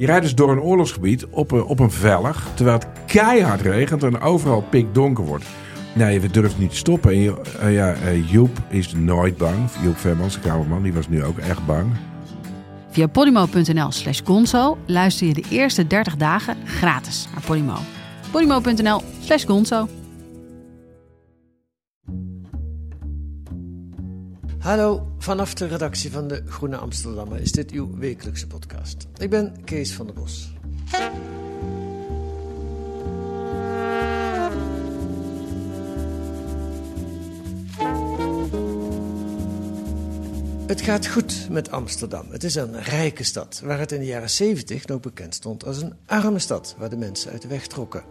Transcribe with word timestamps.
Je 0.00 0.06
rijdt 0.06 0.22
dus 0.22 0.34
door 0.34 0.50
een 0.50 0.60
oorlogsgebied 0.60 1.26
op 1.26 1.50
een, 1.50 1.64
op 1.64 1.78
een 1.78 1.90
vellig, 1.90 2.46
terwijl 2.54 2.78
het 2.78 2.88
keihard 3.06 3.60
regent 3.60 4.02
en 4.02 4.20
overal 4.20 4.64
pikdonker 4.70 5.24
wordt. 5.24 5.44
Nee, 5.94 6.20
we 6.20 6.30
durven 6.30 6.60
niet 6.60 6.70
te 6.70 6.76
stoppen. 6.76 7.12
En 7.12 7.36
eh, 7.60 7.74
ja, 7.74 7.92
eh, 7.92 8.30
Joep 8.30 8.58
is 8.68 8.92
nooit 8.92 9.36
bang. 9.36 9.56
Joep 9.82 9.96
Vermans, 9.96 10.34
de 10.34 10.40
kamerman, 10.40 10.82
die 10.82 10.92
was 10.92 11.08
nu 11.08 11.24
ook 11.24 11.38
echt 11.38 11.66
bang. 11.66 11.86
Via 12.90 13.06
podimo.nl 13.06 13.90
slash 13.90 14.20
gonzo 14.24 14.78
luister 14.86 15.26
je 15.26 15.34
de 15.34 15.44
eerste 15.50 15.86
30 15.86 16.16
dagen 16.16 16.56
gratis 16.64 17.28
naar 17.32 17.42
Podimo. 17.42 17.76
podimo.nl 18.30 19.02
slash 19.20 19.44
gonzo. 19.44 19.88
Hallo, 24.60 25.12
vanaf 25.18 25.54
de 25.54 25.66
redactie 25.66 26.10
van 26.10 26.28
de 26.28 26.42
Groene 26.46 26.76
Amsterdammer 26.76 27.40
is 27.40 27.52
dit 27.52 27.70
uw 27.70 27.96
wekelijkse 27.96 28.46
podcast. 28.46 29.06
Ik 29.18 29.30
ben 29.30 29.64
Kees 29.64 29.92
van 29.92 30.06
der 30.06 30.14
Bos. 30.14 30.52
Het 40.66 40.80
gaat 40.80 41.06
goed 41.06 41.48
met 41.50 41.70
Amsterdam. 41.70 42.30
Het 42.30 42.44
is 42.44 42.54
een 42.54 42.82
rijke 42.82 43.24
stad, 43.24 43.60
waar 43.64 43.78
het 43.78 43.92
in 43.92 44.00
de 44.00 44.06
jaren 44.06 44.30
70 44.30 44.86
nog 44.86 45.00
bekend 45.00 45.34
stond 45.34 45.64
als 45.64 45.82
een 45.82 45.94
arme 46.06 46.38
stad, 46.38 46.74
waar 46.78 46.90
de 46.90 46.96
mensen 46.96 47.32
uit 47.32 47.42
de 47.42 47.48
weg 47.48 47.66
trokken. 47.66 48.04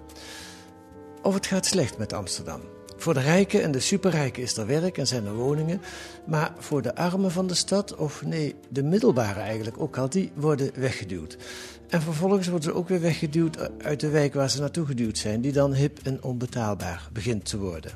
Of 1.22 1.34
het 1.34 1.46
gaat 1.46 1.66
slecht 1.66 1.98
met 1.98 2.14
Amsterdam. 2.14 2.62
Voor 3.00 3.14
de 3.14 3.20
rijken 3.20 3.64
en 3.64 3.72
de 3.72 3.80
superrijken 3.80 4.44
is 4.44 4.58
er 4.58 4.66
werk 4.66 4.98
en 4.98 5.08
zijn 5.08 5.26
er 5.26 5.34
woningen. 5.34 5.82
Maar 6.26 6.54
voor 6.58 6.82
de 6.82 6.96
armen 6.96 7.32
van 7.32 7.48
de 7.48 7.54
stad, 7.54 7.96
of 7.96 8.26
nee, 8.26 8.56
de 8.70 8.84
middelbare 8.84 9.40
eigenlijk 9.40 9.80
ook 9.80 9.98
al, 9.98 10.10
die 10.10 10.32
worden 10.36 10.72
weggeduwd. 10.76 11.38
En 11.88 12.02
vervolgens 12.02 12.48
worden 12.48 12.72
ze 12.72 12.78
ook 12.78 12.88
weer 12.88 13.02
weggeduwd 13.02 13.84
uit 13.84 14.00
de 14.00 14.10
wijk 14.10 14.34
waar 14.34 14.50
ze 14.50 14.60
naartoe 14.60 14.86
geduwd 14.86 15.18
zijn, 15.18 15.42
die 15.42 15.52
dan 15.52 15.74
hip 15.74 16.00
en 16.04 16.24
onbetaalbaar 16.24 17.10
begint 17.14 17.46
te 17.46 17.58
worden. 17.58 17.92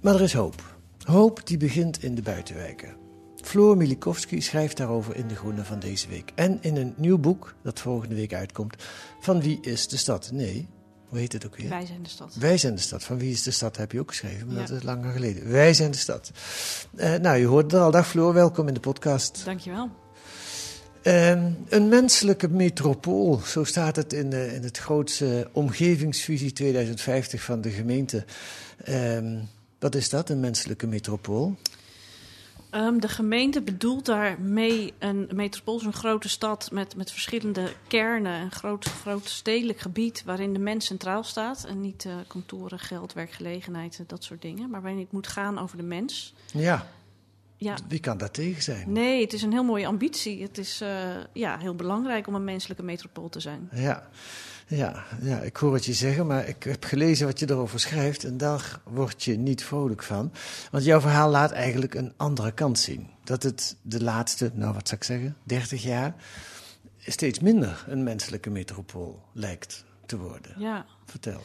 Maar 0.00 0.14
er 0.14 0.22
is 0.22 0.32
hoop. 0.32 0.76
Hoop 1.02 1.46
die 1.46 1.56
begint 1.56 2.02
in 2.02 2.14
de 2.14 2.22
buitenwijken. 2.22 2.96
Floor 3.42 3.76
Milikowski 3.76 4.40
schrijft 4.40 4.76
daarover 4.76 5.16
in 5.16 5.28
De 5.28 5.34
Groene 5.34 5.64
van 5.64 5.78
deze 5.78 6.08
week. 6.08 6.32
En 6.34 6.58
in 6.60 6.76
een 6.76 6.94
nieuw 6.96 7.18
boek 7.18 7.54
dat 7.62 7.80
volgende 7.80 8.14
week 8.14 8.34
uitkomt. 8.34 8.76
Van 9.20 9.40
wie 9.40 9.58
is 9.60 9.88
de 9.88 9.96
stad? 9.96 10.30
Nee, 10.32 10.68
hoe 11.12 11.20
heet 11.20 11.32
het 11.32 11.46
ook 11.46 11.56
weer? 11.56 11.68
Wij 11.68 11.86
zijn 11.86 12.02
de 12.02 12.08
stad. 12.08 12.34
Wij 12.34 12.58
zijn 12.58 12.74
de 12.74 12.80
stad. 12.80 13.04
Van 13.04 13.18
wie 13.18 13.32
is 13.32 13.42
de 13.42 13.50
stad 13.50 13.76
heb 13.76 13.92
je 13.92 14.00
ook 14.00 14.08
geschreven, 14.08 14.46
maar 14.46 14.56
Ja. 14.60 14.66
dat 14.66 14.76
is 14.76 14.82
langer 14.82 15.12
geleden. 15.12 15.50
Wij 15.50 15.74
zijn 15.74 15.90
de 15.90 15.96
stad. 15.98 16.30
Eh, 16.96 17.14
nou, 17.14 17.36
je 17.38 17.46
hoort 17.46 17.72
het 17.72 17.80
al. 17.80 17.90
Dag 17.90 18.08
Floor, 18.08 18.34
welkom 18.34 18.68
in 18.68 18.74
de 18.74 18.80
podcast. 18.80 19.42
Dankjewel. 19.44 19.90
Ehm, 21.02 21.50
een 21.68 21.88
menselijke 21.88 22.48
metropool, 22.48 23.40
zo 23.46 23.64
staat 23.64 23.96
het 23.96 24.12
in, 24.12 24.30
de, 24.30 24.54
in 24.54 24.62
het 24.62 24.78
grootste 24.78 25.48
omgevingsvisie 25.52 26.52
2050 26.52 27.42
van 27.42 27.60
de 27.60 27.70
gemeente. 27.70 28.24
Ehm, 28.84 29.38
wat 29.78 29.94
is 29.94 30.08
dat, 30.08 30.28
een 30.28 30.40
menselijke 30.40 30.86
metropool? 30.86 31.56
Ehm, 32.72 32.98
de 32.98 33.08
gemeente 33.08 33.62
bedoelt 33.62 34.06
daarmee 34.06 34.92
een 34.98 35.28
metropool, 35.34 35.76
is 35.76 35.84
een 35.84 35.92
grote 35.92 36.28
stad 36.28 36.70
met, 36.70 36.96
met 36.96 37.10
verschillende 37.10 37.72
kernen. 37.86 38.40
Een 38.40 38.50
groot, 38.50 38.84
groot 38.84 39.28
stedelijk 39.28 39.78
gebied 39.78 40.22
waarin 40.24 40.52
de 40.52 40.58
mens 40.58 40.86
centraal 40.86 41.22
staat. 41.24 41.64
En 41.64 41.80
niet 41.80 42.04
eh, 42.04 42.14
kantoren, 42.26 42.78
geld, 42.78 43.12
werkgelegenheid, 43.12 44.04
dat 44.06 44.24
soort 44.24 44.42
dingen. 44.42 44.70
Maar 44.70 44.82
waarin 44.82 45.00
het 45.00 45.12
moet 45.12 45.26
gaan 45.26 45.58
over 45.58 45.76
de 45.76 45.82
mens. 45.82 46.34
Ja, 46.52 46.86
Ja, 47.56 47.76
wie 47.88 48.00
kan 48.00 48.18
daar 48.18 48.30
tegen 48.30 48.62
zijn? 48.62 48.92
nee, 48.92 49.20
het 49.20 49.32
is 49.32 49.42
een 49.42 49.52
heel 49.52 49.64
mooie 49.64 49.86
ambitie. 49.86 50.42
Het 50.42 50.58
is 50.58 50.80
eh, 50.80 50.88
ja, 51.32 51.58
heel 51.58 51.74
belangrijk 51.74 52.26
om 52.26 52.34
een 52.34 52.44
menselijke 52.44 52.82
metropool 52.82 53.28
te 53.28 53.40
zijn. 53.40 53.68
Ja. 53.72 54.08
Ja, 54.76 55.04
ja, 55.22 55.38
ik 55.38 55.56
hoor 55.56 55.74
het 55.74 55.84
je 55.84 55.92
zeggen, 55.92 56.26
maar 56.26 56.48
ik 56.48 56.62
heb 56.62 56.84
gelezen 56.84 57.26
wat 57.26 57.38
je 57.38 57.50
erover 57.50 57.80
schrijft 57.80 58.24
en 58.24 58.36
daar 58.36 58.80
word 58.84 59.24
je 59.24 59.38
niet 59.38 59.64
vrolijk 59.64 60.02
van. 60.02 60.32
Want 60.70 60.84
jouw 60.84 61.00
verhaal 61.00 61.30
laat 61.30 61.50
eigenlijk 61.50 61.94
een 61.94 62.12
andere 62.16 62.52
kant 62.52 62.78
zien. 62.78 63.08
Dat 63.24 63.42
het 63.42 63.76
de 63.82 64.02
laatste, 64.02 64.50
nou 64.54 64.74
wat 64.74 64.88
zou 64.88 65.00
ik 65.00 65.06
zeggen, 65.06 65.36
30 65.42 65.82
jaar 65.82 66.14
steeds 66.98 67.40
minder 67.40 67.84
een 67.88 68.02
menselijke 68.02 68.50
metropool 68.50 69.22
lijkt 69.32 69.84
te 70.06 70.18
worden. 70.18 70.54
Ja. 70.58 70.86
Vertel. 71.04 71.40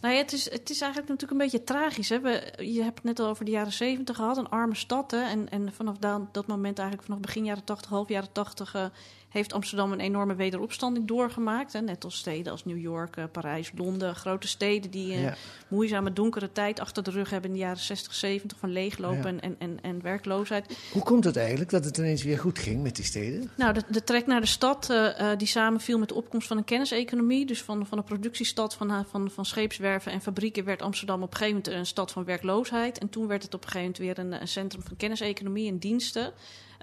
Nou 0.00 0.14
ja, 0.14 0.22
het 0.22 0.32
is, 0.32 0.44
het 0.50 0.70
is 0.70 0.80
eigenlijk 0.80 1.10
natuurlijk 1.10 1.30
een 1.30 1.46
beetje 1.50 1.64
tragisch. 1.64 2.08
Hè? 2.08 2.20
We, 2.20 2.52
je 2.56 2.82
hebt 2.82 2.94
het 2.94 3.04
net 3.04 3.18
al 3.18 3.26
over 3.26 3.44
de 3.44 3.50
jaren 3.50 3.72
zeventig 3.72 4.16
gehad, 4.16 4.36
een 4.36 4.48
arme 4.48 4.74
stad. 4.74 5.10
Hè? 5.10 5.22
En, 5.22 5.48
en 5.48 5.72
vanaf 5.72 5.96
dan, 5.96 6.28
dat 6.32 6.46
moment, 6.46 6.78
eigenlijk 6.78 7.08
vanaf 7.08 7.22
begin 7.22 7.44
jaren 7.44 7.64
tachtig, 7.64 7.90
half 7.90 8.08
jaren 8.08 8.32
tachtig, 8.32 8.74
eh, 8.74 8.84
heeft 9.34 9.52
Amsterdam 9.52 9.92
een 9.92 10.00
enorme 10.00 10.34
wederopstanding 10.34 11.06
doorgemaakt. 11.06 11.72
Hè? 11.72 11.80
Net 11.80 12.04
als 12.04 12.16
steden 12.16 12.52
als 12.52 12.64
New 12.64 12.78
York, 12.78 13.16
eh, 13.16 13.24
Parijs, 13.32 13.72
Londen. 13.76 14.14
Grote 14.14 14.48
steden 14.48 14.90
die 14.90 15.12
een 15.14 15.20
Ja. 15.20 15.34
moeizame, 15.68 16.12
donkere 16.12 16.52
tijd 16.52 16.80
achter 16.80 17.02
de 17.02 17.10
rug 17.10 17.30
hebben 17.30 17.50
in 17.50 17.56
de 17.56 17.62
jaren 17.62 17.78
60, 17.82 18.14
70 18.14 18.58
van 18.58 18.72
leeglopen 18.72 19.34
Ja. 19.34 19.40
en, 19.40 19.40
en, 19.40 19.56
en, 19.58 19.78
en 19.82 20.02
werkloosheid. 20.02 20.78
Hoe 20.92 21.02
komt 21.02 21.24
het 21.24 21.36
eigenlijk 21.36 21.70
dat 21.70 21.84
het 21.84 21.98
ineens 21.98 22.22
weer 22.22 22.38
goed 22.38 22.58
ging 22.58 22.82
met 22.82 22.96
die 22.96 23.04
steden? 23.04 23.50
Nou, 23.56 23.72
de, 23.74 23.82
de 23.88 24.04
trek 24.04 24.26
naar 24.26 24.40
de 24.40 24.46
stad 24.46 24.90
eh, 24.90 25.32
eh, 25.32 25.38
die 25.38 25.48
samenviel 25.48 25.98
met 25.98 26.08
de 26.08 26.14
opkomst 26.14 26.46
van 26.48 26.56
een 26.56 26.64
kenniseconomie. 26.64 27.46
Dus 27.46 27.62
van, 27.62 27.86
van 27.86 27.98
een 27.98 28.04
productiestad 28.04 28.74
van, 28.74 29.04
van, 29.10 29.30
van 29.30 29.44
scheepswerven 29.44 30.12
en 30.12 30.20
fabrieken 30.20 30.64
werd 30.64 30.82
Amsterdam 30.82 31.22
op 31.22 31.30
een 31.30 31.36
gegeven 31.36 31.60
moment 31.64 31.78
een 31.78 31.86
stad 31.86 32.10
van 32.12 32.24
werkloosheid. 32.24 32.98
En 32.98 33.08
toen 33.08 33.26
werd 33.26 33.42
het 33.42 33.54
op 33.54 33.64
een 33.64 33.68
gegeven 33.70 33.94
moment 34.02 34.16
weer 34.16 34.32
een, 34.32 34.40
een 34.40 34.48
centrum 34.48 34.82
van 34.82 34.96
kenniseconomie 34.96 35.68
en 35.68 35.78
diensten. 35.78 36.32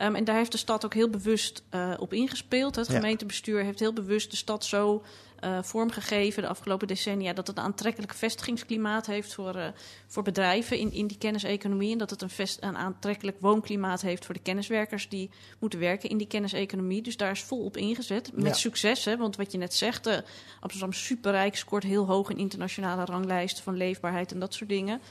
Ehm, 0.02 0.16
en 0.16 0.24
daar 0.24 0.36
heeft 0.36 0.52
de 0.52 0.58
stad 0.58 0.86
ook 0.86 0.94
heel 0.94 1.10
bewust 1.10 1.64
eh, 1.70 1.94
op 2.00 2.14
ingespeeld. 2.14 2.76
Het 2.76 2.90
gemeentebestuur 2.90 3.64
heeft 3.64 3.80
heel 3.80 3.94
bewust 3.94 4.32
de 4.32 4.38
stad 4.38 4.66
zo 4.66 5.04
eh, 5.42 5.58
vormgegeven 5.62 6.42
de 6.42 6.48
afgelopen 6.50 6.88
decennia 6.88 7.34
dat 7.34 7.48
het 7.48 7.58
een 7.58 7.64
aantrekkelijk 7.64 8.14
vestigingsklimaat 8.14 9.06
heeft 9.06 9.34
voor, 9.34 9.56
eh, 9.56 9.68
voor 10.08 10.24
bedrijven 10.24 10.78
in, 10.78 10.92
in 10.92 11.08
die 11.08 11.18
kenniseconomie. 11.18 11.92
En 11.92 11.98
dat 11.98 12.10
het 12.10 12.22
een, 12.22 12.30
vest, 12.30 12.58
een 12.62 12.78
aantrekkelijk 12.78 13.38
woonklimaat 13.40 14.02
heeft 14.02 14.26
voor 14.26 14.34
de 14.34 14.42
kenniswerkers 14.42 15.10
die 15.10 15.30
moeten 15.60 15.80
werken 15.80 16.10
in 16.10 16.18
die 16.18 16.28
kenniseconomie. 16.28 17.02
Dus 17.02 17.18
daar 17.18 17.32
is 17.32 17.42
vol 17.44 17.64
op 17.64 17.78
ingezet. 17.78 18.32
Met 18.34 18.46
Ja. 18.46 18.54
succes, 18.54 19.06
hè? 19.06 19.18
want 19.18 19.36
wat 19.36 19.52
je 19.52 19.58
net 19.58 19.74
zegt, 19.74 20.08
eh, 20.08 20.18
Amsterdam 20.60 20.94
superrijk, 20.94 21.56
scoort 21.56 21.84
heel 21.84 22.06
hoog 22.06 22.30
in 22.30 22.38
internationale 22.38 23.06
ranglijsten 23.06 23.64
van 23.64 23.78
leefbaarheid 23.78 24.32
en 24.32 24.40
dat 24.40 24.54
soort 24.54 24.70
dingen. 24.70 25.02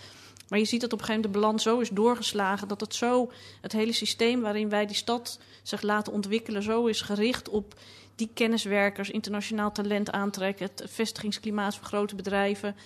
Maar 0.50 0.58
je 0.58 0.64
ziet 0.64 0.80
dat 0.80 0.92
op 0.92 0.98
een 0.98 1.04
gegeven 1.04 1.30
moment 1.30 1.42
de 1.42 1.48
balans 1.48 1.62
zo 1.62 1.80
is 1.80 1.88
doorgeslagen 1.88 2.68
dat 2.68 2.80
het 2.80 2.94
zo, 2.94 3.30
het 3.60 3.72
hele 3.72 3.92
systeem 3.92 4.40
waarin 4.40 4.68
wij 4.68 4.86
die 4.86 4.96
stad 4.96 5.38
zich 5.62 5.82
laten 5.82 6.12
ontwikkelen, 6.12 6.62
zo 6.62 6.86
is 6.86 7.00
gericht 7.00 7.48
op 7.48 7.74
die 8.14 8.30
kenniswerkers, 8.34 9.10
internationaal 9.10 9.72
talent 9.72 10.10
aantrekken, 10.10 10.66
het 10.66 10.84
vestigingsklimaat 10.86 11.74
van 11.74 11.84
grote 11.86 12.14
bedrijven, 12.14 12.76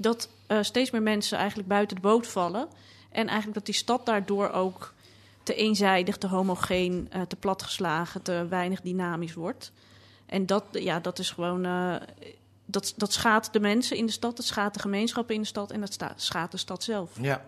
dat 0.00 0.28
eh, 0.46 0.58
steeds 0.60 0.90
meer 0.90 1.02
mensen 1.02 1.38
eigenlijk 1.38 1.68
buiten 1.68 1.96
de 1.96 2.02
boot 2.02 2.26
vallen. 2.26 2.68
En 3.10 3.26
eigenlijk 3.26 3.54
dat 3.54 3.66
die 3.66 3.74
stad 3.74 4.06
daardoor 4.06 4.50
ook 4.50 4.94
te 5.42 5.54
eenzijdig, 5.54 6.16
te 6.16 6.26
homogeen, 6.26 7.06
eh, 7.10 7.22
te 7.22 7.36
platgeslagen, 7.36 8.22
te 8.22 8.46
weinig 8.48 8.80
dynamisch 8.80 9.34
wordt. 9.34 9.72
En 10.26 10.46
dat, 10.46 10.64
ja, 10.72 11.00
dat 11.00 11.18
is 11.18 11.30
gewoon. 11.30 11.64
eh, 11.64 11.94
dat, 12.74 12.92
dat 12.96 13.12
schaadt 13.12 13.52
de 13.52 13.60
mensen 13.60 13.96
in 13.96 14.06
de 14.06 14.12
stad, 14.12 14.36
het 14.36 14.46
schaadt 14.46 14.74
de 14.74 14.80
gemeenschappen 14.80 15.34
in 15.34 15.40
de 15.40 15.46
stad 15.46 15.70
en 15.70 15.80
dat 15.80 15.96
schaadt 16.16 16.52
de 16.52 16.58
stad 16.58 16.82
zelf. 16.82 17.10
Ja. 17.20 17.44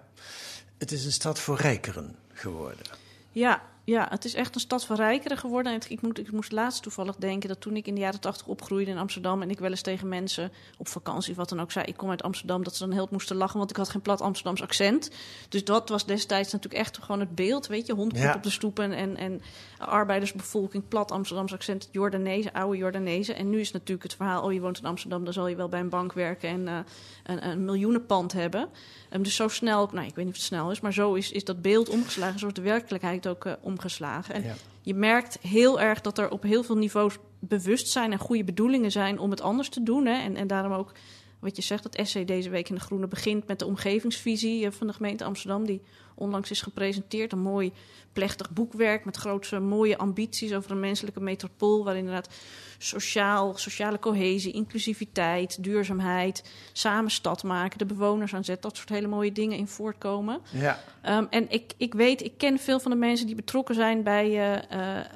Het 0.79 0.93
is 0.93 1.05
een 1.05 1.13
stad 1.13 1.39
voor 1.39 1.57
rijkeren 1.57 2.17
geworden. 2.33 2.87
Ja, 3.31 3.63
ja, 3.87 4.07
het 4.11 4.25
is 4.25 4.35
echt 4.35 4.55
een 4.55 4.61
stad 4.61 4.85
van 4.85 4.97
rijkeren 4.97 5.37
geworden. 5.39 5.73
En 5.73 5.79
het- 5.79 5.91
ik, 5.91 6.03
moet, 6.03 6.19
ik 6.19 6.33
moest 6.33 6.53
laatst 6.53 6.83
toevallig 6.83 7.17
denken 7.17 7.49
dat 7.49 7.61
toen 7.61 7.77
ik 7.77 7.87
in 7.87 7.95
de 7.95 8.01
jaren 8.01 8.21
tachtig 8.21 8.47
opgroeide 8.47 8.91
in 8.91 8.99
Amsterdam... 8.99 9.43
en 9.43 9.51
ik 9.51 9.59
wel 9.59 9.71
eens 9.71 9.81
tegen 9.83 10.09
mensen 10.09 10.53
op 10.79 10.89
vakantie 10.89 11.31
of 11.31 11.37
wat 11.37 11.49
dan 11.49 11.61
ook 11.61 11.73
zei... 11.73 11.85
ik 11.87 11.97
kom 11.97 12.11
uit 12.11 12.23
Amsterdam, 12.23 12.63
dat 12.65 12.77
ze 12.77 12.85
dan 12.85 12.93
heel 12.93 13.09
moesten 13.11 13.37
lachen... 13.37 13.59
want 13.59 13.71
ik 13.71 13.77
had 13.77 13.89
geen 13.89 14.01
plat 14.03 14.21
Amsterdams 14.21 14.63
accent. 14.63 15.11
Dus 15.49 15.65
dat 15.65 15.89
was 15.89 16.07
destijds 16.07 16.53
natuurlijk 16.53 16.83
echt 16.83 16.99
gewoon 16.99 17.21
het 17.21 17.35
beeld, 17.35 17.67
weet 17.67 17.87
je. 17.87 17.93
Hondpoep 17.95 18.23
Ja. 18.23 18.35
op 18.35 18.43
de 18.43 18.51
stoepen 18.51 18.93
en, 18.93 19.17
en 19.17 19.41
arbeidersbevolking, 19.79 20.89
plat 20.89 21.11
Amsterdams 21.11 21.53
accent... 21.53 21.89
Jordanezen, 21.93 22.53
oude 22.53 22.77
Jordanezen. 22.77 23.37
En 23.37 23.51
nu 23.51 23.61
is 23.61 23.73
natuurlijk 23.73 24.03
het 24.03 24.15
verhaal... 24.15 24.43
oh, 24.43 24.53
je 24.53 24.61
woont 24.61 24.79
in 24.79 24.85
Amsterdam, 24.85 25.25
dan 25.25 25.33
zal 25.33 25.49
je 25.49 25.57
wel 25.57 25.69
bij 25.69 25.81
een 25.81 25.89
bank 25.89 26.13
werken... 26.13 26.49
en 26.49 26.69
eh, 26.69 26.79
een, 27.25 27.47
een 27.49 27.65
miljoenenpand 27.65 28.33
hebben... 28.33 28.69
Ehm, 29.11 29.23
dus 29.23 29.35
zo 29.35 29.49
snel, 29.49 29.89
nou 29.93 30.07
ik 30.07 30.15
weet 30.15 30.25
niet 30.25 30.35
of 30.35 30.41
het 30.41 30.49
snel 30.51 30.71
is, 30.71 30.81
maar 30.81 30.93
zo 30.93 31.15
is, 31.15 31.33
is 31.33 31.45
dat 31.45 31.63
beeld 31.63 31.89
omgeslagen, 31.89 32.39
zoals 32.39 32.55
de 32.55 32.61
werkelijkheid 32.61 33.29
ook 33.29 33.45
omgeslagen 33.45 33.75
omgeslagen. 33.77 34.35
En 34.35 34.43
Ja. 34.43 34.55
je 34.83 34.95
merkt 34.95 35.39
heel 35.41 35.81
erg 35.81 36.01
dat 36.01 36.19
er 36.19 36.31
op 36.31 36.43
heel 36.43 36.63
veel 36.63 36.77
niveaus 36.77 37.17
bewustzijn 37.39 38.13
en 38.13 38.19
goede 38.19 38.45
bedoelingen 38.45 38.91
zijn 38.91 39.19
om 39.19 39.31
het 39.31 39.41
anders 39.41 39.69
te 39.69 39.83
doen. 39.83 40.07
Hè. 40.07 40.23
En, 40.23 40.37
en 40.37 40.47
daarom 40.47 40.73
ook 40.73 40.93
wat 41.39 41.57
je 41.57 41.63
zegt, 41.63 41.83
dat 41.83 41.95
essay 41.95 42.25
deze 42.25 42.51
week 42.51 42.69
in 42.69 42.75
de 42.75 42.81
Groene 42.81 43.07
begint 43.07 43.47
met 43.47 43.59
de 43.59 43.67
omgevingsvisie 43.67 44.67
eh, 44.67 44.73
van 44.73 44.87
de 44.87 44.93
gemeente 44.93 45.25
Amsterdam, 45.25 45.67
die 45.67 45.83
onlangs 46.15 46.51
is 46.51 46.61
gepresenteerd. 46.61 47.33
Een 47.33 47.39
mooi 47.39 47.73
plechtig 48.13 48.51
boekwerk 48.51 49.05
met 49.05 49.17
grootse 49.17 49.59
mooie 49.61 49.99
ambities 49.99 50.55
over 50.55 50.71
een 50.71 50.81
menselijke 50.81 51.21
metropool, 51.21 51.85
waar 51.85 51.97
inderdaad 51.97 52.29
sociaal, 52.79 53.57
sociale 53.57 53.99
cohesie, 53.99 54.53
inclusiviteit, 54.53 55.63
duurzaamheid, 55.63 56.45
samen 56.73 57.11
stad 57.11 57.43
maken, 57.43 57.79
de 57.79 57.87
bewoners 57.87 58.35
aan 58.35 58.45
zet, 58.45 58.63
dat 58.63 58.77
soort 58.77 58.89
hele 58.89 59.07
mooie 59.07 59.33
dingen 59.33 59.59
in 59.59 59.69
voortkomen. 59.69 60.41
Ja. 60.51 60.81
Ehm, 61.03 61.25
en 61.31 61.51
ik, 61.51 61.73
ik 61.77 61.95
weet, 61.95 62.23
ik 62.23 62.33
ken 62.39 62.59
veel 62.59 62.81
van 62.81 62.91
de 62.91 62.97
mensen 62.97 63.27
die 63.27 63.35
betrokken 63.35 63.75
zijn 63.75 64.03
bij, 64.03 64.27
eh, 64.27 64.99
eh, 64.99 65.07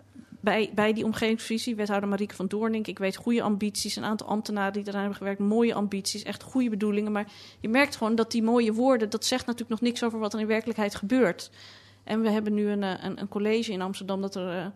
bij, 0.40 0.70
bij 0.74 0.92
die 0.92 1.04
omgevingsvisie. 1.04 1.76
Wethouder 1.76 2.08
Marieke 2.08 2.34
van 2.34 2.46
Doornink. 2.46 2.86
Ik 2.86 2.98
weet 2.98 3.16
goede 3.16 3.42
ambities. 3.42 3.96
Een 3.96 4.04
aantal 4.04 4.26
ambtenaren 4.26 4.72
die 4.72 4.82
eraan 4.82 5.00
hebben 5.00 5.16
gewerkt. 5.16 5.40
Mooie 5.40 5.74
ambities, 5.74 6.22
echt 6.22 6.42
goede 6.42 6.70
bedoelingen. 6.70 7.12
Maar 7.12 7.26
je 7.60 7.68
merkt 7.68 7.96
gewoon 7.96 8.14
dat 8.14 8.30
die 8.30 8.42
mooie 8.42 8.72
woorden... 8.72 9.10
dat 9.10 9.24
zegt 9.24 9.46
natuurlijk 9.46 9.70
nog 9.70 9.80
niks 9.80 10.04
over 10.04 10.18
wat 10.18 10.34
er 10.34 10.40
in 10.40 10.46
werkelijkheid 10.46 10.94
gebeurt. 10.94 11.50
En 12.04 12.20
we 12.22 12.30
hebben 12.30 12.54
nu 12.54 12.68
een, 12.68 12.82
eh, 12.82 13.04
een, 13.04 13.20
een 13.20 13.28
college 13.28 13.72
in 13.72 13.82
Amsterdam... 13.82 14.20
dat 14.20 14.34
er 14.34 14.72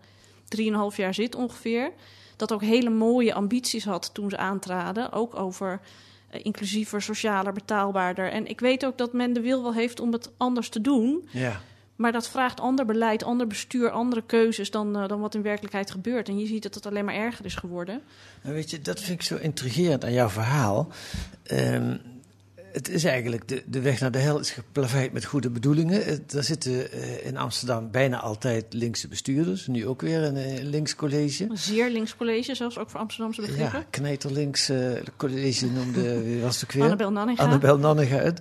drieënhalf 0.48 0.96
jaar 0.96 1.14
zit 1.14 1.34
ongeveer. 1.34 1.92
Dat 2.36 2.52
ook 2.52 2.62
hele 2.62 2.90
mooie 2.90 3.34
ambities 3.34 3.84
had 3.84 4.10
toen 4.12 4.30
ze 4.30 4.36
aantraden. 4.36 5.12
Ook 5.12 5.38
over 5.38 5.80
eh, 6.30 6.40
inclusiever, 6.44 7.02
socialer, 7.02 7.52
betaalbaarder. 7.52 8.30
En 8.30 8.46
ik 8.46 8.60
weet 8.60 8.84
ook 8.84 8.98
dat 8.98 9.12
men 9.12 9.32
de 9.32 9.40
wil 9.40 9.62
wel 9.62 9.74
heeft 9.74 10.00
om 10.00 10.12
het 10.12 10.30
anders 10.36 10.68
te 10.68 10.80
doen... 10.80 11.28
ja. 11.30 11.60
Maar 11.96 12.12
dat 12.12 12.28
vraagt 12.28 12.60
ander 12.60 12.84
beleid, 12.84 13.22
ander 13.22 13.46
bestuur, 13.46 13.90
andere 13.90 14.22
keuzes 14.26 14.70
dan, 14.70 14.96
eh, 14.96 15.08
dan 15.08 15.20
wat 15.20 15.34
in 15.34 15.42
werkelijkheid 15.42 15.90
gebeurt. 15.90 16.28
En 16.28 16.38
je 16.38 16.46
ziet 16.46 16.62
dat 16.62 16.74
het 16.74 16.86
alleen 16.86 17.04
maar 17.04 17.14
erger 17.14 17.44
is 17.44 17.54
geworden. 17.54 18.02
Nou, 18.42 18.54
weet 18.54 18.70
je, 18.70 18.80
dat 18.80 19.00
vind 19.00 19.20
ik 19.20 19.26
zo 19.26 19.36
intrigerend 19.36 20.04
aan 20.04 20.12
jouw 20.12 20.28
verhaal. 20.28 20.88
Ehm, 21.42 21.96
het 22.74 22.88
is 22.88 23.04
eigenlijk, 23.04 23.48
de, 23.48 23.62
de 23.66 23.80
weg 23.80 24.00
naar 24.00 24.10
de 24.10 24.18
hel 24.18 24.38
is 24.38 24.50
geplaveid 24.50 25.12
met 25.12 25.24
goede 25.24 25.50
bedoelingen. 25.50 26.04
Het- 26.04 26.32
Er 26.32 26.44
zitten 26.44 26.92
eh, 26.92 27.26
in 27.26 27.36
Amsterdam 27.36 27.90
bijna 27.90 28.20
altijd 28.20 28.64
linkse 28.72 29.08
bestuurders. 29.08 29.66
Nu 29.66 29.86
ook 29.86 30.00
weer 30.00 30.22
een 30.22 30.36
eh, 30.36 30.62
links 30.62 30.94
college. 30.96 31.46
Een 31.50 31.58
zeer 31.58 31.90
links 31.90 32.16
college, 32.16 32.54
zelfs 32.54 32.78
ook 32.78 32.90
voor 32.90 33.00
Amsterdamse 33.00 33.40
begrippen. 33.40 33.78
Ja, 33.78 33.84
knijterlinks 33.90 34.68
eh 34.68 34.90
college 35.16 35.66
noemde, 35.66 36.20
wie 36.24 36.40
was 36.40 36.54
het 36.60 36.64
ook 36.64 36.72
weer? 36.72 36.82
Annabel 36.82 37.10
Nanninga. 37.12 37.42
Annabel 37.42 37.78
Nanninga 37.78 38.18
uit. 38.18 38.40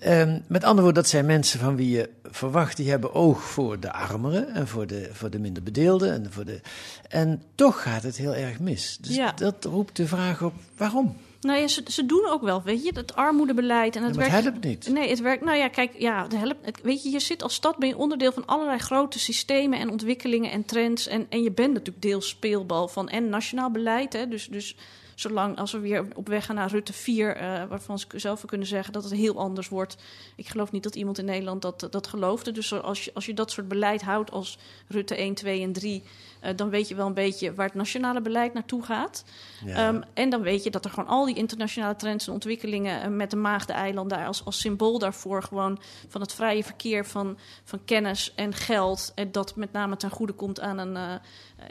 Ehm, 0.00 0.38
met 0.46 0.62
andere 0.64 0.82
woorden, 0.82 1.02
dat 1.02 1.08
zijn 1.10 1.26
mensen 1.26 1.60
van 1.60 1.76
wie 1.76 1.90
je 1.90 2.10
verwacht, 2.30 2.76
die 2.76 2.90
hebben 2.90 3.14
oog 3.14 3.42
voor 3.42 3.80
de 3.80 3.92
armeren 3.92 4.54
en 4.54 4.68
voor 4.68 4.86
de, 4.86 5.08
voor 5.12 5.30
de 5.30 5.38
minder 5.38 5.62
bedeelden. 5.62 6.12
En, 6.12 6.32
voor 6.32 6.44
de, 6.44 6.60
en 7.08 7.42
toch 7.54 7.82
gaat 7.82 8.02
het 8.02 8.16
heel 8.16 8.34
erg 8.34 8.60
mis. 8.60 8.98
Dus 9.00 9.14
Ja. 9.16 9.32
dat 9.32 9.64
roept 9.64 9.96
de 9.96 10.06
vraag 10.06 10.42
op, 10.42 10.54
waarom? 10.76 11.16
Nou 11.42 11.60
ja, 11.60 11.68
ze, 11.68 11.82
ze 11.86 12.06
doen 12.06 12.26
ook 12.26 12.42
wel, 12.42 12.62
weet 12.62 12.84
je, 12.84 12.90
het 12.94 13.14
armoedebeleid. 13.14 13.96
En 13.96 14.02
het 14.02 14.14
Ja, 14.14 14.20
werkt, 14.20 14.34
het 14.34 14.44
helpt 14.44 14.64
niet. 14.64 14.88
Nee, 14.88 15.08
het 15.08 15.20
werkt. 15.20 15.44
Nou 15.44 15.56
ja, 15.58 15.68
kijk, 15.68 15.94
ja, 15.98 16.22
het 16.22 16.36
helpt. 16.36 16.66
het- 16.66 16.80
weet 16.82 17.02
je, 17.02 17.10
je 17.10 17.20
zit 17.20 17.42
als 17.42 17.54
stad, 17.54 17.76
ben 17.76 17.88
je 17.88 17.96
onderdeel 17.96 18.32
van 18.32 18.46
allerlei 18.46 18.78
grote 18.78 19.18
systemen 19.18 19.78
en 19.78 19.90
ontwikkelingen 19.90 20.50
en 20.50 20.64
trends. 20.64 21.06
En, 21.06 21.26
en 21.28 21.42
je 21.42 21.52
bent 21.52 21.72
natuurlijk 21.72 22.02
deels 22.02 22.28
speelbal 22.28 22.88
van 22.88 23.08
en 23.08 23.28
nationaal 23.28 23.70
beleid. 23.70 24.12
Hè, 24.12 24.28
dus, 24.28 24.46
dus 24.46 24.76
zolang 25.14 25.58
als 25.58 25.72
we 25.72 25.78
weer 25.78 26.06
op 26.14 26.28
weg 26.28 26.44
gaan 26.46 26.54
naar 26.56 26.70
Rutte 26.70 26.92
4, 26.92 27.36
eh, 27.36 27.64
waarvan 27.68 27.98
ze 27.98 28.06
zelf 28.16 28.44
kunnen 28.44 28.66
zeggen 28.66 28.92
dat 28.92 29.04
het 29.04 29.12
heel 29.12 29.38
anders 29.38 29.68
wordt. 29.68 29.96
Ik 30.36 30.48
geloof 30.48 30.72
niet 30.72 30.82
dat 30.82 30.94
iemand 30.96 31.18
in 31.18 31.24
Nederland 31.24 31.62
dat, 31.62 31.86
dat 31.90 32.06
geloofde. 32.06 32.52
Dus 32.52 32.72
als 32.82 33.04
je, 33.04 33.10
als 33.14 33.26
je 33.26 33.34
dat 33.34 33.50
soort 33.50 33.68
beleid 33.68 34.02
houdt 34.02 34.30
als 34.30 34.58
Rutte 34.88 35.14
1, 35.14 35.34
2 35.34 35.62
en 35.62 35.72
3, 35.72 36.02
eh, 36.02 36.08
dan 36.56 36.70
weet 36.70 36.88
je 36.88 36.94
wel 36.94 37.06
een 37.06 37.14
beetje 37.14 37.54
waar 37.54 37.66
het 37.66 37.74
nationale 37.74 38.20
beleid 38.20 38.52
naartoe 38.54 38.82
gaat. 38.82 39.24
Ehm, 39.66 40.00
en 40.14 40.30
dan 40.30 40.42
weet 40.42 40.64
je 40.64 40.70
dat 40.70 40.84
er 40.84 40.90
gewoon 40.90 41.08
al 41.08 41.24
die 41.24 41.34
internationale 41.34 41.96
trends 41.96 42.26
en 42.26 42.32
ontwikkelingen 42.32 43.02
eh, 43.02 43.08
met 43.08 43.30
de 43.30 43.36
Maagde-eiland 43.36 44.10
daar 44.10 44.26
als, 44.26 44.44
als 44.44 44.60
symbool 44.60 44.98
daarvoor 44.98 45.42
gewoon 45.42 45.80
van 46.08 46.20
het 46.20 46.32
vrije 46.32 46.64
verkeer 46.64 47.06
van, 47.06 47.38
van 47.64 47.84
kennis 47.84 48.32
en 48.34 48.54
geld. 48.54 49.12
En 49.14 49.32
dat 49.32 49.56
met 49.56 49.72
name 49.72 49.96
ten 49.96 50.10
goede 50.10 50.32
komt 50.32 50.60
aan 50.60 50.78
een, 50.78 50.96
eh, 50.96 51.14
eh, 51.14 51.20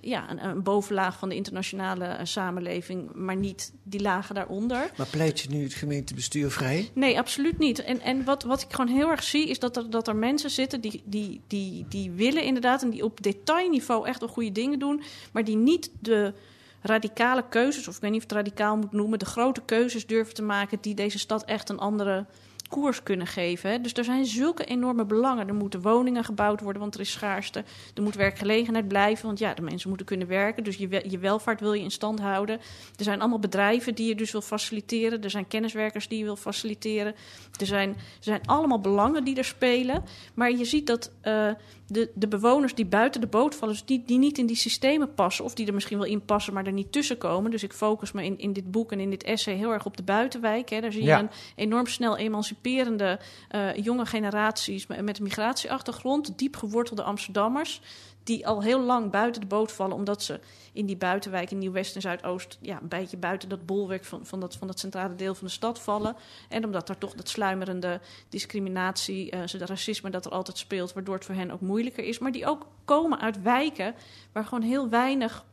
ja, 0.02 0.30
een, 0.30 0.46
een 0.46 0.64
bovenlaag 0.64 1.20
van 1.20 1.30
de 1.30 1.36
internationale 1.36 2.06
eh, 2.06 2.26
samenleving, 2.26 3.14
maar 3.14 3.36
niet 3.36 3.74
die 3.84 4.02
lagen 4.02 4.36
daaronder. 4.36 4.92
Maar 4.98 5.08
pleit 5.08 5.40
je 5.40 5.50
nu 5.50 5.64
het 5.64 5.74
gemeentebestuur 5.74 6.52
vrij? 6.52 6.90
Nee, 6.94 7.20
absoluut 7.20 7.58
niet. 7.58 7.84
En, 7.84 8.02
en 8.02 8.24
wat, 8.24 8.44
wat 8.44 8.62
ik 8.62 8.74
gewoon 8.74 8.96
heel 8.96 9.10
erg 9.10 9.24
zie, 9.24 9.50
is 9.50 9.60
dat 9.60 9.78
er, 9.78 9.90
dat 9.90 10.08
er 10.08 10.16
mensen 10.16 10.50
zitten 10.50 10.82
die, 10.82 11.02
die, 11.06 11.42
die, 11.48 11.86
die 11.90 12.12
willen 12.12 12.44
inderdaad... 12.44 12.82
en 12.82 12.90
die 12.90 13.04
op 13.04 13.24
detailniveau 13.24 14.08
echt 14.08 14.20
wel 14.20 14.30
goede 14.30 14.52
dingen 14.52 14.80
doen... 14.80 15.04
maar 15.32 15.44
die 15.44 15.58
niet 15.58 15.92
de 16.00 16.34
radicale 16.82 17.44
keuzes, 17.50 17.88
of 17.88 17.96
ik 17.96 18.02
weet 18.02 18.12
niet 18.12 18.24
of 18.24 18.30
het 18.30 18.38
radicaal 18.38 18.78
moet 18.78 18.92
noemen... 18.92 19.20
de 19.20 19.26
grote 19.26 19.62
keuzes 19.66 20.06
durven 20.06 20.34
te 20.34 20.42
maken 20.42 20.78
die 20.82 20.94
deze 20.94 21.20
stad 21.20 21.46
echt 21.46 21.70
een 21.70 21.80
andere 21.80 22.26
koers 22.72 23.04
kunnen 23.04 23.28
geven. 23.28 23.82
Dus 23.82 23.94
er 23.94 24.04
zijn 24.04 24.26
zulke 24.26 24.66
enorme 24.66 25.06
belangen. 25.06 25.48
Er 25.48 25.54
moeten 25.54 25.82
woningen 25.82 26.24
gebouwd 26.24 26.62
worden, 26.62 26.82
want 26.82 26.94
er 26.94 27.00
is 27.00 27.12
schaarste. 27.12 27.64
Er 27.94 28.02
moet 28.02 28.16
werkgelegenheid 28.16 28.88
blijven, 28.88 29.26
want 29.26 29.40
ja, 29.40 29.54
de 29.54 29.62
mensen 29.62 29.90
moeten 29.90 30.08
kunnen 30.08 30.28
werken. 30.28 30.64
Dus 30.64 30.78
je, 30.78 31.04
je 31.10 31.20
welvaart 31.20 31.60
wil 31.60 31.74
je 31.74 31.84
in 31.84 31.92
stand 31.92 32.20
houden. 32.20 32.60
Er 32.98 33.04
zijn 33.04 33.20
allemaal 33.20 33.40
bedrijven 33.40 33.96
die 33.96 34.08
je 34.08 34.16
dus 34.16 34.32
wil 34.32 34.42
faciliteren. 34.42 35.24
Er 35.24 35.30
zijn 35.30 35.48
kenniswerkers 35.48 36.08
die 36.08 36.18
je 36.18 36.24
wil 36.24 36.36
faciliteren. 36.36 37.16
Er 37.60 37.66
zijn, 37.66 37.90
er 37.90 37.96
zijn 38.20 38.42
allemaal 38.46 38.82
belangen 38.82 39.24
die 39.24 39.38
er 39.38 39.46
spelen. 39.46 40.04
Maar 40.34 40.52
je 40.52 40.66
ziet 40.66 40.88
dat 40.88 41.12
eh, 41.22 41.50
de, 41.92 42.12
de 42.14 42.28
bewoners 42.28 42.76
die 42.76 42.86
buiten 42.86 43.22
de 43.22 43.28
boot 43.28 43.56
vallen... 43.56 43.74
dus 43.74 43.86
die, 43.86 44.04
die 44.06 44.18
niet 44.18 44.38
in 44.38 44.46
die 44.46 44.56
systemen 44.56 45.14
passen... 45.14 45.46
of 45.46 45.54
die 45.54 45.68
er 45.68 45.74
misschien 45.74 45.98
wel 45.98 46.08
in 46.08 46.26
passen, 46.26 46.54
maar 46.54 46.66
er 46.66 46.72
niet 46.72 46.92
tussen 46.92 47.18
komen. 47.18 47.52
Dus 47.52 47.64
ik 47.64 47.74
focus 47.74 48.12
me 48.12 48.24
in, 48.24 48.38
in 48.38 48.54
dit 48.54 48.72
boek 48.72 48.92
en 48.92 49.00
in 49.00 49.10
dit 49.10 49.24
essay 49.24 49.56
heel 49.56 49.72
erg 49.72 49.86
op 49.86 49.98
de 49.98 50.04
buitenwijk. 50.04 50.70
Hè. 50.70 50.82
Daar 50.82 50.92
zie 50.92 51.04
je 51.04 51.12
een 51.12 51.30
enorm 51.56 51.88
snel 51.88 52.18
emanciperende 52.18 53.20
eh, 53.50 53.76
jonge 53.76 54.06
generaties... 54.06 54.88
met 54.88 55.02
met 55.02 55.18
een 55.18 55.24
migratieachtergrond, 55.24 56.38
diep 56.38 56.56
gewortelde 56.56 57.04
Amsterdammers... 57.04 57.82
die 58.24 58.48
al 58.48 58.64
heel 58.64 58.82
lang 58.82 59.12
buiten 59.12 59.42
de 59.42 59.48
boot 59.48 59.72
vallen... 59.72 59.96
omdat 59.96 60.24
ze 60.24 60.40
in 60.74 60.86
die 60.86 60.98
buitenwijk 60.98 61.52
in 61.52 61.58
Nieuw-West 61.58 61.96
en 61.96 62.02
Zuidoost... 62.02 62.58
Ja, 62.62 62.82
een 62.82 62.88
beetje 62.88 63.18
buiten 63.18 63.50
dat 63.50 63.66
bolwerk 63.66 64.06
van, 64.06 64.26
van, 64.26 64.40
dat, 64.40 64.56
van 64.56 64.68
dat 64.68 64.80
centrale 64.80 65.16
deel 65.16 65.36
van 65.36 65.48
de 65.48 65.54
stad 65.54 65.80
vallen. 65.80 66.16
En 66.50 66.66
omdat 66.66 66.90
er 66.90 66.98
toch 66.98 67.14
dat 67.14 67.30
sluimerende 67.30 68.00
discriminatie, 68.30 69.32
eh, 69.32 69.60
dat 69.60 69.70
racisme 69.70 70.10
dat 70.10 70.26
er 70.26 70.32
altijd 70.32 70.58
speelt... 70.58 70.94
waardoor 70.94 71.16
het 71.16 71.26
voor 71.26 71.36
hen 71.36 71.52
ook 71.52 71.62
moeilijker 71.62 72.04
is. 72.04 72.20
Maar 72.20 72.32
die 72.32 72.48
ook 72.48 72.68
komen 72.86 73.20
uit 73.20 73.42
wijken 73.42 73.96
waar 74.32 74.46
gewoon 74.46 74.64
heel 74.64 74.90
weinig 74.90 75.46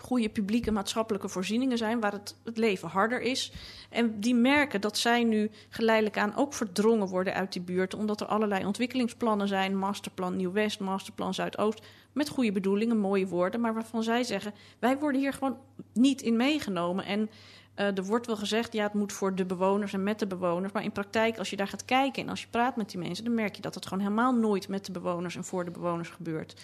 goede 0.00 0.28
publieke 0.28 0.70
maatschappelijke 0.70 1.28
voorzieningen 1.28 1.78
zijn, 1.78 2.00
waar 2.00 2.12
het, 2.12 2.36
het 2.44 2.56
leven 2.56 2.88
harder 2.88 3.20
is. 3.20 3.52
En 3.90 4.20
die 4.20 4.34
merken 4.34 4.80
dat 4.80 4.98
zij 4.98 5.24
nu 5.24 5.50
geleidelijk 5.68 6.18
aan 6.18 6.36
ook 6.36 6.54
verdrongen 6.54 7.08
worden 7.08 7.34
uit 7.34 7.52
die 7.52 7.62
buurt, 7.62 7.94
omdat 7.94 8.20
er 8.20 8.26
allerlei 8.26 8.64
ontwikkelingsplannen 8.64 9.48
zijn, 9.48 9.78
masterplan 9.78 10.36
Nieuw-West, 10.36 10.80
masterplan 10.80 11.34
Zuidoost, 11.34 11.82
met 12.12 12.28
goede 12.28 12.52
bedoelingen, 12.52 12.98
mooie 12.98 13.26
woorden, 13.26 13.60
maar 13.60 13.74
waarvan 13.74 14.02
zij 14.02 14.24
zeggen, 14.24 14.54
wij 14.78 14.98
worden 14.98 15.20
hier 15.20 15.32
gewoon 15.32 15.56
niet 15.92 16.22
in 16.22 16.36
meegenomen. 16.36 17.04
En 17.04 17.30
eh, 17.74 17.96
er 17.96 18.04
wordt 18.04 18.26
wel 18.26 18.36
gezegd, 18.36 18.72
ja, 18.72 18.82
het 18.82 18.94
moet 18.94 19.12
voor 19.12 19.34
de 19.34 19.44
bewoners 19.44 19.92
en 19.92 20.02
met 20.02 20.18
de 20.18 20.26
bewoners. 20.26 20.72
Maar 20.72 20.82
in 20.82 20.92
praktijk, 20.92 21.38
als 21.38 21.50
je 21.50 21.56
daar 21.56 21.68
gaat 21.68 21.84
kijken 21.84 22.22
en 22.22 22.28
als 22.28 22.40
je 22.40 22.48
praat 22.50 22.76
met 22.76 22.90
die 22.90 22.98
mensen, 22.98 23.24
dan 23.24 23.34
merk 23.34 23.56
je 23.56 23.62
dat 23.62 23.74
het 23.74 23.86
gewoon 23.86 24.02
helemaal 24.02 24.34
nooit 24.34 24.68
met 24.68 24.84
de 24.84 24.92
bewoners 24.92 25.36
en 25.36 25.44
voor 25.44 25.64
de 25.64 25.70
bewoners 25.70 26.08
gebeurt. 26.08 26.54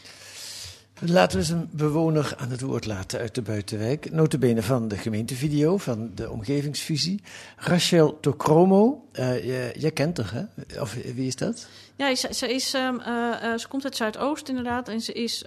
Laten 1.00 1.38
we 1.38 1.44
eens 1.44 1.52
een 1.52 1.68
bewoner 1.72 2.34
aan 2.36 2.50
het 2.50 2.60
woord 2.60 2.86
laten 2.86 3.20
uit 3.20 3.34
de 3.34 3.42
buitenwijk. 3.42 4.10
Notabene 4.10 4.62
van 4.62 4.88
de 4.88 4.96
gemeentevideo, 4.96 5.76
van 5.76 6.10
de 6.14 6.30
omgevingsvisie. 6.30 7.22
Rachel 7.56 8.20
Tokromo, 8.20 9.08
eh, 9.12 9.74
jij, 9.80 9.90
kent 9.90 10.16
haar, 10.16 10.48
hè? 10.66 10.80
Of 10.80 10.94
wie 10.94 11.26
is 11.26 11.36
dat? 11.36 11.68
Ja, 11.96 12.14
ze, 12.14 12.54
is, 12.54 12.74
ehm, 12.74 12.98
eh, 12.98 13.52
eh, 13.52 13.58
ze 13.58 13.68
komt 13.68 13.84
uit 13.84 13.96
Zuidoost 13.96 14.48
inderdaad. 14.48 14.88
En 14.88 15.00
ze 15.00 15.12
is 15.12 15.44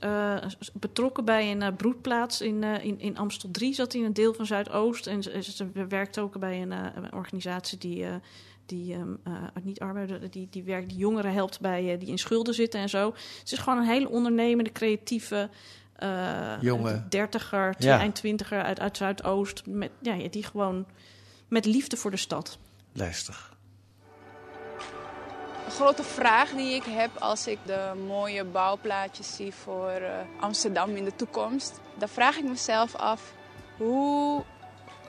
betrokken 0.73 1.25
bij 1.25 1.51
een 1.51 1.75
broedplaats 1.75 2.41
in, 2.41 2.63
in, 2.63 2.99
in 2.99 3.17
Amstel 3.17 3.51
3. 3.51 3.73
Zat 3.73 3.93
in 3.93 4.03
een 4.03 4.13
deel 4.13 4.33
van 4.33 4.45
Zuidoost. 4.45 5.07
En 5.07 5.23
ze, 5.23 5.43
ze 5.43 5.85
werkt 5.89 6.19
ook 6.19 6.39
bij 6.39 6.61
een, 6.61 6.73
organisatie 7.13 7.77
die, 7.77 8.05
die 8.67 8.93
ehm, 8.93 9.13
eh, 9.23 9.33
niet 9.63 9.79
armoede, 9.79 10.29
die, 10.29 10.47
die 10.51 10.63
werkt, 10.63 10.89
die 10.89 10.97
jongeren 10.97 11.33
helpt 11.33 11.59
bij 11.59 11.93
eh, 11.93 11.99
die 11.99 12.07
in 12.09 12.17
schulden 12.17 12.53
zitten 12.53 12.79
en 12.79 12.89
zo. 12.89 13.13
Ze 13.43 13.53
is 13.55 13.61
gewoon 13.61 13.79
een 13.79 13.85
hele 13.87 14.09
ondernemende, 14.09 14.71
creatieve. 14.71 15.49
eh 15.95 16.61
Jonge. 16.61 17.05
dertiger, 17.09 17.75
Ja. 17.77 17.99
eind 17.99 18.15
twintiger 18.15 18.63
uit, 18.63 18.79
uit 18.79 18.97
Zuidoost. 18.97 19.65
Met, 19.65 19.91
ja, 20.01 20.13
ja, 20.13 20.27
die 20.29 20.43
gewoon 20.43 20.85
met 21.47 21.65
liefde 21.65 21.97
voor 21.97 22.11
de 22.11 22.17
stad. 22.17 22.57
Luister. 22.93 23.49
Een 25.65 25.71
grote 25.73 26.03
vraag 26.03 26.49
die 26.51 26.75
ik 26.75 26.83
heb 26.83 27.09
als 27.19 27.47
ik 27.47 27.57
de 27.65 27.91
mooie 28.07 28.43
bouwplaatjes 28.43 29.35
zie 29.35 29.53
voor 29.53 29.89
eh, 29.89 30.11
Amsterdam 30.39 30.95
in 30.95 31.03
de 31.03 31.15
toekomst. 31.15 31.79
Dan 31.97 32.09
vraag 32.09 32.37
ik 32.37 32.43
mezelf 32.43 32.95
af, 32.95 33.33
hoe, 33.77 34.43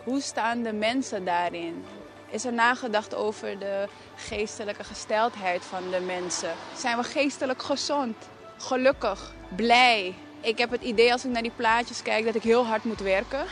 hoe 0.05 0.21
staan 0.21 0.63
de 0.63 0.73
mensen 0.73 1.25
daarin? 1.25 1.85
Is 2.31 2.45
er 2.45 2.53
nagedacht 2.53 3.15
over 3.15 3.59
de 3.59 3.89
geestelijke 4.17 4.85
gesteldheid 4.85 5.65
van 5.65 5.91
de 5.91 6.01
mensen? 6.01 6.53
Zijn 6.77 6.97
we 6.97 7.03
geestelijk 7.03 7.63
gezond? 7.63 8.17
gelukkig, 8.59 9.33
blij. 9.49 10.15
Ik 10.41 10.59
heb 10.59 10.71
het 10.71 10.83
idee 10.83 11.13
als 11.13 11.25
ik 11.25 11.31
naar 11.31 11.43
die 11.43 11.53
plaatjes 11.57 12.03
kijk 12.03 12.25
dat 12.25 12.35
ik 12.35 12.43
heel 12.43 12.67
hard 12.67 12.85
moet 12.85 13.01
werken. 13.01 13.45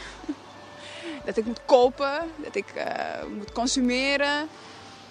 dat 1.27 1.37
ik 1.37 1.45
moet 1.45 1.61
kopen, 1.65 2.19
dat 2.37 2.55
ik 2.55 2.69
eh, 2.75 3.25
moet 3.37 3.53
consumeren. 3.53 4.49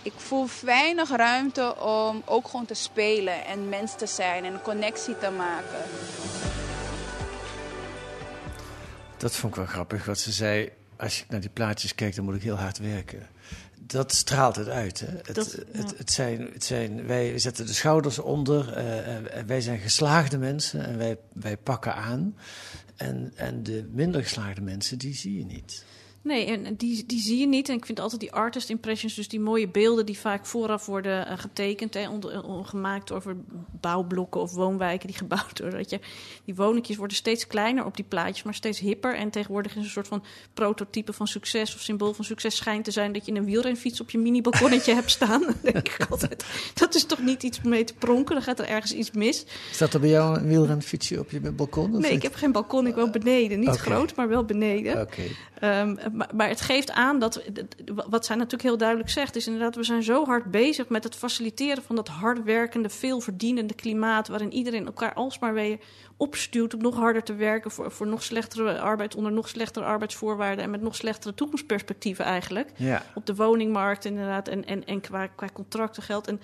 Ik 0.02 0.14
voel 0.16 0.48
weinig 0.62 1.10
ruimte 1.10 1.76
om 1.80 2.22
ook 2.26 2.48
gewoon 2.48 2.66
te 2.66 2.74
spelen 2.74 3.46
en 3.46 3.70
mens 3.70 3.96
te 3.96 4.06
zijn 4.06 4.46
en 4.46 4.54
een 4.54 4.62
connectie 4.62 5.18
te 5.18 5.32
maken. 5.32 5.84
Dat 9.18 9.36
vond 9.36 9.54
ik 9.54 9.60
wel 9.60 9.68
grappig 9.70 10.06
wat 10.06 10.20
ze 10.20 10.32
zei. 10.32 10.72
Als 10.98 11.20
je 11.20 11.24
naar 11.30 11.40
die 11.42 11.50
plaatjes 11.50 11.96
kijkt, 11.96 12.16
dan 12.16 12.26
moet 12.26 12.36
ik 12.36 12.42
heel 12.42 12.56
hard 12.56 12.78
werken. 12.78 13.28
Dat 13.80 14.12
straalt 14.14 14.56
het 14.56 14.68
uit. 14.68 15.00
Hè? 15.00 15.08
Het, 15.24 15.36
Dat- 15.36 15.58
ja. 15.74 15.80
het, 15.80 15.98
het 15.98 16.12
zijn, 16.12 16.50
het 16.54 16.64
zijn, 16.64 17.06
wij 17.08 17.40
zetten 17.40 17.66
de 17.66 17.74
schouders 17.74 18.20
onder. 18.20 18.74
eh, 18.74 19.38
en 19.38 19.48
wij 19.48 19.62
zijn 19.62 19.80
geslaagde 19.80 20.38
mensen 20.38 20.86
en 20.86 20.98
wij, 20.98 21.18
wij 21.34 21.58
pakken 21.58 21.96
aan. 21.96 22.36
En, 22.96 23.32
en 23.36 23.64
de 23.64 23.90
minder 23.92 24.24
geslaagde 24.24 24.62
mensen, 24.62 24.98
die 24.98 25.16
zie 25.16 25.38
je 25.38 25.46
niet. 25.46 25.84
Nee, 26.26 26.46
en 26.46 26.76
die, 26.76 27.06
die 27.06 27.20
zie 27.20 27.38
je 27.40 27.48
niet. 27.48 27.70
En 27.70 27.76
ik 27.76 27.86
vind 27.86 28.00
altijd 28.00 28.22
die 28.22 28.32
artist 28.32 28.70
impressions, 28.70 29.14
dus 29.16 29.28
die 29.28 29.40
mooie 29.40 29.68
beelden 29.68 30.06
die 30.06 30.18
vaak 30.20 30.46
vooraf 30.46 30.86
worden 30.86 31.28
eh, 31.28 31.38
getekend, 31.38 32.08
onder, 32.10 32.44
on- 32.44 32.66
gemaakt 32.66 33.12
over 33.12 33.36
bouwblokken 33.82 34.42
of 34.42 34.54
woonwijken 34.54 35.08
die 35.08 35.18
gebouwd 35.26 35.60
worden. 35.60 35.80
Dat 35.80 35.90
je, 35.90 36.00
die 36.46 36.56
woningjes 36.56 36.98
worden 36.98 37.18
steeds 37.18 37.48
kleiner 37.48 37.86
op 37.86 37.96
die 37.96 38.06
plaatjes, 38.06 38.44
maar 38.44 38.54
steeds 38.54 38.80
hipper. 38.80 39.16
En 39.16 39.30
tegenwoordig 39.30 39.76
is 39.76 39.84
een 39.84 39.90
soort 39.90 40.08
van 40.08 40.24
prototype 40.54 41.14
van 41.14 41.28
succes 41.28 41.76
of 41.76 41.82
symbool 41.82 42.14
van 42.14 42.26
succes 42.26 42.56
schijnt 42.56 42.84
te 42.86 42.92
zijn 42.92 43.12
dat 43.14 43.26
je 43.26 43.32
een 43.34 43.46
wielrenfiets 43.46 44.02
op 44.02 44.10
je 44.10 44.18
mini-balkonnetje 44.18 44.94
hebt 44.94 45.12
staan. 45.12 45.42
Dan 45.46 45.56
denk 45.62 45.88
ik 45.90 46.06
altijd, 46.10 46.46
dat 46.74 46.96
is 46.96 47.04
toch 47.06 47.20
niet 47.22 47.44
iets 47.44 47.60
om 47.64 47.70
mee 47.70 47.84
te 47.84 47.94
pronken? 47.94 48.36
Dan 48.36 48.44
gaat 48.44 48.60
er 48.60 48.68
ergens 48.68 48.94
iets 48.94 49.12
mis. 49.12 49.46
Staat 49.72 49.94
er 49.94 50.00
bij 50.00 50.10
jou 50.10 50.38
een 50.38 50.48
wielrenfietsje 50.48 51.20
op 51.20 51.32
je 51.32 51.40
balkon? 51.40 51.96
of 51.96 52.02
Nee, 52.02 52.12
ik 52.12 52.22
heb 52.22 52.36
geen 52.36 52.52
balkon, 52.52 52.88
ik 52.88 52.96
woon 52.96 53.12
beneden. 53.12 53.60
Niet 53.60 53.70
groot, 53.76 54.16
maar 54.16 54.28
wel 54.28 54.44
beneden. 54.46 55.02
Oké. 55.02 55.22
Ehm, 55.60 55.96
maar, 56.16 56.30
maar 56.34 56.48
het 56.48 56.62
geeft 56.62 56.92
aan 56.92 57.20
dat, 57.20 57.44
wat 58.10 58.26
zij 58.26 58.36
natuurlijk 58.36 58.64
heel 58.64 58.78
duidelijk 58.78 59.10
zegt, 59.10 59.36
is 59.36 59.46
inderdaad, 59.46 59.76
we 59.76 59.84
zijn 59.84 60.04
zo 60.04 60.26
hard 60.26 60.52
bezig 60.52 60.90
met 60.90 61.04
het 61.04 61.16
faciliteren 61.16 61.84
van 61.84 61.96
dat 61.96 62.08
hardwerkende, 62.08 62.90
veelverdienende 62.90 63.74
klimaat, 63.74 64.28
waarin 64.28 64.54
iedereen 64.54 64.86
elkaar 64.86 65.14
alsmaar 65.14 65.54
weer 65.54 65.80
opstuwt 66.18 66.74
om 66.74 66.82
nog 66.82 66.96
harder 66.96 67.24
te 67.24 67.36
werken 67.36 67.72
voor, 67.72 67.92
voor 67.92 68.08
nog 68.08 68.24
slechtere 68.24 68.80
arbeid, 68.80 69.16
onder 69.16 69.32
nog 69.32 69.48
slechtere 69.48 69.86
arbeidsvoorwaarden 69.86 70.64
en 70.64 70.70
met 70.70 70.82
nog 70.82 70.96
slechtere 70.96 71.34
toekomstperspectieven 71.34 72.26
eigenlijk. 72.26 72.72
Ja. 72.76 73.04
Op 73.14 73.26
de 73.26 73.36
woningmarkt 73.36 74.06
inderdaad 74.06 74.48
en, 74.48 74.66
en, 74.66 74.86
en 74.86 75.02
qua, 75.02 75.28
qua 75.28 75.50
contracten 75.54 76.04
geldt. 76.04 76.28
En 76.28 76.42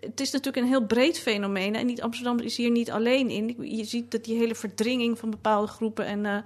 het 0.00 0.20
is 0.20 0.30
natuurlijk 0.30 0.64
een 0.64 0.70
heel 0.70 0.86
breed 0.86 1.18
fenomeen. 1.18 1.74
En 1.74 1.86
niet, 1.86 2.02
Amsterdam 2.02 2.38
is 2.38 2.56
hier 2.56 2.70
niet 2.70 2.90
alleen 2.90 3.30
in. 3.30 3.56
Je 3.76 3.84
ziet 3.84 4.10
dat 4.10 4.24
die 4.24 4.36
hele 4.36 4.54
verdringing 4.54 5.18
van 5.18 5.30
bepaalde 5.30 5.66
groepen 5.66 6.06
en, 6.06 6.26
eh, 6.26 6.36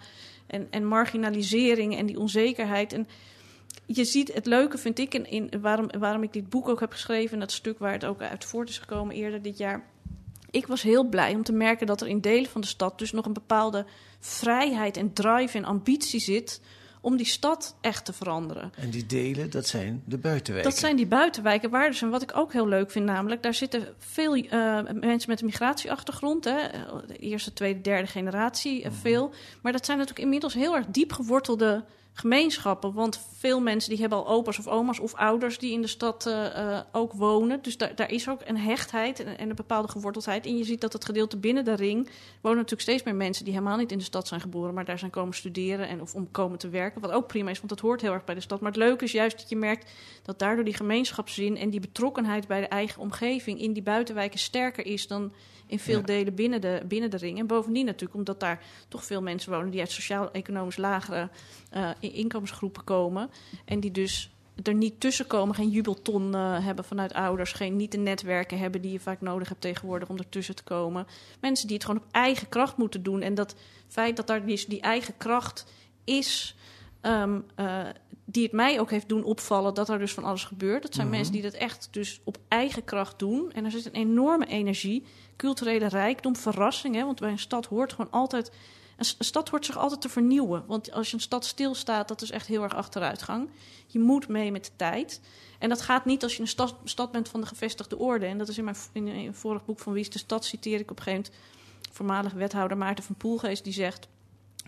en, 0.49 0.67
en 0.71 0.87
marginalisering 0.87 1.97
en 1.97 2.07
die 2.07 2.19
onzekerheid. 2.19 2.93
En 2.93 3.09
je 3.87 4.05
ziet 4.05 4.35
het 4.35 4.47
leuke, 4.47 4.79
vind 4.79 4.99
ik, 4.99 5.15
in, 5.15 5.31
in 5.31 5.61
waarom, 5.61 5.91
waarom 5.99 6.23
ik 6.23 6.33
dit 6.33 6.49
boek 6.49 6.69
ook 6.69 6.81
heb 6.81 6.93
geschreven, 6.93 7.39
dat 7.39 7.53
stuk 7.53 7.79
waar 7.79 7.93
het 7.93 8.05
ook 8.05 8.21
uit 8.21 8.45
voort 8.45 8.69
is 8.69 8.79
gekomen 8.79 9.15
eerder 9.15 9.43
dit 9.43 9.59
jaar. 9.59 9.87
Ik 10.51 10.67
was 10.67 10.83
heel 10.83 11.05
blij 11.05 11.35
om 11.35 11.43
te 11.43 11.53
merken 11.53 11.87
dat 11.87 12.01
er 12.01 12.09
in 12.09 12.21
delen 12.21 12.51
van 12.51 12.61
de 12.61 12.67
stad 12.67 12.99
dus 12.99 13.13
nog 13.13 13.27
een 13.27 13.33
bepaalde 13.33 13.87
vrijheid 14.21 14.97
en 14.97 15.13
drive 15.13 15.59
en 15.59 15.65
ambitie 15.65 16.21
zit 16.21 16.61
om 17.01 17.17
die 17.17 17.27
stad 17.27 17.77
echt 17.81 18.05
te 18.05 18.13
veranderen. 18.13 18.73
En 18.77 18.91
die 18.91 19.07
delen, 19.07 19.51
dat 19.51 19.67
zijn 19.67 20.03
de 20.05 20.19
buitenwijken. 20.19 20.71
Dat 20.71 20.81
zijn 20.81 20.97
die 20.97 21.07
buitenwijken 21.07 21.71
waar 21.71 21.91
dus, 21.91 22.03
en 22.03 22.11
wat 22.11 22.23
ik 22.23 22.37
ook 22.37 22.53
heel 22.53 22.69
leuk 22.69 22.91
vind 22.91 23.05
namelijk, 23.05 23.43
daar 23.43 23.55
zitten 23.55 23.89
veel 23.99 24.35
eh, 24.35 24.81
mensen 24.93 25.31
met 25.31 25.41
een 25.41 25.47
migratieachtergrond, 25.47 26.45
hè, 26.45 26.59
eh, 26.59 26.81
eerste, 27.19 27.53
tweede, 27.53 27.81
derde 27.81 28.07
generatie, 28.07 28.83
eh, 28.83 28.91
veel. 29.01 29.31
Maar 29.63 29.73
dat 29.73 29.85
zijn 29.85 29.99
natuurlijk 29.99 30.25
inmiddels 30.25 30.55
heel 30.55 30.77
erg 30.77 30.87
diep 30.87 31.13
gewortelde 31.13 31.85
gemeenschappen, 32.19 32.93
want 32.93 33.21
veel 33.37 33.61
mensen 33.61 33.91
die 33.91 34.01
hebben 34.01 34.19
al 34.19 34.29
opa's 34.29 34.59
of 34.59 34.67
oma's 34.67 34.99
of 34.99 35.15
ouders 35.15 35.59
die 35.59 35.73
in 35.73 35.81
de 35.81 35.87
stad 35.87 36.27
eh, 36.27 36.77
eh, 36.77 36.85
ook 36.93 37.13
wonen. 37.13 37.63
Dus 37.63 37.77
daar, 37.77 37.95
daar 37.95 38.11
is 38.11 38.29
ook 38.29 38.41
een 38.45 38.57
hechtheid 38.57 39.21
en, 39.21 39.39
en 39.39 39.51
een 39.51 39.57
bepaalde 39.57 39.89
geworteldheid. 39.89 40.47
En 40.47 40.57
je 40.57 40.65
ziet 40.65 40.81
dat 40.81 40.93
het 40.93 41.05
gedeelte 41.05 41.37
binnen 41.37 41.65
de 41.65 41.75
ring 41.75 42.11
wonen 42.41 42.59
natuurlijk 42.59 42.89
steeds 42.89 43.03
meer 43.03 43.15
mensen 43.15 43.45
die 43.45 43.53
helemaal 43.53 43.77
niet 43.77 43.93
in 43.93 43.99
de 43.99 44.05
stad 44.05 44.29
zijn 44.29 44.41
geboren, 44.41 44.75
maar 44.75 44.85
daar 44.85 44.99
zijn 44.99 45.11
komen 45.11 45.35
studeren 45.35 45.89
en 45.89 46.01
of 46.01 46.15
om 46.15 46.31
komen 46.31 46.59
te 46.59 46.69
werken. 46.69 47.01
Wat 47.01 47.11
ook 47.11 47.27
prima 47.27 47.51
is, 47.51 47.57
want 47.57 47.69
dat 47.69 47.81
hoort 47.81 48.01
heel 48.01 48.13
erg 48.13 48.25
bij 48.25 48.35
de 48.35 48.41
stad. 48.41 48.61
Maar 48.61 48.71
het 48.73 48.81
leuke 48.81 49.05
is 49.05 49.13
juist 49.13 49.39
dat 49.39 49.49
je 49.49 49.57
merkt 49.57 49.91
dat 50.23 50.39
daardoor 50.39 50.65
die 50.65 50.75
gemeenschapszin 50.75 51.57
en 51.57 51.71
die 51.71 51.81
betrokkenheid 51.81 52.47
bij 52.47 52.61
de 52.61 52.69
eigen 52.69 53.03
omgeving 53.03 53.61
in 53.61 53.73
die 53.73 53.83
buitenwijken 53.83 54.39
sterker 54.39 54.87
is 54.87 55.07
dan 55.07 55.33
in 55.69 55.79
veel 55.79 55.99
Ja. 55.99 56.05
delen 56.05 56.35
binnen 56.35 56.61
de, 56.61 56.83
binnen 56.87 57.11
de 57.11 57.17
ring. 57.17 57.39
En 57.39 57.47
bovendien 57.47 57.85
natuurlijk 57.85 58.15
omdat 58.15 58.41
daar 58.41 58.63
toch 58.89 59.05
veel 59.05 59.23
mensen 59.23 59.53
wonen 59.53 59.71
die 59.71 59.81
uit 59.81 59.91
sociaal-economisch 59.91 60.77
lagere 60.77 61.29
eh, 61.69 61.91
in- 62.01 62.13
inkomensgroepen 62.13 62.85
komen. 62.85 63.31
En 63.65 63.81
die 63.81 63.91
dus 63.91 64.31
er 64.63 64.75
niet 64.75 65.01
tussen 65.01 65.27
komen, 65.27 65.55
geen 65.55 65.69
jubelton 65.71 66.35
eh, 66.35 66.65
hebben 66.65 66.85
vanuit 66.85 67.13
ouders, 67.13 67.53
geen 67.53 67.77
niet 67.77 67.93
de 67.93 67.99
netwerken 67.99 68.59
hebben 68.59 68.81
die 68.81 68.93
je 68.93 69.01
vaak 69.01 69.21
nodig 69.21 69.49
hebt 69.49 69.61
tegenwoordig 69.61 70.09
om 70.09 70.17
ertussen 70.19 70.55
te 70.55 70.63
komen. 70.63 71.07
Mensen 71.41 71.67
die 71.67 71.77
het 71.77 71.85
gewoon 71.85 72.01
op 72.01 72.09
eigen 72.11 72.49
kracht 72.49 72.77
moeten 72.77 73.03
doen. 73.03 73.21
En 73.23 73.35
dat 73.35 73.55
feit 73.89 74.17
dat 74.17 74.27
daar 74.27 74.47
dus 74.47 74.67
die 74.67 74.81
eigen 74.81 75.17
kracht 75.17 75.67
is, 76.05 76.57
ehm, 77.01 77.41
eh, 77.55 77.81
die 78.25 78.43
het 78.43 78.53
mij 78.53 78.81
ook 78.81 78.91
heeft 78.91 79.09
doen 79.09 79.25
opvallen 79.25 79.75
dat 79.75 79.89
er 79.89 79.99
dus 79.99 80.13
van 80.13 80.25
alles 80.25 80.45
gebeurt. 80.45 80.83
Dat 80.83 80.95
zijn 80.95 81.07
Mhm. 81.07 81.17
mensen 81.17 81.33
die 81.35 81.43
dat 81.43 81.53
echt 81.53 81.89
dus 81.91 82.21
op 82.25 82.39
eigen 82.49 82.85
kracht 82.85 83.19
doen. 83.19 83.53
En 83.53 83.65
er 83.65 83.71
zit 83.71 83.87
een 83.87 83.93
enorme 83.93 84.47
energie, 84.47 85.05
culturele 85.37 85.89
rijkdom, 85.89 86.37
verrassing. 86.37 86.95
Hè? 86.95 87.05
Want 87.05 87.21
bij 87.21 87.31
een 87.31 87.39
stad 87.39 87.67
hoort 87.67 87.93
gewoon 87.93 88.11
altijd... 88.11 88.53
Een 88.99 89.25
stad 89.25 89.49
hoort 89.49 89.67
zich 89.67 89.79
altijd 89.79 90.01
te 90.01 90.09
vernieuwen. 90.09 90.65
Want 90.67 90.93
als 90.93 91.09
je 91.09 91.15
een 91.15 91.21
stad 91.21 91.45
stilstaat, 91.45 92.09
dat 92.09 92.23
is 92.23 92.31
echt 92.31 92.47
heel 92.47 92.63
erg 92.63 92.75
achteruitgang. 92.75 93.51
Je 93.87 93.99
moet 93.99 94.29
mee 94.29 94.51
met 94.51 94.65
de 94.65 94.71
tijd. 94.77 95.21
En 95.59 95.69
dat 95.69 95.81
gaat 95.81 96.05
niet 96.05 96.23
als 96.23 96.35
je 96.35 96.41
een 96.41 96.49
stad, 96.49 96.75
stad 96.85 97.13
bent 97.13 97.29
van 97.29 97.41
de 97.41 97.47
gevestigde 97.47 97.99
orde. 97.99 98.27
En 98.27 98.39
dat 98.39 98.49
is 98.49 98.59
in 98.59 98.65
mijn 98.65 98.77
in, 98.93 99.35
vorig 99.35 99.65
boek 99.65 99.79
van 99.79 99.93
Wie 99.93 100.03
is 100.03 100.11
de 100.11 100.19
Stad, 100.19 100.45
citeer 100.45 100.81
ik 100.81 100.91
op 100.91 100.97
een 100.97 101.03
gegeven 101.03 101.33
moment 101.33 101.57
voormalig 101.93 102.33
wethouder 102.33 102.77
Maarten 102.77 103.05
van 103.05 103.15
Poelgeest, 103.15 103.65
die 103.65 103.73
zegt... 103.73 104.09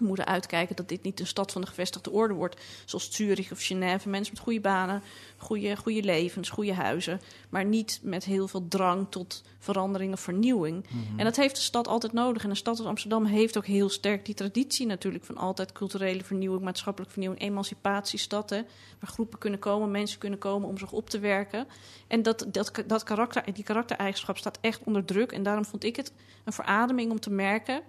We 0.00 0.06
moeten 0.06 0.26
uitkijken 0.26 0.76
dat 0.76 0.88
dit 0.88 1.02
niet 1.02 1.20
een 1.20 1.26
stad 1.26 1.52
van 1.52 1.60
de 1.60 1.66
gevestigde 1.66 2.10
orde 2.10 2.34
wordt. 2.34 2.60
Zoals 2.84 3.14
Zurich 3.14 3.52
of 3.52 3.62
Genève. 3.62 4.08
Mensen 4.08 4.34
met 4.34 4.42
goede 4.42 4.60
banen, 4.60 5.02
goede, 5.36 5.76
goede 5.76 6.02
levens, 6.02 6.50
goede 6.50 6.74
huizen. 6.74 7.20
Maar 7.48 7.64
niet 7.64 8.00
met 8.02 8.24
heel 8.24 8.48
veel 8.48 8.68
drang 8.68 9.06
tot 9.10 9.42
verandering 9.58 10.12
of 10.12 10.20
vernieuwing. 10.20 10.84
En 11.16 11.24
dat 11.24 11.36
heeft 11.36 11.56
de 11.56 11.62
stad 11.62 11.88
altijd 11.88 12.12
nodig. 12.12 12.44
En 12.44 12.50
een 12.50 12.56
stad 12.56 12.78
als 12.78 12.86
Amsterdam 12.86 13.24
heeft 13.24 13.56
ook 13.56 13.66
heel 13.66 13.88
sterk 13.88 14.24
die 14.24 14.34
traditie 14.34 14.86
natuurlijk... 14.86 15.24
van 15.24 15.36
altijd 15.36 15.72
culturele 15.72 16.24
vernieuwing, 16.24 16.62
maatschappelijke 16.62 17.12
vernieuwing... 17.12 17.44
emancipatiestad, 17.44 18.50
hè, 18.50 18.62
waar 19.00 19.10
groepen 19.10 19.38
kunnen 19.38 19.60
komen, 19.60 19.90
mensen 19.90 20.18
kunnen 20.18 20.38
komen 20.38 20.68
om 20.68 20.78
zich 20.78 20.92
op 20.92 21.10
te 21.10 21.18
werken. 21.18 21.66
En 22.06 22.22
dat, 22.22 22.46
dat, 22.48 22.82
dat 22.86 23.02
karakter, 23.02 23.54
die 23.54 23.64
karaktereigenschap 23.64 24.36
staat 24.36 24.58
echt 24.60 24.80
onder 24.84 25.04
druk. 25.04 25.32
En 25.32 25.42
daarom 25.42 25.64
vond 25.64 25.84
ik 25.84 25.96
het 25.96 26.12
een 26.44 26.52
verademing 26.52 27.10
om 27.10 27.20
te 27.20 27.30
merken 27.30 27.82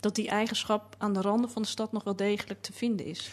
dat 0.00 0.14
die 0.14 0.28
eigenschap 0.28 0.94
aan 0.98 1.12
de 1.12 1.20
randen 1.20 1.50
van 1.50 1.62
de 1.62 1.68
stad 1.68 1.92
nog 1.92 2.04
wel 2.04 2.16
degelijk 2.16 2.62
te 2.62 2.72
vinden 2.72 3.06
is. 3.06 3.30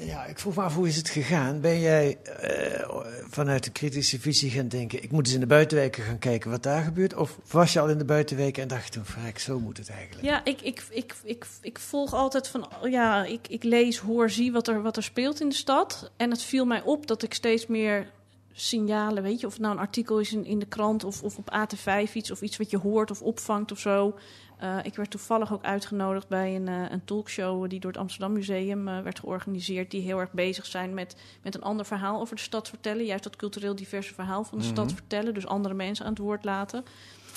Ja, 0.00 0.24
ik 0.24 0.38
vroeg 0.38 0.56
me 0.56 0.62
af, 0.62 0.74
hoe 0.74 0.88
is 0.88 0.96
het 0.96 1.08
gegaan? 1.08 1.60
Ben 1.60 1.80
jij 1.80 2.18
eh, 2.22 2.88
vanuit 3.30 3.64
de 3.64 3.70
kritische 3.70 4.20
visie 4.20 4.50
gaan 4.50 4.68
denken... 4.68 5.02
ik 5.02 5.10
moet 5.10 5.26
eens 5.26 5.34
in 5.34 5.40
de 5.40 5.46
buitenwijken 5.46 6.04
gaan 6.04 6.18
kijken 6.18 6.50
wat 6.50 6.62
daar 6.62 6.84
gebeurt? 6.84 7.14
Of 7.14 7.38
was 7.50 7.72
je 7.72 7.80
al 7.80 7.88
in 7.88 7.98
de 7.98 8.04
buitenwijken 8.04 8.62
en 8.62 8.68
dacht 8.68 8.84
je 8.84 8.90
toen... 8.90 9.04
verrek, 9.04 9.38
zo 9.38 9.60
moet 9.60 9.76
het 9.76 9.90
eigenlijk? 9.90 10.24
Ja, 10.24 10.44
ik, 10.44 10.60
ik, 10.60 10.82
ik, 10.90 11.14
ik, 11.24 11.46
ik 11.60 11.78
volg 11.78 12.14
altijd 12.14 12.48
van, 12.48 12.68
ja, 12.82 13.24
ik, 13.24 13.48
ik 13.48 13.62
lees, 13.62 13.98
hoor, 13.98 14.30
zie 14.30 14.52
wat 14.52 14.68
er, 14.68 14.82
wat 14.82 14.96
er 14.96 15.02
speelt 15.02 15.40
in 15.40 15.48
de 15.48 15.54
stad. 15.54 16.10
En 16.16 16.30
het 16.30 16.42
viel 16.42 16.64
mij 16.64 16.82
op 16.82 17.06
dat 17.06 17.22
ik 17.22 17.34
steeds 17.34 17.66
meer 17.66 18.10
signalen, 18.58 19.22
weet 19.22 19.40
je, 19.40 19.46
of 19.46 19.52
het 19.52 19.62
nou 19.62 19.74
een 19.74 19.80
artikel 19.80 20.20
is 20.20 20.32
in, 20.32 20.44
in 20.44 20.58
de 20.58 20.66
krant 20.66 21.04
of, 21.04 21.22
of 21.22 21.38
op 21.38 21.52
AT5 21.54 22.12
iets, 22.12 22.30
of 22.30 22.42
iets 22.42 22.56
wat 22.56 22.70
je 22.70 22.78
hoort 22.78 23.10
of 23.10 23.22
opvangt 23.22 23.72
of 23.72 23.78
zo. 23.78 24.14
Eh, 24.58 24.78
ik 24.82 24.94
werd 24.94 25.10
toevallig 25.10 25.52
ook 25.52 25.64
uitgenodigd 25.64 26.28
bij 26.28 26.56
een, 26.56 26.68
eh, 26.68 26.90
een 26.90 27.04
talkshow 27.04 27.70
die 27.70 27.80
door 27.80 27.90
het 27.90 28.00
Amsterdam 28.00 28.32
Museum 28.32 28.88
eh, 28.88 29.00
werd 29.00 29.18
georganiseerd, 29.18 29.90
die 29.90 30.00
heel 30.00 30.18
erg 30.18 30.32
bezig 30.32 30.66
zijn 30.66 30.94
met, 30.94 31.16
met 31.42 31.54
een 31.54 31.62
ander 31.62 31.86
verhaal 31.86 32.20
over 32.20 32.36
de 32.36 32.42
stad 32.42 32.68
vertellen. 32.68 33.04
Juist 33.04 33.24
dat 33.24 33.36
cultureel 33.36 33.74
diverse 33.74 34.14
verhaal 34.14 34.44
van 34.44 34.58
de 34.58 34.64
stad 34.64 34.92
vertellen, 34.92 35.34
dus 35.34 35.46
andere 35.46 35.74
mensen 35.74 36.04
aan 36.04 36.12
het 36.12 36.20
woord 36.20 36.44
laten. 36.44 36.84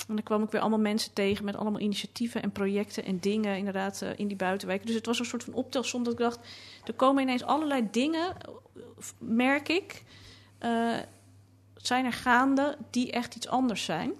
En 0.08 0.14
dan 0.14 0.22
kwam 0.22 0.42
ik 0.42 0.50
weer 0.50 0.60
allemaal 0.60 0.78
mensen 0.78 1.12
tegen 1.12 1.44
met 1.44 1.56
allemaal 1.56 1.80
initiatieven 1.80 2.42
en 2.42 2.52
projecten 2.52 3.04
en 3.04 3.20
dingen 3.20 3.56
inderdaad 3.56 4.04
in 4.16 4.28
die 4.28 4.36
buitenwijken. 4.36 4.86
Dus 4.86 4.94
het 4.94 5.06
was 5.06 5.18
een 5.18 5.24
soort 5.24 5.44
van 5.44 5.54
optelsom 5.54 6.04
dat 6.04 6.12
ik 6.12 6.18
dacht, 6.18 6.38
er 6.84 6.92
komen 6.92 7.22
ineens 7.22 7.44
allerlei 7.44 7.88
dingen, 7.90 8.36
merk 9.18 9.68
ik, 9.68 10.04
eh, 10.60 10.70
zijn 11.76 12.04
er 12.04 12.12
gaande 12.12 12.76
die 12.90 13.10
echt 13.12 13.34
iets 13.34 13.48
anders 13.48 13.84
zijn. 13.84 14.12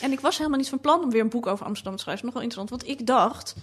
En 0.00 0.12
ik 0.12 0.20
was 0.20 0.36
helemaal 0.38 0.58
niet 0.58 0.68
van 0.68 0.80
plan 0.80 1.02
om 1.02 1.10
weer 1.10 1.20
een 1.20 1.28
boek 1.28 1.46
over 1.46 1.66
Amsterdam 1.66 1.96
te 1.96 2.02
schrijven. 2.02 2.24
Nog 2.24 2.34
wel 2.34 2.42
interessant, 2.42 2.80
want 2.82 2.98
ik 3.00 3.06
dacht 3.06 3.54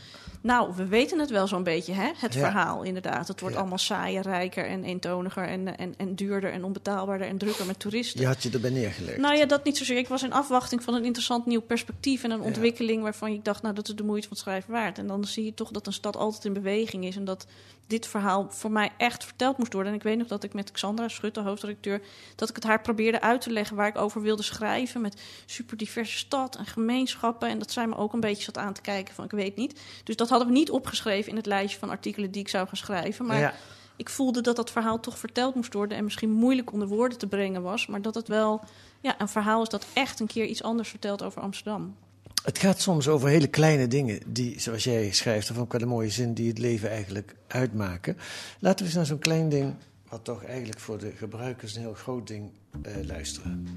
Nou, 0.41 0.73
we 0.75 0.85
weten 0.87 1.19
het 1.19 1.29
wel 1.29 1.47
zo'n 1.47 1.63
beetje, 1.63 1.93
hè? 1.93 2.11
het 2.15 2.33
Ja. 2.33 2.39
verhaal 2.39 2.83
inderdaad. 2.83 3.27
Het 3.27 3.39
wordt 3.39 3.55
Ja. 3.55 3.61
allemaal 3.61 3.77
saaier, 3.79 4.21
rijker 4.21 4.65
en 4.67 4.83
eentoniger 4.83 5.47
en, 5.47 5.77
en, 5.77 5.93
en 5.97 6.15
duurder 6.15 6.51
en 6.51 6.63
onbetaalbaarder 6.63 7.27
en 7.27 7.37
drukker 7.37 7.65
met 7.65 7.79
toeristen. 7.79 8.19
Je 8.21 8.25
had 8.27 8.43
je 8.43 8.49
erbij 8.49 8.69
neergelegd. 8.69 9.17
Nou 9.17 9.35
ja, 9.35 9.45
dat 9.45 9.63
niet 9.63 9.77
zozeer. 9.77 9.97
Ik 9.97 10.07
was 10.07 10.23
in 10.23 10.33
afwachting 10.33 10.83
van 10.83 10.93
een 10.93 11.05
interessant 11.05 11.45
nieuw 11.45 11.61
perspectief 11.61 12.23
en 12.23 12.31
een 12.31 12.39
Ja. 12.39 12.45
ontwikkeling 12.45 13.01
waarvan 13.01 13.29
ik 13.29 13.45
dacht, 13.45 13.61
nou, 13.61 13.75
dat 13.75 13.87
is 13.87 13.95
de 13.95 14.03
moeite 14.03 14.27
van 14.27 14.37
het 14.37 14.45
schrijven 14.45 14.71
waard. 14.71 14.97
En 14.97 15.07
dan 15.07 15.25
zie 15.25 15.45
je 15.45 15.53
toch 15.53 15.71
dat 15.71 15.87
een 15.87 15.93
stad 15.93 16.15
altijd 16.15 16.45
in 16.45 16.53
beweging 16.53 17.05
is 17.05 17.15
en 17.15 17.25
dat 17.25 17.45
dit 17.87 18.07
verhaal 18.07 18.47
voor 18.49 18.71
mij 18.71 18.91
echt 18.97 19.25
verteld 19.25 19.57
moest 19.57 19.73
worden. 19.73 19.91
En 19.91 19.97
ik 19.97 20.03
weet 20.03 20.17
nog 20.17 20.27
dat 20.27 20.43
ik 20.43 20.53
met 20.53 20.71
Xandra 20.71 21.07
Schutte, 21.07 21.39
hoofdredacteur, 21.39 22.01
dat 22.35 22.49
ik 22.49 22.55
het 22.55 22.63
haar 22.63 22.81
probeerde 22.81 23.21
uit 23.21 23.41
te 23.41 23.51
leggen 23.51 23.75
waar 23.75 23.87
ik 23.87 23.97
over 23.97 24.21
wilde 24.21 24.43
schrijven. 24.43 25.01
Met 25.01 25.21
super 25.45 25.77
diverse 25.77 26.17
stad 26.17 26.55
en 26.55 26.65
gemeenschappen. 26.65 27.49
En 27.49 27.59
dat 27.59 27.71
zij 27.71 27.87
me 27.87 27.95
ook 27.95 28.13
een 28.13 28.19
beetje 28.19 28.43
zat 28.43 28.57
aan 28.57 28.73
te 28.73 28.81
kijken 28.81 29.13
van 29.13 29.25
ik 29.25 29.31
weet 29.31 29.55
niet. 29.55 29.81
Dus 30.03 30.15
dat 30.15 30.29
hadden 30.29 30.47
we 30.47 30.53
niet 30.53 30.71
opgeschreven 30.71 31.29
in 31.29 31.37
het 31.37 31.45
lijstje 31.45 31.79
van 31.79 31.89
artikelen 31.89 32.31
die 32.31 32.41
ik 32.41 32.49
zou 32.49 32.67
gaan 32.67 32.77
schrijven. 32.77 33.25
Maar 33.25 33.39
ja. 33.39 33.53
ik 33.95 34.09
voelde 34.09 34.41
dat 34.41 34.55
dat 34.55 34.71
verhaal 34.71 34.99
toch 34.99 35.17
verteld 35.17 35.55
moest 35.55 35.73
worden 35.73 35.97
en 35.97 36.03
misschien 36.03 36.31
moeilijk 36.31 36.71
onder 36.71 36.87
woorden 36.87 37.17
te 37.17 37.27
brengen 37.27 37.61
was, 37.61 37.87
maar 37.87 38.01
dat 38.01 38.15
het 38.15 38.27
wel 38.27 38.63
ja, 39.01 39.21
een 39.21 39.27
verhaal 39.27 39.61
is 39.61 39.69
dat 39.69 39.85
echt 39.93 40.19
een 40.19 40.27
keer 40.27 40.45
iets 40.45 40.63
anders 40.63 40.89
vertelt 40.89 41.23
over 41.23 41.41
Amsterdam. 41.41 41.95
Het 42.43 42.57
gaat 42.57 42.81
soms 42.81 43.07
over 43.07 43.29
hele 43.29 43.47
kleine 43.47 43.87
dingen 43.87 44.19
die, 44.25 44.59
zoals 44.59 44.83
jij 44.83 45.11
schrijft, 45.11 45.51
of 45.51 45.57
ook 45.57 45.71
wel 45.71 45.81
een 45.81 45.87
mooie 45.87 46.09
zin, 46.09 46.33
die 46.33 46.47
het 46.47 46.57
leven 46.57 46.89
eigenlijk 46.89 47.35
uitmaken. 47.47 48.17
Laten 48.59 48.79
we 48.79 48.85
eens 48.85 48.95
naar 48.95 49.05
zo'n 49.05 49.19
klein 49.19 49.49
ding, 49.49 49.73
wat 50.09 50.23
toch 50.23 50.43
eigenlijk 50.43 50.79
voor 50.79 50.97
de 50.97 51.11
gebruikers 51.11 51.75
een 51.75 51.81
heel 51.81 51.93
groot 51.93 52.27
ding, 52.27 52.51
eh, 52.81 52.93
luisteren. 53.05 53.67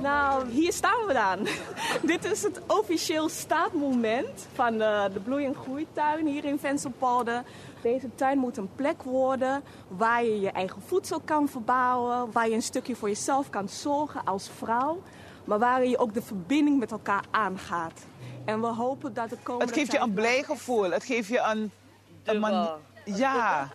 Nou, 0.00 0.50
hier 0.50 0.72
staan 0.72 1.06
we 1.06 1.12
dan. 1.12 1.48
Dit 2.14 2.24
is 2.24 2.42
het 2.42 2.60
officieel 2.66 3.28
startmoment 3.28 4.46
van 4.52 4.78
de, 4.78 5.10
de 5.12 5.20
bloei- 5.20 5.44
en 5.44 5.54
groeituin 5.54 6.26
hier 6.26 6.44
in 6.44 6.58
Venselpolder. 6.58 7.42
Deze 7.82 8.08
tuin 8.14 8.38
moet 8.38 8.56
een 8.56 8.70
plek 8.74 9.02
worden 9.02 9.62
waar 9.88 10.24
je 10.24 10.40
je 10.40 10.50
eigen 10.50 10.82
voedsel 10.86 11.20
kan 11.20 11.48
verbouwen, 11.48 12.32
waar 12.32 12.48
je 12.48 12.54
een 12.54 12.62
stukje 12.62 12.96
voor 12.96 13.08
jezelf 13.08 13.50
kan 13.50 13.68
zorgen 13.68 14.24
als 14.24 14.50
vrouw, 14.56 15.02
maar 15.48 15.58
waar 15.58 15.84
je 15.84 15.98
ook 15.98 16.14
de 16.14 16.22
verbinding 16.22 16.78
met 16.78 16.90
elkaar 16.90 17.24
aangaat. 17.30 18.00
En 18.44 18.60
we 18.60 18.66
hopen 18.66 19.14
dat 19.14 19.30
het 19.30 19.42
komende 19.42 19.64
Het 19.66 19.74
geeft 19.74 19.92
je 19.92 19.98
een 19.98 20.12
blij 20.12 20.42
gevoel. 20.42 20.90
Het 20.90 21.04
geeft 21.04 21.28
je 21.28 21.38
een... 21.38 21.72
een 22.24 22.38
man- 22.40 22.68
ja. 23.04 23.68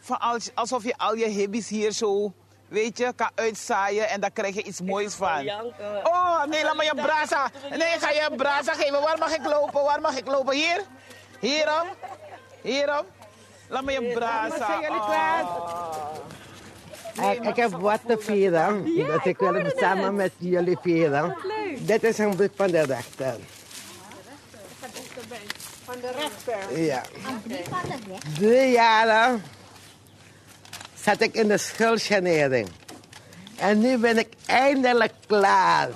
Van 0.00 0.18
als, 0.20 0.50
alsof 0.54 0.84
je 0.84 0.96
al 0.96 1.14
je 1.14 1.40
hobby's 1.40 1.68
hier 1.68 1.92
zo, 1.92 2.32
weet 2.68 2.98
je, 2.98 3.12
kan 3.16 3.30
uitzaaien 3.34 4.08
en 4.08 4.20
daar 4.20 4.30
krijg 4.30 4.54
je 4.54 4.62
iets 4.62 4.80
moois 4.80 5.14
van. 5.14 5.50
Oh, 6.02 6.44
nee, 6.44 6.64
laat 6.64 6.76
me 6.76 6.84
je 6.84 6.94
brasa. 6.94 7.50
Nee, 7.70 7.98
ga 7.98 8.10
je 8.10 8.26
een 8.30 8.36
brasa 8.36 8.72
geven. 8.72 9.00
Waar 9.02 9.18
mag 9.18 9.34
ik 9.34 9.44
lopen? 9.44 9.82
Waar 9.82 10.00
mag 10.00 10.16
ik 10.16 10.26
lopen? 10.26 10.54
Hier? 10.54 10.82
Hierom? 11.40 11.88
Hierom? 12.62 13.06
Laat 13.68 13.84
me 13.84 13.92
je 13.92 14.12
brasa. 14.14 14.80
Ik, 17.20 17.44
ik 17.44 17.56
heb 17.56 17.70
wat 17.70 18.00
te 18.06 18.16
vieren. 18.20 18.84
dat 19.06 19.24
ik 19.24 19.38
wil 19.38 19.54
het 19.54 19.78
samen 19.78 20.14
met 20.14 20.32
jullie 20.38 20.78
vieren. 20.82 21.36
Dit 21.78 22.04
is 22.04 22.18
een 22.18 22.36
boek 22.36 22.50
van 22.54 22.70
de 22.70 22.82
rechter. 22.82 23.36
Van 25.84 25.94
de 26.00 26.10
rechter. 26.16 26.80
Ja. 26.80 27.02
Drie 28.38 28.70
jaren 28.70 29.42
zat 30.94 31.20
ik 31.20 31.34
in 31.34 31.48
de 31.48 31.58
schuldsanering. 31.58 32.68
En 33.56 33.80
nu 33.80 33.98
ben 33.98 34.18
ik 34.18 34.28
eindelijk 34.46 35.12
klaar. 35.26 35.86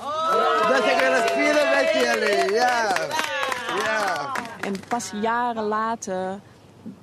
Dus 0.69 0.93
ik 0.93 0.99
wil 1.01 1.13
het 1.13 1.31
vieren 1.31 1.69
met 1.75 1.91
jullie. 1.93 2.53
Ja. 2.53 2.95
ja. 3.85 4.33
En 4.61 4.75
pas 4.89 5.11
jaren 5.21 5.65
later 5.65 6.41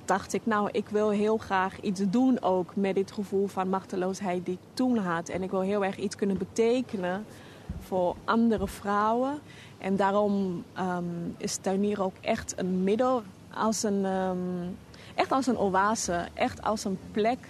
dacht 0.04 0.32
ik, 0.32 0.46
nou, 0.46 0.68
ik 0.72 0.88
wil 0.88 1.10
heel 1.10 1.36
graag 1.36 1.80
iets 1.80 2.00
doen 2.10 2.42
ook 2.42 2.76
met 2.76 2.94
dit 2.94 3.12
gevoel 3.12 3.46
van 3.46 3.68
machteloosheid 3.68 4.44
die 4.44 4.54
ik 4.54 4.68
toen 4.74 4.96
had. 4.96 5.28
En 5.28 5.42
ik 5.42 5.50
wil 5.50 5.60
heel 5.60 5.84
erg 5.84 5.96
iets 5.96 6.16
kunnen 6.16 6.38
betekenen 6.38 7.24
voor 7.80 8.16
andere 8.24 8.68
vrouwen. 8.68 9.38
En 9.78 9.96
daarom 9.96 10.64
ehm, 10.72 11.04
is 11.36 11.56
tuinieren 11.56 12.04
ook 12.04 12.16
echt 12.20 12.54
een 12.56 12.84
middel, 12.84 13.22
als 13.54 13.82
een, 13.82 14.04
ehm, 14.04 14.36
echt 15.14 15.32
als 15.32 15.46
een 15.46 15.58
oase, 15.58 16.28
echt 16.34 16.62
als 16.62 16.84
een 16.84 16.98
plek 17.10 17.48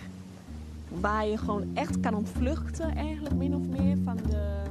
waar 0.88 1.26
je 1.26 1.38
gewoon 1.38 1.70
echt 1.74 2.00
kan 2.00 2.14
ontvluchten 2.14 2.96
eigenlijk 2.96 3.34
min 3.34 3.54
of 3.54 3.66
meer 3.66 3.96
van 4.04 4.16
de... 4.16 4.67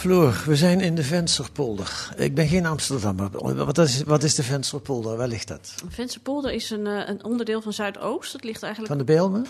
Floor, 0.00 0.42
we 0.46 0.56
zijn 0.56 0.80
in 0.80 0.94
de 0.94 1.02
Vensterpolder. 1.02 2.10
Ik 2.16 2.34
ben 2.34 2.48
geen 2.48 2.66
Amsterdammer. 2.66 3.30
Wat 3.64 3.78
is, 3.78 4.02
wat 4.02 4.22
is 4.22 4.34
de 4.34 4.42
Vensterpolder? 4.42 5.16
Waar 5.16 5.28
ligt 5.28 5.48
dat? 5.48 5.74
Vensterpolder 5.88 6.52
is 6.52 6.70
een, 6.70 6.86
eh, 6.86 7.08
een 7.08 7.24
onderdeel 7.24 7.62
van 7.62 7.72
Zuidoost. 7.72 8.32
Het 8.32 8.44
ligt 8.44 8.62
eigenlijk 8.62 8.94
Van 8.94 9.06
de 9.06 9.12
Beelmen? 9.12 9.46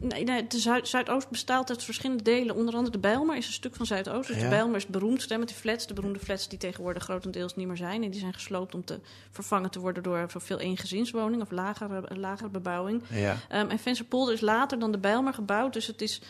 Nee, 0.00 0.24
nee 0.24 0.46
de 0.46 0.58
Zuid 0.58 0.88
Zuidoost 0.88 1.28
bestaat 1.28 1.70
uit 1.70 1.84
verschillende 1.84 2.22
delen. 2.22 2.56
Onder 2.56 2.74
andere 2.74 2.92
de 2.92 2.98
Bijlmer 2.98 3.36
is 3.36 3.46
een 3.46 3.52
stuk 3.52 3.76
van 3.76 3.86
Zuidoost. 3.86 4.28
Dus 4.28 4.36
Ja. 4.36 4.42
de 4.42 4.48
Bijlmer 4.48 4.76
is 4.76 5.28
hè, 5.28 5.38
met 5.38 5.48
die 5.48 5.56
flats. 5.56 5.86
De 5.86 5.94
beroemde 5.94 6.18
flats 6.18 6.48
die 6.48 6.58
tegenwoordig 6.58 7.02
grotendeels 7.02 7.56
niet 7.56 7.66
meer 7.66 7.76
zijn. 7.76 8.02
En 8.02 8.10
die 8.10 8.20
zijn 8.20 8.34
gesloopt 8.34 8.74
om 8.74 8.84
te 8.84 9.00
vervangen 9.30 9.70
te 9.70 9.78
worden 9.80 10.02
door 10.02 10.26
zoveel 10.30 10.58
eengezinswoning 10.58 11.42
of 11.42 11.50
lagere, 11.50 12.16
lagere 12.16 12.48
bebouwing. 12.48 13.02
Ja. 13.10 13.36
Ehm, 13.48 13.68
en 13.68 13.78
Vensterpolder 13.78 14.34
is 14.34 14.40
later 14.40 14.78
dan 14.78 14.92
de 14.92 14.98
Bijlmer 14.98 15.34
gebouwd. 15.34 15.72
Dus 15.72 15.86
het 15.86 16.02
is... 16.02 16.20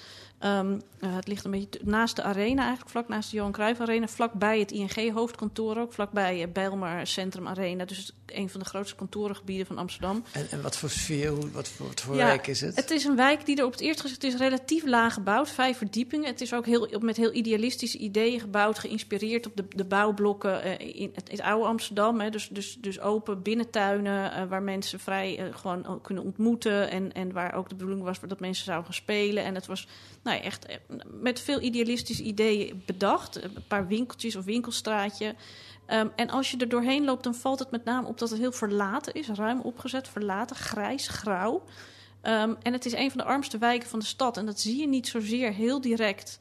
ehm, 0.43 0.79
eh, 1.01 1.15
het 1.15 1.29
ligt 1.29 1.45
een 1.45 1.51
beetje 1.51 1.81
naast 1.83 2.17
de 2.17 2.23
arena, 2.23 2.61
eigenlijk 2.61 2.91
vlak 2.91 3.09
naast 3.09 3.31
de 3.31 3.37
Johan 3.37 3.53
Cruijff 3.53 3.81
Arena. 3.81 4.09
Vlakbij 4.09 4.59
het 4.59 4.71
ING-hoofdkantoor 4.71 5.77
ook. 5.77 5.93
Vlakbij 5.93 6.41
uh, 6.43 6.53
Bijlmer 6.53 7.07
Centrum 7.07 7.49
Arena. 7.49 7.85
Dus 7.85 8.13
een 8.27 8.49
van 8.51 8.61
de 8.61 8.67
grootste 8.67 8.97
kantorengebieden 8.97 9.67
van 9.67 9.79
Amsterdam. 9.79 10.25
En, 10.33 10.47
en 10.51 10.63
wat 10.63 10.77
voor 10.77 10.91
sfeer, 10.91 11.29
hoe- 11.31 11.51
wat 11.51 11.69
voor, 11.69 11.87
wat 11.87 12.01
voor 12.01 12.17
Ja, 12.17 12.25
wijk 12.25 12.47
is 12.47 12.61
het? 12.61 12.77
Het 12.77 12.91
is 12.91 13.05
een 13.05 13.17
wijk 13.17 13.47
die 13.47 13.57
er 13.57 13.65
op 13.65 13.73
het 13.73 13.81
eerst 13.81 14.01
gezegd 14.01 14.23
het 14.23 14.33
is 14.33 14.39
relatief 14.39 14.85
laag 14.87 15.15
gebouwd, 15.15 15.51
vijf 15.51 15.77
verdiepingen. 15.77 16.27
Het 16.27 16.41
is 16.41 16.55
ook 16.55 16.67
heel, 16.67 16.89
met 17.01 17.17
heel 17.17 17.33
idealistische 17.35 17.99
ideeën 17.99 18.41
gebouwd, 18.41 18.79
geïnspireerd 18.79 19.47
op 19.47 19.57
de, 19.57 19.65
de 19.69 19.85
bouwblokken 19.85 20.63
eh, 20.63 21.01
in 21.01 21.11
het, 21.15 21.31
het 21.31 21.41
oude 21.41 21.67
Amsterdam. 21.67 22.21
Hè. 22.21 22.31
Dus, 22.31 22.49
dus, 22.49 22.77
dus 22.81 23.01
open 23.01 23.43
binnentuinen 23.43 24.49
waar 24.49 24.63
mensen 24.63 25.01
vrij 25.01 25.51
gewoon 25.53 26.01
kunnen 26.03 26.25
ontmoeten. 26.25 26.91
En, 26.91 27.13
en 27.13 27.33
waar 27.33 27.55
ook 27.55 27.69
de 27.69 27.75
bedoeling 27.75 28.03
was 28.03 28.21
dat 28.21 28.41
mensen 28.41 28.65
zouden 28.65 28.85
gaan 28.87 28.95
spelen. 28.95 29.45
En 29.45 29.55
het 29.55 29.67
was 29.67 29.89
nou 30.23 30.32
ja, 30.35 30.43
echt 30.43 30.67
eh, 30.67 30.77
met 31.21 31.41
veel 31.41 31.61
idealistische 31.61 32.23
ideeën 32.23 32.83
bedacht. 32.87 33.43
Een 33.43 33.65
paar 33.69 33.87
winkeltjes 33.87 34.37
of 34.37 34.45
winkelstraatje. 34.45 35.35
Ehm, 35.87 36.09
en 36.17 36.31
als 36.31 36.51
je 36.51 36.57
er 36.57 36.69
doorheen 36.69 37.05
loopt, 37.05 37.25
dan 37.25 37.35
valt 37.35 37.59
het 37.59 37.71
met 37.71 37.85
name 37.85 38.07
op 38.07 38.19
dat 38.19 38.31
het 38.31 38.39
heel 38.39 38.53
verlaten 38.53 39.15
is. 39.15 39.29
Ruim 39.29 39.61
opgezet, 39.61 40.09
verlaten, 40.09 40.57
grijs, 40.57 41.09
grauw. 41.09 41.63
Ehm, 42.23 42.55
en 42.63 42.73
het 42.73 42.85
is 42.85 42.93
een 42.93 43.11
van 43.11 43.19
de 43.19 43.25
armste 43.25 43.59
wijken 43.59 43.89
van 43.89 43.99
de 43.99 44.05
stad. 44.05 44.37
En 44.37 44.47
dat 44.47 44.61
zie 44.61 44.81
je 44.81 44.89
niet 44.89 45.09
zozeer 45.09 45.53
heel 45.53 45.81
direct. 45.81 46.39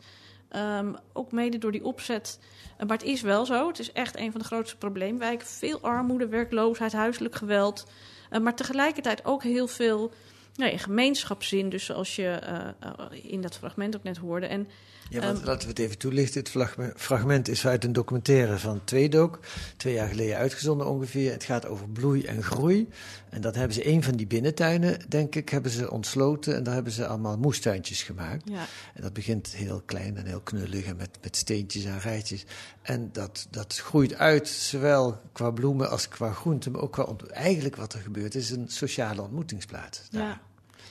Ehm, 0.52 0.94
ook 1.14 1.32
mede 1.32 1.58
door 1.58 1.72
die 1.72 1.84
opzet. 1.84 2.40
Uh, 2.80 2.88
maar 2.88 2.98
het 2.98 3.08
is 3.08 3.22
wel 3.22 3.46
zo. 3.46 3.68
Het 3.68 3.80
is 3.80 3.92
echt 3.92 4.18
een 4.18 4.32
van 4.32 4.42
de 4.42 4.48
grootste 4.48 4.78
probleemwijken. 4.78 5.48
Veel 5.48 5.82
armoede, 5.82 6.28
werkloosheid, 6.28 6.94
huiselijk 6.94 7.36
geweld. 7.36 7.88
Uh, 8.32 8.40
maar 8.40 8.56
tegelijkertijd 8.56 9.26
ook 9.26 9.44
heel 9.44 9.68
veel 9.68 10.12
nee, 10.56 10.78
gemeenschapszin. 10.78 11.70
Dus 11.70 11.86
zoals 11.86 12.16
je 12.16 12.40
uh, 12.44 13.32
in 13.32 13.42
dat 13.42 13.58
fragment 13.58 13.96
ook 13.96 14.04
net 14.04 14.18
hoorde. 14.18 14.46
En 14.46 14.68
Ja, 15.12 15.22
want 15.22 15.46
laten 15.46 15.62
we 15.62 15.68
het 15.68 15.80
even 15.80 15.98
toelichten. 15.98 16.44
Het 16.44 16.94
fragment 16.96 17.48
is 17.48 17.68
uit 17.68 17.84
een 17.84 17.94
documentaire 17.94 18.58
van 18.58 18.84
Tweedok. 18.84 19.40
Twee 19.78 19.94
jaar 19.94 20.08
geleden 20.08 20.38
uitgezonden 20.38 20.88
ongeveer. 20.88 21.32
Het 21.32 21.44
gaat 21.44 21.66
over 21.68 21.90
bloei 21.90 22.26
en 22.26 22.44
groei. 22.44 22.90
En 23.30 23.42
dat 23.42 23.56
hebben 23.56 23.74
ze, 23.74 23.88
een 23.88 24.04
van 24.04 24.16
die 24.16 24.28
binnentuinen, 24.28 25.00
denk 25.10 25.36
ik, 25.36 25.50
hebben 25.50 25.72
ze 25.72 25.92
ontsloten. 25.92 26.56
En 26.56 26.64
daar 26.64 26.74
hebben 26.74 26.94
ze 26.94 27.08
allemaal 27.08 27.38
moestuintjes 27.38 28.04
gemaakt. 28.04 28.50
Ja. 28.50 28.66
En 28.94 29.02
dat 29.02 29.14
begint 29.14 29.48
heel 29.48 29.82
klein 29.86 30.18
en 30.18 30.26
heel 30.26 30.42
knullig 30.42 30.86
en 30.86 30.96
met, 30.96 31.18
met 31.22 31.36
steentjes 31.36 31.86
en 31.86 32.00
rijtjes. 32.00 32.46
En 32.82 33.10
dat, 33.12 33.48
dat 33.50 33.78
groeit 33.78 34.14
uit, 34.14 34.48
zowel 34.48 35.22
qua 35.32 35.52
bloemen 35.52 35.90
als 35.90 36.08
qua 36.08 36.32
groenten. 36.32 36.72
Maar 36.72 36.82
ook 36.82 36.92
qua, 36.92 37.08
eigenlijk 37.30 37.76
wat 37.76 37.94
er 37.94 38.00
gebeurt, 38.00 38.36
is 38.36 38.50
een 38.50 38.68
sociale 38.68 39.22
ontmoetingsplaats. 39.22 40.02
Daar. 40.10 40.22
Ja. 40.22 40.42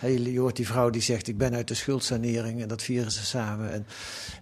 Je 0.08 0.38
hoort 0.38 0.56
die 0.56 0.66
vrouw 0.66 0.90
die 0.90 1.02
zegt: 1.02 1.28
Ik 1.28 1.38
ben 1.38 1.54
uit 1.54 1.68
de 1.68 1.74
schuldsanering 1.74 2.62
en 2.62 2.68
dat 2.68 2.82
vieren 2.82 3.12
ze 3.12 3.24
samen. 3.24 3.72
En 3.72 3.86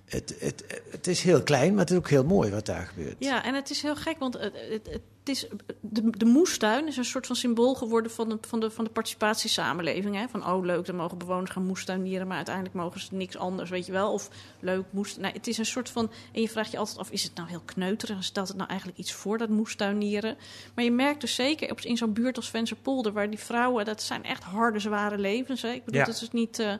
het, 0.04 0.34
het, 0.38 0.82
het 0.90 1.06
is 1.06 1.22
heel 1.22 1.42
klein, 1.42 1.70
maar 1.70 1.80
het 1.80 1.90
is 1.90 1.96
ook 1.96 2.08
heel 2.08 2.24
mooi 2.24 2.50
wat 2.50 2.66
daar 2.66 2.86
gebeurt. 2.86 3.16
Ja, 3.18 3.44
en 3.44 3.54
het 3.54 3.70
is 3.70 3.82
heel 3.82 3.96
gek, 3.96 4.18
want 4.18 4.34
het, 4.38 4.52
het, 4.70 4.86
het 4.92 5.02
is, 5.28 5.46
de, 5.80 6.10
de 6.10 6.24
moestuin 6.24 6.86
is 6.86 6.96
een 6.96 7.04
soort 7.04 7.26
van 7.26 7.36
symbool 7.36 7.74
geworden 7.74 8.12
van 8.12 8.28
de, 8.28 8.38
van 8.40 8.60
de, 8.60 8.70
van 8.70 8.84
de 8.84 8.90
participatiesamenleving. 8.90 10.14
Hè? 10.14 10.28
Van 10.28 10.46
oh, 10.46 10.64
leuk, 10.64 10.86
dan 10.86 10.96
mogen 10.96 11.18
bewoners 11.18 11.50
gaan 11.50 11.66
moestuinieren, 11.66 12.26
maar 12.26 12.36
uiteindelijk 12.36 12.74
mogen 12.74 13.00
ze 13.00 13.14
niks 13.14 13.36
anders, 13.36 13.70
weet 13.70 13.86
je 13.86 13.92
wel. 13.92 14.12
Of 14.12 14.30
leuk, 14.60 14.84
moest. 14.90 15.18
Nee, 15.18 15.32
het 15.32 15.46
is 15.46 15.58
een 15.58 15.66
soort 15.66 15.90
van. 15.90 16.10
En 16.32 16.40
je 16.40 16.48
vraagt 16.48 16.70
je 16.70 16.78
altijd 16.78 16.98
af: 16.98 17.10
is 17.10 17.22
het 17.22 17.34
nou 17.34 17.48
heel 17.48 17.62
kneuterig? 17.64 18.16
En 18.16 18.22
stelt 18.22 18.48
het 18.48 18.56
nou 18.56 18.68
eigenlijk 18.68 18.98
iets 18.98 19.12
voor 19.12 19.38
dat 19.38 19.48
moestuinieren? 19.48 20.36
Maar 20.74 20.84
je 20.84 20.90
merkt 20.92 21.20
dus 21.20 21.34
zeker 21.34 21.70
op, 21.70 21.80
in 21.80 21.96
zo'n 21.96 22.12
buurt 22.12 22.36
als 22.36 22.50
Vensterpolder, 22.50 23.12
waar 23.12 23.30
die 23.30 23.38
vrouwen, 23.38 23.84
dat 23.84 24.02
zijn 24.02 24.24
echt 24.24 24.42
harde, 24.42 24.78
zware 24.78 25.18
levens. 25.18 25.62
Hè? 25.62 25.70
Ik 25.70 25.84
bedoel, 25.84 26.00
Ja. 26.00 26.06
dat 26.06 26.22
is 26.22 26.30
niet. 26.30 26.58
Uh, 26.58 26.72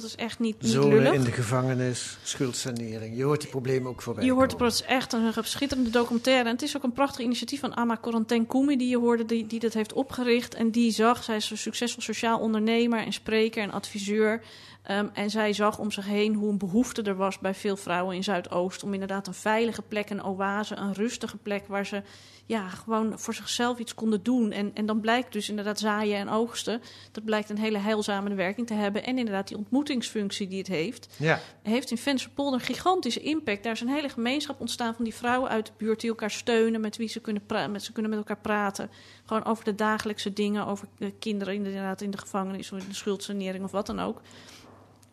Dat 0.00 0.04
is 0.04 0.16
echt 0.16 0.38
niet, 0.38 0.62
niet 0.62 0.72
Zonen 0.72 0.88
lullig. 0.88 1.12
in 1.12 1.24
de 1.24 1.32
gevangenis, 1.32 2.18
schuldsanering. 2.22 3.16
Je 3.16 3.24
hoort 3.24 3.40
die 3.40 3.50
problemen 3.50 3.90
ook 3.90 4.02
voorbij 4.02 4.24
Je 4.24 4.32
hoort 4.32 4.52
het 4.52 4.72
is 4.72 4.82
echt 4.82 5.12
een 5.12 5.32
schitterende 5.42 5.90
documentaire. 5.90 6.44
En 6.44 6.54
het 6.54 6.62
is 6.62 6.76
ook 6.76 6.82
een 6.82 6.92
prachtig 6.92 7.24
initiatief 7.24 7.60
van 7.60 7.76
Ama 7.76 7.98
Corentin 8.00 8.46
Koumi, 8.46 8.76
die 8.76 8.88
je 8.88 8.98
hoorde, 8.98 9.24
die, 9.24 9.46
die 9.46 9.60
dat 9.60 9.72
heeft 9.72 9.92
opgericht. 9.92 10.54
En 10.54 10.70
die 10.70 10.90
zag, 10.90 11.24
zij 11.24 11.36
is 11.36 11.50
een 11.50 11.58
succesvol 11.58 12.02
sociaal 12.02 12.38
ondernemer 12.38 12.98
en 12.98 13.12
spreker 13.12 13.62
en 13.62 13.70
adviseur. 13.70 14.42
Ehm, 14.82 15.06
en 15.12 15.30
zij 15.30 15.52
zag 15.52 15.78
om 15.78 15.90
zich 15.90 16.06
heen 16.06 16.34
hoe 16.34 16.50
een 16.50 16.58
behoefte 16.58 17.02
er 17.02 17.16
was 17.16 17.38
bij 17.38 17.54
veel 17.54 17.76
vrouwen 17.76 18.16
in 18.16 18.24
Zuidoost. 18.24 18.82
om 18.82 18.92
inderdaad 18.92 19.26
een 19.26 19.34
veilige 19.34 19.82
plek, 19.82 20.10
een 20.10 20.24
oase, 20.24 20.76
een 20.76 20.94
rustige 20.94 21.36
plek 21.36 21.66
waar 21.66 21.86
ze 21.86 22.02
ja, 22.46 22.68
gewoon 22.68 23.18
voor 23.18 23.34
zichzelf 23.34 23.78
iets 23.78 23.94
konden 23.94 24.22
doen. 24.22 24.52
En, 24.52 24.70
en 24.74 24.86
dan 24.86 25.00
blijkt 25.00 25.32
dus 25.32 25.48
inderdaad 25.48 25.78
zaaien 25.78 26.18
en 26.18 26.28
oogsten. 26.28 26.82
Dat 27.12 27.24
blijkt 27.24 27.50
een 27.50 27.58
hele 27.58 27.78
heilzame 27.78 28.34
werking 28.34 28.66
te 28.66 28.74
hebben. 28.74 29.04
En 29.04 29.18
inderdaad 29.18 29.48
die 29.48 29.56
ontmoetingsfunctie 29.56 30.48
die 30.48 30.58
het 30.58 30.66
heeft 30.66 31.14
Ja. 31.18 31.40
heeft 31.62 31.90
in 31.90 31.98
Vensterpolder 31.98 32.60
een 32.60 32.66
gigantische 32.66 33.20
impact. 33.20 33.62
Daar 33.62 33.72
is 33.72 33.80
een 33.80 33.88
hele 33.88 34.08
gemeenschap 34.08 34.60
ontstaan 34.60 34.94
van 34.94 35.04
die 35.04 35.14
vrouwen 35.14 35.50
uit 35.50 35.66
de 35.66 35.72
buurt 35.76 36.00
die 36.00 36.10
elkaar 36.10 36.30
steunen, 36.30 36.80
met 36.80 36.96
wie 36.96 37.08
ze 37.08 37.20
kunnen, 37.20 37.42
met, 37.70 37.82
ze 37.82 37.92
kunnen 37.92 38.10
met 38.10 38.20
elkaar 38.20 38.40
praten. 38.40 38.90
Gewoon 39.24 39.44
over 39.44 39.64
de 39.64 39.74
dagelijkse 39.74 40.32
dingen, 40.32 40.66
over 40.66 40.88
de 40.98 41.12
kinderen 41.18 41.54
inderdaad 41.54 42.00
in 42.00 42.10
de 42.10 42.18
gevangenis 42.18 42.72
of 42.72 42.78
in 42.78 42.88
de 42.88 42.94
schuldsanering 42.94 43.64
of 43.64 43.70
wat 43.70 43.86
dan 43.86 44.00
ook. 44.00 44.20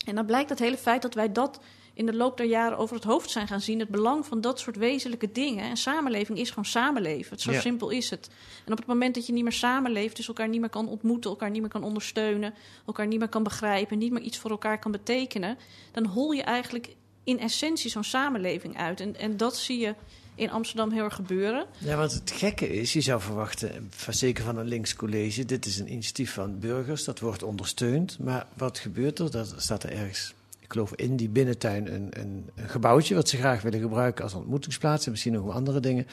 En 0.06 0.16
dan 0.16 0.26
blijkt 0.26 0.50
het 0.50 0.60
hele 0.60 0.78
feit 0.78 1.02
dat 1.02 1.14
wij 1.14 1.32
dat 1.32 1.60
in 1.94 2.06
de 2.06 2.14
loop 2.14 2.38
der 2.38 2.46
jaren 2.46 2.78
over 2.78 2.96
het 2.96 3.04
hoofd 3.04 3.30
zijn 3.30 3.48
gaan 3.48 3.62
zien. 3.62 3.80
Het 3.80 3.90
belang 3.90 4.26
van 4.26 4.42
dat 4.42 4.60
soort 4.60 4.76
wezenlijke 4.76 5.32
dingen. 5.32 5.64
En 5.70 5.78
samenleving 5.78 6.38
is 6.40 6.50
gewoon 6.50 6.66
samenleven. 6.66 7.40
Zo 7.40 7.52
Ja. 7.52 7.60
simpel 7.60 7.90
is 7.90 8.10
het. 8.10 8.30
En 8.66 8.72
op 8.72 8.78
het 8.78 8.88
moment 8.88 9.16
dat 9.16 9.28
je 9.28 9.34
niet 9.34 9.44
meer 9.44 9.52
samenleeft, 9.52 10.16
dus 10.16 10.28
elkaar 10.28 10.50
niet 10.50 10.60
meer 10.60 10.70
kan 10.70 10.88
ontmoeten, 10.88 11.30
elkaar 11.30 11.50
niet 11.50 11.62
meer 11.62 11.70
kan 11.70 11.84
ondersteunen, 11.84 12.54
elkaar 12.86 13.08
niet 13.08 13.20
meer 13.20 13.28
kan 13.30 13.44
begrijpen, 13.44 13.98
niet 13.98 14.12
meer 14.12 14.22
iets 14.22 14.38
voor 14.38 14.52
elkaar 14.52 14.80
kan 14.80 14.92
betekenen, 14.92 15.58
dan 15.92 16.06
hol 16.06 16.32
je 16.32 16.44
eigenlijk 16.44 16.96
in 17.24 17.40
essentie 17.40 17.90
zo'n 17.90 18.04
samenleving 18.04 18.78
uit. 18.78 19.00
En, 19.00 19.16
en 19.16 19.38
dat 19.38 19.58
zie 19.58 19.80
je 19.80 19.96
in 20.36 20.52
Amsterdam 20.52 20.92
heel 20.92 21.04
erg 21.04 21.16
gebeuren. 21.16 21.66
Ja, 21.78 21.98
want 21.98 22.14
het 22.14 22.32
gekke 22.32 22.70
is, 22.70 22.94
je 22.94 23.02
zou 23.02 23.22
verwachten, 23.22 23.92
zeker 24.10 24.44
van 24.44 24.58
een 24.58 24.68
links 24.68 24.96
college, 24.96 25.46
dit 25.46 25.66
is 25.66 25.80
een 25.80 25.92
initiatief 25.92 26.34
van 26.34 26.60
burgers, 26.60 27.04
dat 27.04 27.20
wordt 27.20 27.44
ondersteund. 27.44 28.20
Maar 28.20 28.48
wat 28.58 28.80
gebeurt 28.80 29.20
er? 29.20 29.32
Dat 29.32 29.54
staat 29.58 29.84
er 29.84 29.92
ergens, 29.92 30.34
geloof 30.74 30.96
in 30.96 31.16
die 31.16 31.30
binnentuin, 31.30 31.94
een, 31.94 32.08
een, 32.10 32.50
een 32.56 32.70
gebouwtje 32.70 33.16
wat 33.16 33.30
ze 33.30 33.38
graag 33.38 33.62
willen 33.62 33.80
gebruiken 33.80 34.24
als 34.24 34.34
ontmoetingsplaats 34.34 35.06
en 35.06 35.12
misschien 35.12 35.34
nog 35.34 35.54
andere 35.54 35.80
dingen. 35.80 36.08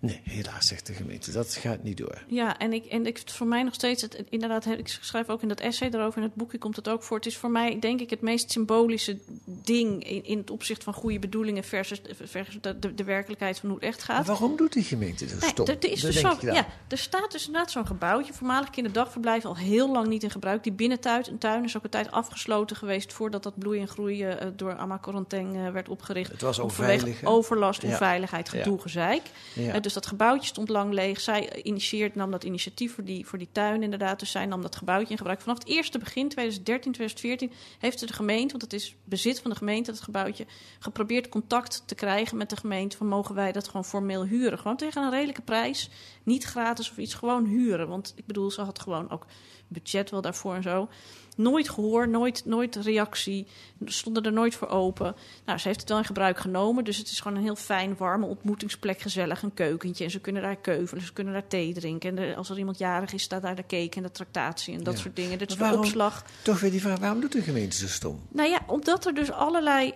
Nee, 0.00 0.20
helaas 0.24 0.66
zegt 0.66 0.86
de 0.86 0.92
gemeente, 0.92 1.32
dat 1.32 1.54
gaat 1.54 1.82
niet 1.82 1.96
door. 1.96 2.24
Ja, 2.28 2.58
en 2.58 2.72
ik, 2.72 2.84
en 2.84 3.06
ik 3.06 3.22
voor 3.24 3.46
mij 3.46 3.62
nog 3.62 3.74
steeds, 3.74 4.02
het, 4.02 4.24
inderdaad, 4.28 4.66
ik 4.66 4.88
schrijf 4.88 5.28
ook 5.28 5.42
in 5.42 5.48
dat 5.48 5.60
essay 5.60 5.88
erover, 5.88 6.16
in 6.16 6.24
het 6.24 6.34
boekje 6.34 6.58
komt 6.58 6.76
het 6.76 6.88
ook 6.88 7.02
voor. 7.02 7.16
Het 7.16 7.26
is 7.26 7.36
voor 7.36 7.50
mij, 7.50 7.78
denk 7.78 8.00
ik, 8.00 8.10
het 8.10 8.20
meest 8.20 8.50
symbolische 8.50 9.18
ding 9.44 10.04
in, 10.04 10.24
in 10.24 10.38
het 10.38 10.50
opzicht 10.50 10.84
van 10.84 10.92
goede 10.92 11.18
bedoelingen 11.18 11.64
versus, 11.64 12.00
versus 12.22 12.58
de, 12.60 12.78
de, 12.78 12.94
de 12.94 13.04
werkelijkheid 13.04 13.58
van 13.58 13.68
hoe 13.68 13.78
het 13.78 13.88
echt 13.88 14.02
gaat. 14.02 14.16
Maar 14.16 14.26
waarom 14.26 14.56
doet 14.56 14.72
die 14.72 14.84
gemeente 14.84 15.26
dat 15.26 15.40
Nee, 15.40 15.50
stom? 15.50 15.66
er, 15.66 15.76
er 15.78 15.90
is 15.90 16.00
dus 16.00 16.20
zo, 16.20 16.36
ja, 16.40 16.66
er 16.88 16.98
staat 16.98 17.32
dus 17.32 17.46
inderdaad 17.46 17.70
zo'n 17.70 17.86
gebouwtje, 17.86 18.32
voormalig 18.32 18.70
kinderdagverblijf, 18.70 19.44
al 19.44 19.56
heel 19.56 19.90
lang 19.92 20.06
niet 20.06 20.22
in 20.22 20.30
gebruik. 20.30 20.62
Die 20.62 20.72
binnentuin, 20.72 21.24
een 21.28 21.38
tuin 21.38 21.64
is 21.64 21.76
ook 21.76 21.84
een 21.84 21.90
tijd 21.90 22.10
afgesloten 22.10 22.76
geweest 22.76 23.12
voordat 23.12 23.42
dat 23.42 23.58
bloei 23.58 23.80
en 23.80 23.88
groei 23.88 23.99
eh, 24.08 24.46
door 24.56 24.76
Ama 24.76 24.98
Corenteng 24.98 25.56
eh, 25.56 25.70
werd 25.70 25.88
opgericht. 25.88 26.30
Het 26.30 26.40
was 26.40 26.58
onveilig, 26.58 27.24
overlast, 27.24 27.84
onveiligheid, 27.84 28.48
gedoe, 28.48 28.80
gezeik. 28.80 29.22
Eh, 29.56 29.80
dus 29.80 29.92
dat 29.92 30.06
gebouwtje 30.06 30.48
stond 30.48 30.68
lang 30.68 30.92
leeg. 30.92 31.20
Zij 31.20 31.62
initieert, 31.62 32.14
nam 32.14 32.30
dat 32.30 32.44
initiatief 32.44 32.94
voor 32.94 33.04
die, 33.04 33.26
voor 33.26 33.38
die 33.38 33.48
tuin 33.52 33.82
inderdaad. 33.82 34.18
Dus 34.18 34.30
zij 34.30 34.46
nam 34.46 34.62
dat 34.62 34.76
gebouwtje 34.76 35.10
in 35.10 35.16
gebruik. 35.16 35.40
Vanaf 35.40 35.58
het 35.58 35.68
eerste 35.68 35.98
begin, 35.98 36.28
2013, 36.28 36.92
2014, 36.92 37.52
heeft 37.78 38.08
de 38.08 38.12
gemeente, 38.12 38.50
want 38.50 38.62
het 38.62 38.72
is 38.72 38.96
bezit 39.04 39.40
van 39.40 39.50
de 39.50 39.56
gemeente, 39.56 39.90
dat 39.90 40.00
gebouwtje, 40.00 40.46
geprobeerd 40.78 41.28
contact 41.28 41.82
te 41.86 41.94
krijgen 41.94 42.36
met 42.36 42.50
de 42.50 42.56
gemeente. 42.56 42.96
Van 42.96 43.06
mogen 43.06 43.34
wij 43.34 43.52
dat 43.52 43.66
gewoon 43.66 43.84
formeel 43.84 44.24
huren? 44.24 44.58
Gewoon 44.58 44.76
tegen 44.76 45.02
een 45.02 45.10
redelijke 45.10 45.42
prijs. 45.42 45.90
Niet 46.22 46.44
gratis 46.44 46.90
of 46.90 46.96
iets, 46.96 47.14
gewoon 47.14 47.44
huren. 47.44 47.88
Want 47.88 48.12
ik 48.16 48.26
bedoel, 48.26 48.50
ze 48.50 48.62
had 48.62 48.80
gewoon 48.80 49.10
ook 49.10 49.26
budget 49.70 50.10
wel 50.10 50.20
daarvoor 50.20 50.54
en 50.54 50.62
zo. 50.62 50.88
Nooit 51.36 51.68
gehoor, 51.68 52.08
nooit, 52.08 52.44
nooit 52.44 52.76
reactie. 52.76 53.46
Stonden 53.84 54.22
er 54.24 54.32
nooit 54.32 54.54
voor 54.54 54.68
open. 54.68 55.14
Nou, 55.44 55.58
ze 55.58 55.66
heeft 55.68 55.80
het 55.80 55.88
wel 55.88 55.98
in 55.98 56.04
gebruik 56.04 56.38
genomen. 56.38 56.84
Dus 56.84 56.96
het 56.96 57.08
is 57.10 57.20
gewoon 57.20 57.36
een 57.36 57.42
heel 57.42 57.56
fijn, 57.56 57.96
warme 57.96 58.26
ontmoetingsplek. 58.26 59.00
Gezellig, 59.00 59.42
een 59.42 59.54
keukentje. 59.54 60.04
En 60.04 60.10
ze 60.10 60.20
kunnen 60.20 60.42
daar 60.42 60.56
keuvelen, 60.56 61.04
ze 61.04 61.12
kunnen 61.12 61.32
daar 61.32 61.46
thee 61.46 61.72
drinken. 61.74 62.18
En 62.18 62.34
als 62.36 62.50
er 62.50 62.58
iemand 62.58 62.78
jarig 62.78 63.12
is, 63.12 63.22
staat 63.22 63.42
daar 63.42 63.56
de 63.56 63.66
cake 63.66 63.96
en 63.96 64.02
de 64.02 64.10
tractatie 64.10 64.74
en 64.74 64.82
dat 64.84 64.94
Ja. 64.94 65.00
soort 65.00 65.16
dingen. 65.16 65.38
Dit 65.38 65.50
is 65.50 65.56
de 65.56 65.76
opslag. 65.78 66.24
Toch 66.42 66.60
weer 66.60 66.70
die 66.70 66.80
vraag, 66.80 66.98
waarom 66.98 67.20
doet 67.20 67.32
de 67.32 67.42
gemeente 67.42 67.76
zo 67.76 67.86
stom? 67.86 68.20
Nou 68.28 68.48
ja, 68.48 68.58
omdat 68.66 69.06
er 69.06 69.14
dus 69.14 69.30
allerlei. 69.30 69.92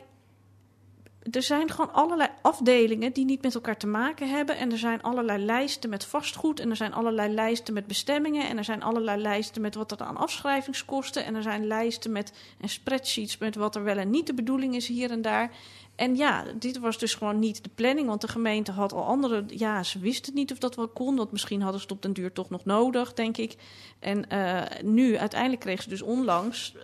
Er 1.31 1.43
zijn 1.43 1.71
gewoon 1.71 1.93
allerlei 1.93 2.29
afdelingen 2.43 3.13
die 3.13 3.25
niet 3.25 3.43
met 3.43 3.55
elkaar 3.55 3.77
te 3.77 3.87
maken 3.87 4.31
hebben. 4.31 4.57
En 4.57 4.73
er 4.73 4.79
zijn 4.79 5.03
allerlei 5.03 5.45
lijsten 5.45 5.91
met 5.91 6.05
vastgoed. 6.05 6.61
En 6.61 6.71
er 6.71 6.77
zijn 6.77 6.93
allerlei 6.93 7.35
lijsten 7.35 7.75
met 7.75 7.87
bestemmingen. 7.87 8.49
En 8.49 8.59
er 8.59 8.65
zijn 8.65 8.83
allerlei 8.83 9.23
lijsten 9.23 9.63
met 9.63 9.75
wat 9.75 9.93
er 9.93 9.99
aan 9.99 10.17
afschrijvingskosten. 10.17 11.25
En 11.25 11.35
er 11.35 11.43
zijn 11.43 11.67
lijsten 11.67 12.13
met 12.13 12.33
en 12.61 12.69
spreadsheets 12.69 13.39
met 13.39 13.55
wat 13.55 13.75
er 13.75 13.85
wel 13.85 13.97
en 13.97 14.11
niet 14.11 14.27
de 14.27 14.35
bedoeling 14.35 14.75
is 14.75 14.87
hier 14.87 15.11
en 15.11 15.23
daar. 15.23 15.51
En 15.97 16.17
ja, 16.17 16.45
dit 16.59 16.79
was 16.79 16.99
dus 16.99 17.15
gewoon 17.15 17.39
niet 17.39 17.65
de 17.65 17.71
planning. 17.75 18.07
Want 18.07 18.21
de 18.21 18.29
gemeente 18.29 18.73
had 18.73 18.93
al 18.93 19.05
andere. 19.05 19.45
Ja, 19.47 19.83
ze 19.83 19.99
wisten 19.99 20.35
niet 20.35 20.53
of 20.53 20.59
dat 20.59 20.77
wel 20.77 20.89
kon. 20.89 21.17
Want 21.17 21.33
misschien 21.33 21.63
hadden 21.63 21.81
ze 21.81 21.87
het 21.87 21.97
op 21.97 22.03
den 22.03 22.13
duur 22.13 22.33
toch 22.33 22.51
nog 22.51 22.65
nodig, 22.65 23.15
denk 23.15 23.37
ik. 23.37 23.57
En 23.99 24.29
eh, 24.29 24.83
nu, 24.83 25.19
uiteindelijk 25.19 25.61
kreeg 25.61 25.83
ze 25.83 25.89
dus 25.89 26.03
onlangs. 26.03 26.75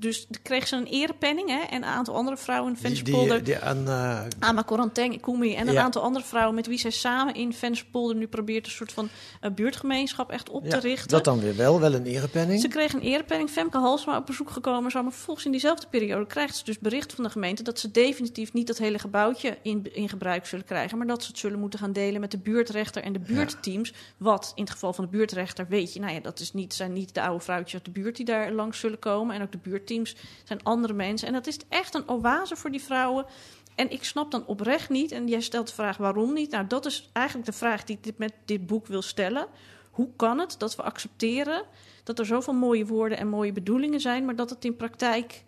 Dus 0.00 0.26
kreeg 0.42 0.66
ze 0.68 0.76
een 0.76 0.86
erepenning 0.86 1.48
hè, 1.48 1.58
en 1.60 1.76
een 1.76 1.84
aantal 1.84 2.14
andere 2.14 2.36
vrouwen 2.36 2.68
in 2.68 2.78
Die, 2.78 2.82
Vensterpolder. 2.88 3.44
die, 3.44 3.58
aan, 3.58 3.88
eh, 3.88 4.20
Ama 4.38 4.64
Coranteng, 4.64 5.20
Koemi 5.20 5.54
en 5.54 5.66
een 5.68 5.72
Ja. 5.74 5.82
aantal 5.82 6.02
andere 6.02 6.24
vrouwen 6.24 6.54
met 6.54 6.66
wie 6.66 6.78
zij 6.78 6.90
samen 6.90 7.34
in 7.34 7.52
Vensterpolder 7.52 8.16
nu 8.16 8.26
probeert 8.26 8.66
een 8.66 8.72
soort 8.72 8.92
van 8.92 9.08
eh, 9.40 9.50
buurtgemeenschap 9.50 10.30
echt 10.30 10.50
op 10.50 10.64
ja, 10.64 10.70
te 10.70 10.78
richten. 10.78 11.08
dat 11.08 11.24
dan 11.24 11.40
weer 11.40 11.56
wel, 11.56 11.80
wel 11.80 11.94
een 11.94 12.06
erepenning. 12.06 12.60
Ze 12.60 12.68
kreeg 12.68 12.92
een 12.92 13.00
erepenning. 13.00 13.50
Femke 13.50 13.78
Halsma 13.78 14.16
op 14.16 14.26
bezoek 14.26 14.50
gekomen. 14.50 14.82
Maar 14.82 15.02
vervolgens 15.12 15.46
in 15.46 15.50
diezelfde 15.52 15.86
periode 15.90 16.26
krijgt 16.26 16.56
ze 16.56 16.64
dus 16.64 16.78
bericht 16.78 17.12
van 17.12 17.24
de 17.24 17.30
gemeente 17.30 17.62
dat 17.62 17.78
ze 17.78 17.90
definitief 17.90 18.52
niet 18.52 18.66
dat 18.66 18.78
hele 18.78 18.98
gebouwtje 18.98 19.58
in, 19.62 19.94
in 19.94 20.08
gebruik 20.08 20.46
zullen 20.46 20.64
krijgen, 20.64 20.98
maar 20.98 21.06
dat 21.06 21.22
ze 21.22 21.28
het 21.28 21.38
zullen 21.38 21.58
moeten 21.58 21.78
gaan 21.78 21.92
delen 21.92 22.20
met 22.20 22.30
de 22.30 22.38
buurtrechter 22.38 23.02
en 23.02 23.12
de 23.12 23.18
buurtteams. 23.18 23.92
Wat 24.16 24.52
in 24.54 24.62
het 24.62 24.72
geval 24.72 24.92
van 24.92 25.04
de 25.04 25.10
buurtrechter 25.10 25.66
weet 25.68 25.92
je, 25.92 26.00
nou 26.00 26.12
ja, 26.12 26.20
dat 26.20 26.40
is 26.40 26.52
niet, 26.52 26.74
zijn 26.74 26.92
niet 26.92 27.14
de 27.14 27.22
oude 27.22 27.44
vrouwtjes 27.44 27.74
uit 27.74 27.84
de 27.84 27.90
buurt 28.00 28.16
die 28.16 28.24
daar 28.24 28.52
langs 28.52 28.78
zullen 28.78 28.98
komen. 28.98 29.34
En 29.34 29.42
ook 29.42 29.52
de 29.52 29.58
buurtteams 29.88 30.16
zijn 30.44 30.62
andere 30.62 30.92
mensen. 30.92 31.28
En 31.28 31.34
dat 31.34 31.46
is 31.46 31.58
echt 31.68 31.94
een 31.94 32.08
oase 32.08 32.56
voor 32.56 32.70
die 32.70 32.82
vrouwen. 32.82 33.26
En 33.74 33.90
ik 33.90 34.04
snap 34.04 34.30
dan 34.30 34.46
oprecht 34.46 34.88
niet, 34.88 35.12
en 35.12 35.28
jij 35.28 35.40
stelt 35.40 35.68
de 35.68 35.74
vraag 35.74 35.96
waarom 35.96 36.32
niet. 36.32 36.50
Nou, 36.50 36.66
dat 36.66 36.86
is 36.86 37.10
eigenlijk 37.12 37.46
de 37.46 37.56
vraag 37.56 37.84
die 37.84 37.96
ik 37.96 38.04
dit 38.04 38.18
met 38.18 38.32
dit 38.44 38.66
boek 38.66 38.86
wil 38.86 39.02
stellen. 39.02 39.46
Hoe 39.90 40.08
kan 40.16 40.38
het 40.38 40.54
dat 40.58 40.76
we 40.76 40.82
accepteren 40.82 41.62
dat 42.04 42.18
er 42.18 42.26
zoveel 42.26 42.54
mooie 42.54 42.86
woorden 42.86 43.18
en 43.18 43.28
mooie 43.28 43.52
bedoelingen 43.52 44.00
zijn, 44.00 44.24
maar 44.24 44.36
dat 44.36 44.50
het 44.50 44.64
in 44.64 44.76
praktijk 44.76 45.44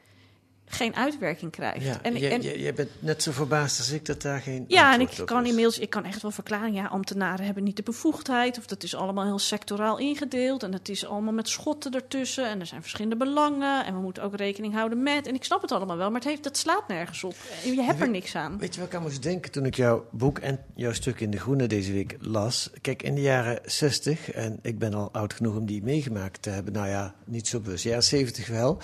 geen 0.70 0.96
uitwerking 0.96 1.50
krijgt? 1.50 1.85
Ja, 1.85 1.98
en, 2.02 2.18
je, 2.18 2.28
en- 2.28 2.42
je, 2.42 2.61
je 2.61 2.72
bent 2.72 2.90
net 2.98 3.22
zo 3.22 3.33
verbaasd 3.33 3.78
als 3.78 3.90
ik 3.90 4.06
dat 4.06 4.22
daar 4.22 4.40
geen 4.40 4.64
ja, 4.68 4.94
en 4.94 5.00
ik 5.00 5.22
kan 5.24 5.46
inmiddels, 5.46 5.78
ik 5.78 5.90
kan 5.90 6.04
echt 6.04 6.22
wel 6.22 6.30
verklaren, 6.30 6.72
ja, 6.72 6.87
ambtenaren 6.87 7.44
hebben 7.44 7.62
niet 7.64 7.76
de 7.76 7.83
bevoegdheid, 7.83 8.59
of 8.59 8.66
dat 8.66 8.83
is 8.83 8.94
allemaal 8.94 9.24
heel 9.24 9.38
sectoraal 9.38 9.98
ingedeeld, 9.98 10.62
en 10.62 10.72
het 10.72 10.88
is 10.88 11.06
allemaal 11.06 11.33
met 11.33 11.48
schotten 11.48 11.92
ertussen, 11.92 12.48
en 12.48 12.61
er 12.61 12.66
zijn 12.66 12.80
verschillende 12.80 13.16
belangen, 13.16 13.85
en 13.85 13.94
we 13.94 14.00
moeten 14.00 14.22
ook 14.22 14.37
rekening 14.37 14.74
houden 14.74 15.02
met, 15.02 15.26
en 15.26 15.35
ik 15.35 15.44
snap 15.44 15.62
het 15.62 15.72
allemaal 15.72 15.96
wel, 15.96 16.11
maar 16.11 16.20
het, 16.20 16.28
heeft, 16.28 16.44
het 16.44 16.56
slaat 16.56 16.88
nergens 16.88 17.24
op. 17.24 17.35
Je 17.64 17.83
hebt 17.83 18.00
er 18.00 18.11
niks 18.11 18.37
aan. 18.37 18.59
Weet 18.59 18.74
je 18.74 18.80
wat 18.80 18.88
ik 18.88 18.94
aan 18.94 19.02
moest 19.02 19.22
denken 19.22 19.50
toen 19.50 19.66
ik 19.66 19.74
jouw 19.74 20.06
boek 20.11 20.38
en 20.38 20.59
jouw 20.74 20.92
stuk 20.92 21.20
in 21.20 21.30
De 21.30 21.38
Groene 21.38 21.66
deze 21.66 21.92
week 21.92 22.16
las? 22.20 22.70
Kijk, 22.80 23.02
in 23.02 23.14
de 23.14 23.20
jaren 23.20 23.59
60, 23.64 24.30
en 24.30 24.59
ik 24.62 24.78
ben 24.78 24.94
al 24.94 25.09
oud 25.12 25.35
genoeg 25.35 25.56
om 25.56 25.66
die 25.66 25.83
meegemaakt 25.83 26.42
te 26.42 26.50
hebben, 26.50 26.72
nou 26.72 26.88
ja, 26.88 27.14
niet 27.24 27.48
zo 27.48 27.61
bewust, 27.61 27.85
jaren 27.85 28.02
70 28.02 28.46
wel, 28.46 28.78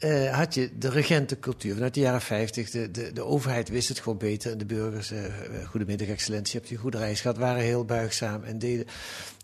eh, 0.00 0.36
had 0.36 0.54
je 0.54 0.70
de 0.78 0.88
regentencultuur 0.88 1.74
vanuit 1.74 1.94
de 1.94 2.00
jaren 2.00 2.20
50. 2.20 2.70
De, 2.70 2.90
de, 2.90 3.12
de 3.12 3.24
overheid 3.24 3.68
wist 3.68 3.88
het 3.88 3.98
gewoon 3.98 4.18
beter 4.18 4.52
en 4.52 4.58
de 4.58 4.64
burgers, 4.64 5.10
eh, 5.10 5.24
eh, 5.24 5.32
goedemiddag 5.68 6.08
excellentie, 6.08 6.58
hebt 6.58 6.70
u 6.70 6.74
een 6.74 6.80
goede 6.80 6.98
reis 6.98 7.20
gehad, 7.20 7.36
waren 7.36 7.62
heel 7.62 7.84
buigzaam 7.84 8.42
en 8.44 8.58
deden... 8.58 8.86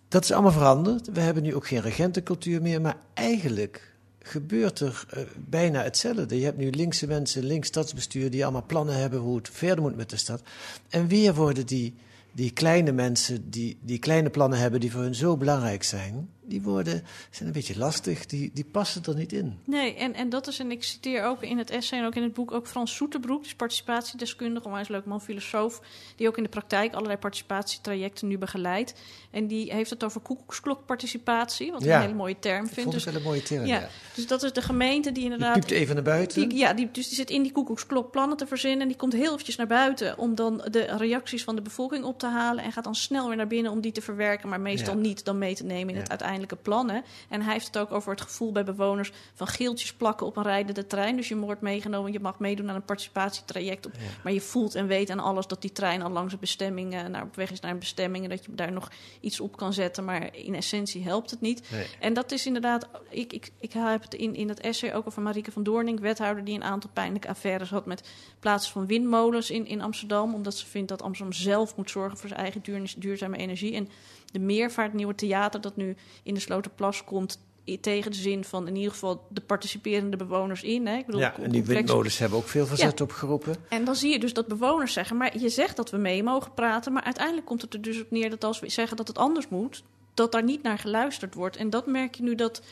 Dat 0.09 0.25
is 0.25 0.33
allemaal 0.33 0.53
veranderd. 0.53 1.09
We 1.13 1.21
hebben 1.21 1.43
nu 1.43 1.55
ook 1.55 1.67
geen 1.67 1.81
regentencultuur 1.81 2.63
meer, 2.63 2.81
maar 2.81 2.97
eigenlijk 3.15 3.95
gebeurt 4.23 4.81
er 4.81 5.07
bijna 5.37 5.83
hetzelfde. 5.83 6.39
Je 6.39 6.45
hebt 6.45 6.59
nu 6.59 6.71
linkse 6.71 7.07
mensen, 7.07 7.45
links 7.45 7.69
stadsbestuur, 7.69 8.31
die 8.31 8.43
allemaal 8.43 8.67
plannen 8.67 8.97
hebben 8.97 9.19
hoe 9.19 9.37
het 9.37 9.49
verder 9.53 9.83
moet 9.83 9.97
met 9.97 10.11
de 10.11 10.17
stad. 10.17 10.43
En 10.89 11.07
weer 11.09 11.35
worden 11.35 11.67
die, 11.67 11.95
die 12.33 12.51
kleine 12.51 12.93
mensen, 12.93 13.51
die, 13.51 13.79
die 13.81 13.99
kleine 13.99 14.31
plannen 14.31 14.59
hebben 14.59 14.81
die 14.81 14.93
voor 14.93 15.03
hun 15.03 15.15
zo 15.15 15.37
belangrijk 15.37 15.83
zijn, 15.83 16.29
die 16.47 16.63
woorden 16.63 17.05
zijn 17.31 17.49
een 17.49 17.55
beetje 17.55 17.79
lastig, 17.79 18.27
die, 18.27 18.51
die 18.55 18.65
passen 18.65 19.03
er 19.05 19.15
niet 19.17 19.33
in. 19.33 19.59
Nee, 19.65 19.95
en, 19.95 20.15
en 20.15 20.29
dat 20.29 20.47
is, 20.47 20.59
en 20.59 20.71
ik 20.71 20.85
citeer 20.85 21.25
ook 21.25 21.43
in 21.43 21.59
het 21.59 21.71
essay 21.71 21.99
en 21.99 22.05
ook 22.07 22.15
in 22.15 22.23
het 22.23 22.35
boek 22.35 22.53
ook 22.53 22.67
Frans 22.67 22.95
Soeterbroek, 22.95 23.39
die 23.41 23.47
is 23.51 23.55
participatiedeskundige, 23.55 24.67
onwijs 24.67 24.89
leuk 24.89 25.05
man, 25.05 25.21
filosoof, 25.21 25.81
die 26.17 26.29
ook 26.29 26.37
in 26.37 26.43
de 26.43 26.49
praktijk 26.49 26.93
allerlei 26.95 27.19
participatietrajecten 27.19 28.29
nu 28.29 28.39
begeleidt. 28.39 28.95
En 29.31 29.47
die 29.47 29.73
heeft 29.73 29.91
het 29.91 30.05
over 30.05 30.21
koekoeksklokparticipatie, 30.21 31.73
wat 31.73 31.81
ik 31.81 31.87
Ja. 31.87 31.95
een 31.97 32.01
hele 32.03 32.15
mooie 32.15 32.39
term 32.39 32.67
vind. 32.69 33.05
wel 33.05 33.15
een 33.15 33.23
mooie 33.23 33.43
term, 33.43 33.67
ja. 33.67 33.89
Dus 34.15 34.27
dat 34.27 34.43
is 34.43 34.53
de 34.53 34.63
gemeente 34.63 35.13
die 35.13 35.25
inderdaad... 35.25 35.55
piept 35.55 35.71
even 35.71 35.95
naar 35.95 36.05
buiten. 36.05 36.49
Die, 36.49 36.59
ja, 36.59 36.73
die, 36.73 36.91
dus 36.91 37.07
die 37.07 37.17
zit 37.17 37.31
in 37.31 37.43
die 37.43 37.53
koekoeksklok 37.53 38.11
plannen 38.11 38.37
te 38.37 38.47
verzinnen. 38.47 38.81
En 38.81 38.89
die 38.89 38.97
komt 38.97 39.13
heel 39.13 39.33
eventjes 39.33 39.57
naar 39.57 39.67
buiten 39.67 40.19
om 40.19 40.35
dan 40.35 40.63
de 40.71 40.97
reacties 40.97 41.45
van 41.45 41.57
de 41.57 41.63
bevolking 41.63 42.05
op 42.05 42.19
te 42.19 42.27
halen. 42.27 42.65
En 42.65 42.73
gaat 42.73 42.85
dan 42.85 42.95
snel 42.95 43.27
weer 43.29 43.37
naar 43.37 43.47
binnen 43.47 43.73
om 43.73 43.81
die 43.81 43.93
te 43.93 44.01
verwerken. 44.01 44.49
Maar 44.49 44.61
meestal 44.61 44.95
Ja. 44.95 45.01
niet 45.01 45.25
dan 45.25 45.39
mee 45.39 45.55
te 45.55 45.65
nemen 45.65 45.95
in 45.95 46.01
het 46.01 46.09
uiteindelijke 46.09 46.35
plan. 46.63 46.91
Hè. 46.91 47.01
En 47.29 47.43
hij 47.43 47.53
heeft 47.53 47.67
het 47.67 47.79
ook 47.79 47.93
over 47.93 48.11
het 48.11 48.21
gevoel 48.21 48.53
bij 48.53 48.65
bewoners 48.65 49.13
van 49.35 49.47
geeltjes 49.47 49.93
plakken 49.93 50.27
op 50.27 50.37
een 50.37 50.43
rijdende 50.43 50.87
trein. 50.87 51.17
Dus 51.17 51.29
je 51.29 51.37
wordt 51.37 51.61
meegenomen, 51.61 52.13
je 52.13 52.21
mag 52.21 52.39
meedoen 52.39 52.69
aan 52.69 52.75
een 52.75 52.85
participatietraject. 52.85 53.87
Op, 53.87 53.93
Maar 54.23 54.33
je 54.33 54.41
voelt 54.41 54.75
en 54.75 54.87
weet 54.87 55.11
aan 55.11 55.21
alles 55.21 55.47
dat 55.47 55.61
die 55.61 55.73
trein 55.73 56.03
al 56.03 56.11
langs 56.11 56.33
een 56.33 56.39
bestemming, 56.39 56.95
eh, 56.95 57.05
naar, 57.05 57.23
op 57.23 57.37
weg 57.37 57.51
is 57.51 57.61
naar 57.61 57.71
een 57.71 57.79
bestemming. 57.79 58.25
En 58.25 58.31
dat 58.31 58.45
je 58.45 58.55
daar 58.55 58.73
nog 58.73 58.91
iets 59.21 59.41
op 59.41 59.57
kan 59.57 59.73
zetten. 59.73 60.05
Maar 60.05 60.37
in 60.37 60.55
essentie 60.55 61.03
helpt 61.03 61.31
het 61.31 61.41
niet. 61.41 61.71
Nee. 61.71 61.87
En 62.01 62.15
dat 62.15 62.33
is 62.33 62.47
inderdaad, 62.47 62.89
ik, 63.09 63.33
ik, 63.33 63.51
ik 63.59 63.73
heb 63.73 64.03
het 64.03 64.15
in, 64.15 64.35
in 64.35 64.49
het 64.49 64.61
essay 64.61 64.95
ook 64.95 65.07
over 65.07 65.23
Marieke 65.23 65.53
van 65.53 65.63
Doorning, 65.63 66.01
wethouder 66.01 66.45
die 66.45 66.55
een 66.55 66.65
aantal 66.65 66.91
pijnlijke 66.93 67.29
affaires 67.29 67.71
had 67.71 67.87
met 67.87 68.09
plaatsen 68.41 68.73
van 68.73 68.87
windmolens 68.87 69.51
in, 69.51 69.67
in 69.67 69.81
Amsterdam. 69.81 70.35
Omdat 70.35 70.57
ze 70.57 70.67
vindt 70.67 70.89
dat 70.89 71.03
Amsterdam 71.03 71.33
zelf 71.33 71.77
moet 71.77 71.91
zorgen 71.91 72.19
voor 72.19 72.29
zijn 72.29 72.41
eigen 72.41 72.63
duur, 72.63 72.95
duurzame 72.97 73.37
energie. 73.37 73.75
En 73.75 73.89
de 74.33 74.39
meervaart 74.39 74.93
nieuwe 74.93 75.15
theater 75.15 75.61
dat 75.61 75.77
nu 75.77 75.97
in 76.23 76.35
de 76.35 76.41
Sloterplas 76.41 77.05
komt, 77.05 77.45
tegen 77.81 78.11
de 78.11 78.17
zin 78.17 78.45
van 78.45 78.69
in 78.69 78.77
ieder 78.77 78.93
geval 78.93 79.27
de 79.29 79.41
participerende 79.41 80.17
bewoners 80.17 80.63
in. 80.63 80.87
Hè. 80.87 80.97
Ik 80.97 81.07
bedoel, 81.07 81.21
Ja, 81.21 81.39
en 81.39 81.51
die 81.51 81.65
windmolens 81.65 82.19
hebben 82.19 82.39
ook 82.39 82.49
veel 82.49 82.67
verzet 82.67 82.99
Ja. 82.99 83.05
opgeroepen. 83.05 83.57
en 83.69 83.85
dan 83.85 83.97
zie 83.97 84.13
je 84.13 84.19
dus 84.19 84.33
dat 84.33 84.47
bewoners 84.47 84.93
zeggen, 84.93 85.17
maar 85.17 85.39
je 85.39 85.49
zegt 85.49 85.77
dat 85.77 85.91
we 85.91 85.97
mee 85.97 86.23
mogen 86.23 86.55
praten, 86.55 86.93
maar 86.93 87.03
uiteindelijk 87.03 87.47
komt 87.47 87.63
het 87.63 87.75
er 87.75 87.83
dus 87.83 88.01
op 88.01 88.11
neer 88.11 88.31
dat 88.31 88.45
als 88.45 88.61
we 88.61 88.69
zeggen 88.69 88.97
dat 88.97 89.09
het 89.09 89.19
anders 89.19 89.49
moet, 89.49 89.83
dat 90.15 90.33
daar 90.33 90.43
niet 90.43 90.63
naar 90.63 90.79
geluisterd 90.79 91.35
wordt. 91.35 91.57
En 91.57 91.71
dat 91.71 91.87
merk 91.87 92.15
je 92.15 92.23
nu 92.23 92.35
dat 92.35 92.63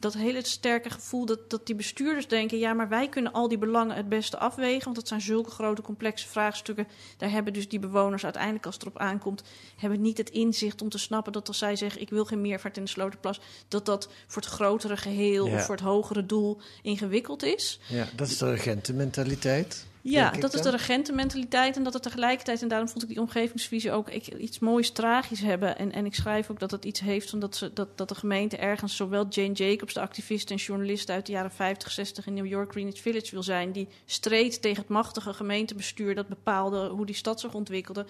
dat 0.00 0.14
hele 0.14 0.46
sterke 0.46 0.90
gevoel 0.90 1.26
dat, 1.26 1.50
dat 1.50 1.66
die 1.66 1.74
bestuurders 1.74 2.28
denken, 2.28 2.58
ja, 2.58 2.72
maar 2.72 2.88
wij 2.88 3.08
kunnen 3.08 3.32
al 3.32 3.48
die 3.48 3.58
belangen 3.58 3.96
het 3.96 4.08
beste 4.08 4.38
afwegen, 4.38 4.84
want 4.84 4.96
het 4.96 5.08
zijn 5.08 5.20
zulke 5.20 5.50
grote 5.50 5.82
complexe 5.82 6.28
vraagstukken. 6.28 6.88
Daar 7.16 7.30
hebben 7.30 7.52
dus 7.52 7.68
die 7.68 7.78
bewoners 7.78 8.24
uiteindelijk, 8.24 8.66
als 8.66 8.74
het 8.74 8.82
erop 8.84 8.98
aankomt, 8.98 9.42
hebben 9.76 10.00
niet 10.00 10.18
het 10.18 10.30
inzicht 10.30 10.82
om 10.82 10.88
te 10.88 10.98
snappen 10.98 11.32
dat 11.32 11.48
als 11.48 11.58
zij 11.58 11.76
zeggen, 11.76 12.00
ik 12.00 12.10
wil 12.10 12.24
geen 12.24 12.40
meervaart 12.40 12.76
in 12.76 12.84
de 12.84 12.90
Sloterplas, 12.90 13.40
dat 13.68 13.86
dat 13.86 14.08
voor 14.26 14.42
het 14.42 14.50
grotere 14.50 14.96
geheel 14.96 15.46
Ja. 15.46 15.54
of 15.54 15.64
voor 15.64 15.74
het 15.74 15.84
hogere 15.84 16.26
doel 16.26 16.60
ingewikkeld 16.82 17.42
is. 17.42 17.80
Ja, 17.88 18.08
dat 18.14 18.28
is 18.28 18.38
de 18.38 18.50
regentenmentaliteit. 18.50 19.86
Ja, 20.02 20.30
dat 20.30 20.54
is 20.54 20.62
de 20.62 20.70
regentenmentaliteit. 20.70 21.76
En 21.76 21.82
dat 21.82 21.92
het 21.92 22.02
tegelijkertijd, 22.02 22.62
en 22.62 22.68
daarom 22.68 22.88
vond 22.88 23.02
ik 23.02 23.08
die 23.08 23.20
omgevingsvisie 23.20 23.92
ook 23.92 24.10
ik, 24.10 24.26
iets 24.26 24.58
moois 24.58 24.90
tragisch 24.90 25.40
hebben. 25.40 25.78
En, 25.78 25.92
en 25.92 26.06
ik 26.06 26.14
schrijf 26.14 26.50
ook 26.50 26.58
dat 26.58 26.70
het 26.70 26.84
iets 26.84 27.00
heeft 27.00 27.30
van 27.30 27.38
dat, 27.38 27.56
ze, 27.56 27.72
dat, 27.72 27.98
dat 27.98 28.08
de 28.08 28.14
gemeente 28.14 28.56
ergens 28.56 28.96
zowel 28.96 29.26
Jane 29.28 29.52
Jacobs, 29.52 29.94
de 29.94 30.00
activist 30.00 30.50
en 30.50 30.56
journalist 30.56 31.10
uit 31.10 31.26
de 31.26 31.32
jaren 31.32 31.52
50, 31.52 31.90
60 31.90 32.26
in 32.26 32.34
New 32.34 32.46
York, 32.46 32.70
Greenwich 32.70 33.00
Village 33.00 33.30
wil 33.30 33.42
zijn. 33.42 33.72
Die 33.72 33.88
streed 34.04 34.62
tegen 34.62 34.80
het 34.80 34.90
machtige 34.90 35.34
gemeentebestuur 35.34 36.14
dat 36.14 36.28
bepaalde 36.28 36.88
hoe 36.88 37.06
die 37.06 37.14
stad 37.14 37.40
zich 37.40 37.54
ontwikkelde. 37.54 38.06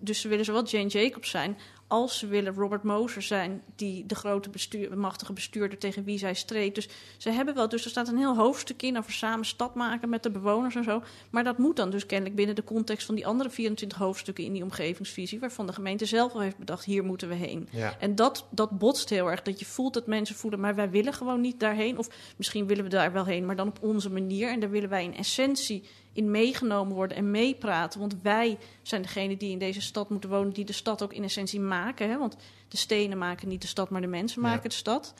Dus 0.00 0.20
ze 0.20 0.28
willen 0.28 0.44
zowel 0.44 0.64
Jane 0.64 0.86
Jacobs 0.88 1.30
zijn 1.30 1.56
als 1.90 2.18
ze 2.18 2.26
willen 2.26 2.54
Robert 2.54 2.82
Moser 2.82 3.22
zijn, 3.22 3.62
die 3.76 4.06
de 4.06 4.14
grote 4.14 4.50
bestuur, 4.50 4.98
machtige 4.98 5.32
bestuurder 5.32 5.78
tegen 5.78 6.04
wie 6.04 6.18
zij 6.18 6.34
streed. 6.34 6.74
Dus 6.74 6.88
ze 7.16 7.30
hebben 7.30 7.54
wel, 7.54 7.68
dus 7.68 7.84
er 7.84 7.90
staat 7.90 8.08
een 8.08 8.16
heel 8.16 8.36
hoofdstuk 8.36 8.82
in 8.82 8.98
over 8.98 9.12
samen 9.12 9.44
stad 9.44 9.74
maken 9.74 10.08
met 10.08 10.22
de 10.22 10.30
bewoners 10.30 10.74
en 10.74 10.84
zo. 10.84 11.02
Maar 11.30 11.44
dat 11.44 11.58
moet 11.58 11.76
dan 11.76 11.90
dus 11.90 12.06
kennelijk 12.06 12.36
binnen 12.36 12.54
de 12.54 12.64
context 12.64 13.06
van 13.06 13.14
die 13.14 13.26
andere 13.26 13.50
24 13.50 13.98
hoofdstukken 13.98 14.44
in 14.44 14.52
die 14.52 14.62
omgevingsvisie, 14.62 15.40
waarvan 15.40 15.66
de 15.66 15.72
gemeente 15.72 16.04
zelf 16.04 16.32
al 16.32 16.40
heeft 16.40 16.58
bedacht, 16.58 16.84
hier 16.84 17.04
moeten 17.04 17.28
we 17.28 17.34
heen. 17.34 17.68
Ja. 17.70 17.96
En 17.98 18.14
dat, 18.14 18.46
dat 18.50 18.78
botst 18.78 19.08
heel 19.08 19.30
erg, 19.30 19.42
dat 19.42 19.58
je 19.58 19.66
voelt 19.66 19.94
dat 19.94 20.06
mensen 20.06 20.36
voelen, 20.36 20.60
maar 20.60 20.74
wij 20.74 20.90
willen 20.90 21.12
gewoon 21.12 21.40
niet 21.40 21.60
daarheen. 21.60 21.98
Of 21.98 22.08
misschien 22.36 22.66
willen 22.66 22.84
we 22.84 22.90
daar 22.90 23.12
wel 23.12 23.24
heen, 23.24 23.46
maar 23.46 23.56
dan 23.56 23.68
op 23.68 23.78
onze 23.82 24.10
manier. 24.10 24.50
En 24.50 24.60
daar 24.60 24.70
willen 24.70 24.88
wij 24.88 25.04
in 25.04 25.16
essentie 25.16 25.88
in 26.12 26.30
meegenomen 26.30 26.94
worden 26.94 27.16
en 27.16 27.30
meepraten. 27.30 28.00
Want 28.00 28.14
wij 28.22 28.58
zijn 28.82 29.02
degene 29.02 29.36
die 29.36 29.50
in 29.50 29.58
deze 29.58 29.80
stad 29.80 30.10
moeten 30.10 30.30
wonen, 30.30 30.52
die 30.52 30.64
de 30.64 30.72
stad 30.72 31.02
ook 31.02 31.12
in 31.12 31.24
essentie 31.24 31.60
maken. 31.60 32.10
Hè? 32.10 32.18
Want 32.18 32.36
de 32.68 32.76
stenen 32.76 33.18
maken 33.18 33.48
niet 33.48 33.62
de 33.62 33.68
stad, 33.68 33.90
maar 33.90 34.00
de 34.00 34.06
mensen 34.06 34.42
Ja. 34.42 34.48
maken 34.48 34.68
de 34.68 34.74
stad. 34.74 35.14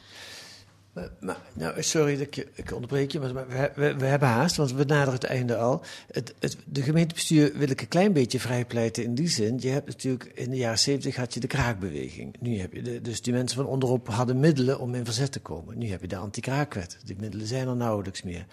Maar, 0.92 1.10
maar, 1.20 1.36
nou, 1.52 1.82
sorry 1.82 2.16
dat 2.16 2.26
ik, 2.26 2.48
ik 2.54 2.72
onderbreek 2.72 3.12
je, 3.12 3.20
maar 3.20 3.34
maar 3.34 3.48
we, 3.48 3.70
we, 3.74 3.94
we 3.96 4.04
hebben 4.04 4.28
haast, 4.28 4.56
want 4.56 4.72
we 4.72 4.84
naderen 4.84 5.12
het 5.14 5.24
einde 5.24 5.56
al. 5.56 5.82
Het, 6.12 6.34
het, 6.38 6.56
de 6.64 6.82
gemeentebestuur 6.82 7.52
wil 7.54 7.70
ik 7.70 7.80
een 7.80 7.88
klein 7.88 8.12
beetje 8.12 8.40
vrijpleiten 8.40 9.04
in 9.04 9.14
die 9.14 9.28
zin. 9.28 9.58
Je 9.60 9.68
hebt 9.68 9.86
natuurlijk, 9.86 10.24
in 10.34 10.50
de 10.50 10.56
jaren 10.56 10.78
zeventig 10.78 11.16
had 11.16 11.34
je 11.34 11.40
de 11.40 11.46
kraakbeweging. 11.46 12.36
Nu 12.40 12.58
heb 12.58 12.72
je 12.72 12.82
de, 12.82 13.00
dus 13.00 13.22
die 13.22 13.32
mensen 13.32 13.56
van 13.56 13.66
onderop 13.66 14.08
hadden 14.08 14.40
middelen 14.40 14.78
om 14.80 14.94
in 14.94 15.04
verzet 15.04 15.32
te 15.32 15.40
komen. 15.40 15.78
Nu 15.78 15.88
heb 15.88 16.00
je 16.00 16.08
de 16.08 16.16
anti-kraakwet. 16.16 16.98
Die 17.04 17.16
middelen 17.18 17.46
zijn 17.46 17.68
er 17.68 17.76
nauwelijks 17.76 18.22
meer. 18.22 18.46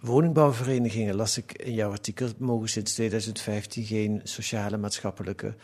Woningbouwverenigingen, 0.00 1.14
las 1.14 1.38
ik 1.38 1.52
in 1.52 1.74
jouw 1.74 1.90
artikel, 1.90 2.28
mogen 2.38 2.68
sinds 2.68 2.92
2015 2.94 3.84
geen 3.84 4.20
sociale, 4.24 4.76
maatschappelijke 4.76 5.54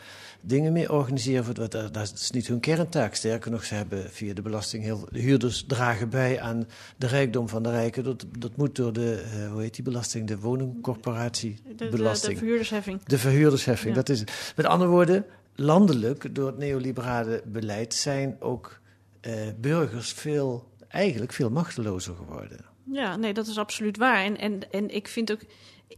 dingen 0.41 0.73
meer 0.73 0.91
organiseren. 0.93 1.43
voor 1.45 1.53
Dat, 1.53 1.71
dat 1.71 2.11
is 2.15 2.31
niet 2.31 2.47
hun 2.47 2.59
kerntaak. 2.59 3.15
Sterker 3.15 3.51
nog, 3.51 3.63
ze 3.65 3.73
hebben 3.75 4.11
via 4.11 4.33
de 4.33 4.41
belasting 4.41 4.83
heel. 4.83 5.07
De 5.11 5.19
huurders 5.19 5.63
dragen 5.67 6.09
bij 6.09 6.39
aan 6.41 6.67
de 6.97 7.07
rijkdom 7.07 7.49
van 7.49 7.63
de 7.63 7.69
rijken. 7.69 8.03
Dat, 8.03 8.25
dat 8.39 8.57
moet 8.57 8.75
door 8.75 8.93
de, 8.93 9.13
eh, 9.21 9.51
hoe 9.51 9.61
heet 9.61 9.75
die 9.75 9.83
belasting? 9.83 10.27
De 10.27 10.39
woningcorporatiebelasting. 10.39 11.69
De, 11.77 11.85
de, 11.85 12.33
de 12.33 12.37
verhuurdersheffing. 12.37 13.03
De 13.03 13.17
verhuurdersheffing, 13.17 13.89
Ja. 13.89 13.95
dat 13.95 14.09
is 14.09 14.19
het. 14.19 14.53
Met 14.55 14.65
andere 14.65 14.89
woorden, 14.89 15.25
landelijk, 15.55 16.35
door 16.35 16.47
het 16.47 16.57
neoliberale 16.57 17.41
beleid, 17.45 17.93
zijn 17.93 18.35
ook 18.39 18.79
eh, 19.21 19.33
burgers 19.59 20.11
veel, 20.11 20.71
eigenlijk 20.87 21.33
veel 21.33 21.49
machtelozer 21.49 22.15
geworden. 22.15 22.66
Ja, 22.91 23.15
nee, 23.15 23.33
dat 23.33 23.47
is 23.47 23.57
absoluut 23.57 23.97
waar. 23.97 24.23
En, 24.23 24.37
en, 24.37 24.71
en 24.71 24.95
ik 24.95 25.07
vind 25.07 25.31
ook, 25.31 25.39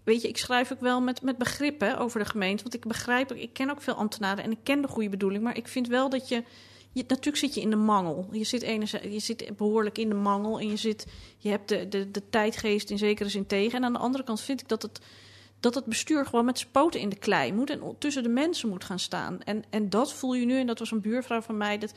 weet 0.04 0.22
je, 0.22 0.28
ik 0.28 0.38
schrijf 0.38 0.72
ook 0.72 0.82
wel 0.82 1.02
met, 1.02 1.22
met 1.22 1.38
begrip 1.38 1.80
hè, 1.80 2.00
over 2.00 2.20
de 2.20 2.26
gemeente. 2.26 2.64
Want 2.64 2.76
ik 2.76 2.88
begrijp, 2.88 3.32
ik 3.34 3.54
ken 3.54 3.70
ook 3.70 3.82
veel 3.82 3.94
ambtenaren 3.94 4.44
en 4.44 4.52
ik 4.52 4.60
ken 4.64 4.82
de 4.82 4.88
goede 4.88 5.10
bedoeling. 5.10 5.44
Maar 5.44 5.58
ik 5.58 5.68
vind 5.68 5.88
wel 5.88 6.10
dat 6.10 6.28
je, 6.28 6.44
je 6.92 7.04
natuurlijk 7.08 7.38
zit 7.38 7.54
je 7.54 7.62
in 7.62 7.70
de 7.70 7.76
mangel. 7.76 8.28
Je 8.32 8.44
zit, 8.44 8.62
enerzijds, 8.62 9.06
je 9.06 9.20
zit 9.20 9.58
behoorlijk 9.58 9.98
in 9.98 10.10
de 10.10 10.16
mangel 10.16 10.60
en 10.60 10.70
je, 10.70 10.78
zit, 10.78 11.06
je 11.38 11.50
hebt 11.50 11.70
de, 11.70 11.88
de, 11.88 12.12
de 12.12 12.30
tijdgeest 12.30 12.90
in 12.90 12.98
zekere 12.98 13.30
zin 13.30 13.46
tegen. 13.46 13.78
En 13.78 13.84
aan 13.84 13.94
de 13.94 14.00
andere 14.00 14.24
kant 14.24 14.42
vind 14.42 14.62
ik 14.62 14.68
dat 14.68 14.82
het, 14.82 15.00
dat 15.60 15.76
het 15.76 15.86
bestuur 15.86 16.26
gewoon 16.26 16.46
met 16.46 16.60
zijn 16.60 16.72
poten 16.72 17.00
in 17.00 17.10
de 17.10 17.20
klei 17.20 17.54
moet 17.54 17.70
en 17.70 17.96
tussen 17.98 18.24
de 18.24 18.30
mensen 18.30 18.70
moet 18.70 18.84
gaan 18.84 19.00
staan. 19.00 19.42
En, 19.44 19.64
en 19.70 19.90
dat 19.90 20.14
voel 20.14 20.34
je 20.34 20.46
nu, 20.46 20.60
en 20.60 20.68
dat 20.68 20.80
was 20.80 20.92
een 20.92 21.02
buurvrouw 21.02 21.42
van 21.42 21.58
mij, 21.58 21.78
dat 21.78 21.94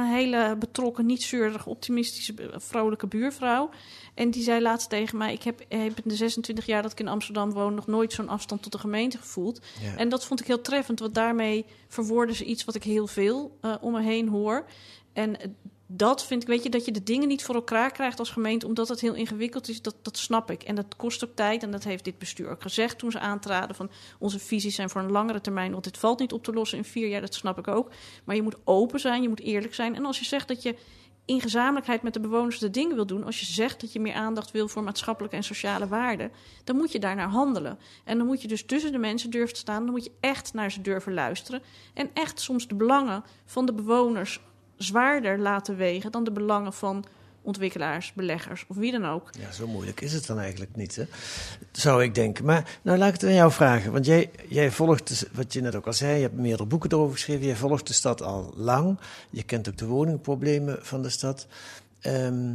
een 0.00 0.06
hele 0.06 0.56
betrokken, 0.58 1.06
niet 1.06 1.22
zeurige, 1.22 1.68
optimistische, 1.68 2.34
vrolijke 2.56 3.06
buurvrouw. 3.06 3.70
En 4.14 4.30
die 4.30 4.42
zei 4.42 4.60
laatst 4.60 4.88
tegen 4.88 5.18
mij: 5.18 5.32
Ik 5.32 5.42
heb, 5.42 5.58
heb 5.68 5.98
in 6.02 6.02
de 6.04 6.16
26 6.16 6.66
jaar 6.66 6.82
dat 6.82 6.92
ik 6.92 7.00
in 7.00 7.08
Amsterdam 7.08 7.52
woon 7.52 7.74
nog 7.74 7.86
nooit 7.86 8.12
zo'n 8.12 8.28
afstand 8.28 8.62
tot 8.62 8.72
de 8.72 8.78
gemeente 8.78 9.18
gevoeld. 9.18 9.60
Ja. 9.80 9.96
En 9.96 10.08
dat 10.08 10.24
vond 10.24 10.40
ik 10.40 10.46
heel 10.46 10.60
treffend, 10.60 11.00
want 11.00 11.14
daarmee 11.14 11.64
verwoorden 11.88 12.34
ze 12.34 12.44
iets 12.44 12.64
wat 12.64 12.74
ik 12.74 12.82
heel 12.82 13.06
veel 13.06 13.58
eh, 13.60 13.74
om 13.80 13.92
me 13.92 14.02
heen 14.02 14.28
hoor. 14.28 14.64
En 15.12 15.40
eh, 15.40 15.48
dat 15.96 16.24
vind 16.24 16.42
ik, 16.42 16.48
weet 16.48 16.62
je, 16.62 16.68
dat 16.68 16.84
je 16.84 16.92
de 16.92 17.02
dingen 17.02 17.28
niet 17.28 17.44
voor 17.44 17.54
elkaar 17.54 17.92
krijgt 17.92 18.18
als 18.18 18.30
gemeente, 18.30 18.66
omdat 18.66 18.88
het 18.88 19.00
heel 19.00 19.14
ingewikkeld 19.14 19.68
is, 19.68 19.82
dat, 19.82 19.96
dat 20.02 20.16
snap 20.16 20.50
ik. 20.50 20.62
En 20.62 20.74
dat 20.74 20.96
kost 20.96 21.24
ook 21.24 21.34
tijd, 21.34 21.62
en 21.62 21.70
dat 21.70 21.84
heeft 21.84 22.04
dit 22.04 22.18
bestuur 22.18 22.50
ook 22.50 22.62
gezegd 22.62 22.98
toen 22.98 23.10
ze 23.10 23.18
aantraden 23.18 23.76
van 23.76 23.90
onze 24.18 24.38
visies 24.38 24.74
zijn 24.74 24.90
voor 24.90 25.00
een 25.00 25.10
langere 25.10 25.40
termijn, 25.40 25.72
want 25.72 25.84
dit 25.84 25.98
valt 25.98 26.18
niet 26.18 26.32
op 26.32 26.44
te 26.44 26.52
lossen 26.52 26.78
in 26.78 26.84
vier 26.84 27.08
jaar, 27.08 27.20
dat 27.20 27.34
snap 27.34 27.58
ik 27.58 27.68
ook. 27.68 27.90
Maar 28.24 28.36
je 28.36 28.42
moet 28.42 28.56
open 28.64 29.00
zijn, 29.00 29.22
je 29.22 29.28
moet 29.28 29.40
eerlijk 29.40 29.74
zijn. 29.74 29.94
En 29.94 30.04
als 30.04 30.18
je 30.18 30.24
zegt 30.24 30.48
dat 30.48 30.62
je 30.62 30.76
in 31.24 31.40
gezamenlijkheid 31.40 32.02
met 32.02 32.14
de 32.14 32.20
bewoners 32.20 32.58
de 32.58 32.70
dingen 32.70 32.94
wil 32.94 33.06
doen, 33.06 33.24
als 33.24 33.40
je 33.40 33.46
zegt 33.46 33.80
dat 33.80 33.92
je 33.92 34.00
meer 34.00 34.14
aandacht 34.14 34.50
wil 34.50 34.68
voor 34.68 34.82
maatschappelijke 34.82 35.36
en 35.36 35.44
sociale 35.44 35.88
waarden, 35.88 36.30
dan 36.64 36.76
moet 36.76 36.92
je 36.92 36.98
daarnaar 36.98 37.28
handelen. 37.28 37.78
En 38.04 38.18
dan 38.18 38.26
moet 38.26 38.42
je 38.42 38.48
dus 38.48 38.64
tussen 38.64 38.92
de 38.92 38.98
mensen 38.98 39.30
durven 39.30 39.54
te 39.54 39.60
staan, 39.60 39.82
dan 39.82 39.92
moet 39.92 40.04
je 40.04 40.12
echt 40.20 40.54
naar 40.54 40.70
ze 40.72 40.80
durven 40.80 41.14
luisteren 41.14 41.62
en 41.94 42.10
echt 42.14 42.40
soms 42.40 42.68
de 42.68 42.74
belangen 42.74 43.24
van 43.44 43.66
de 43.66 43.72
bewoners 43.72 44.40
zwaarder 44.82 45.38
laten 45.38 45.76
wegen 45.76 46.12
dan 46.12 46.24
de 46.24 46.32
belangen 46.32 46.72
van 46.72 47.04
ontwikkelaars, 47.42 48.12
beleggers 48.12 48.64
of 48.68 48.76
wie 48.76 48.92
dan 48.92 49.06
ook. 49.06 49.30
Ja, 49.38 49.52
zo 49.52 49.66
moeilijk 49.66 50.00
is 50.00 50.12
het 50.12 50.26
dan 50.26 50.38
eigenlijk 50.38 50.76
niet, 50.76 50.96
hè? 50.96 51.04
zou 51.72 52.02
ik 52.02 52.14
denken. 52.14 52.44
Maar 52.44 52.78
nou, 52.82 52.98
laat 52.98 53.08
ik 53.08 53.20
het 53.20 53.24
aan 53.24 53.34
jou 53.34 53.52
vragen. 53.52 53.92
Want 53.92 54.06
jij, 54.06 54.30
jij 54.48 54.70
volgt, 54.70 55.28
wat 55.32 55.52
je 55.52 55.60
net 55.60 55.74
ook 55.74 55.86
al 55.86 55.92
zei, 55.92 56.14
je 56.14 56.22
hebt 56.22 56.36
meerdere 56.36 56.66
boeken 56.66 56.90
erover 56.90 57.14
geschreven. 57.14 57.46
Jij 57.46 57.56
volgt 57.56 57.86
de 57.86 57.92
stad 57.92 58.22
al 58.22 58.52
lang. 58.56 58.98
Je 59.30 59.42
kent 59.42 59.68
ook 59.68 59.76
de 59.76 59.86
woningproblemen 59.86 60.78
van 60.80 61.02
de 61.02 61.10
stad. 61.10 61.46
Ehm, 62.00 62.54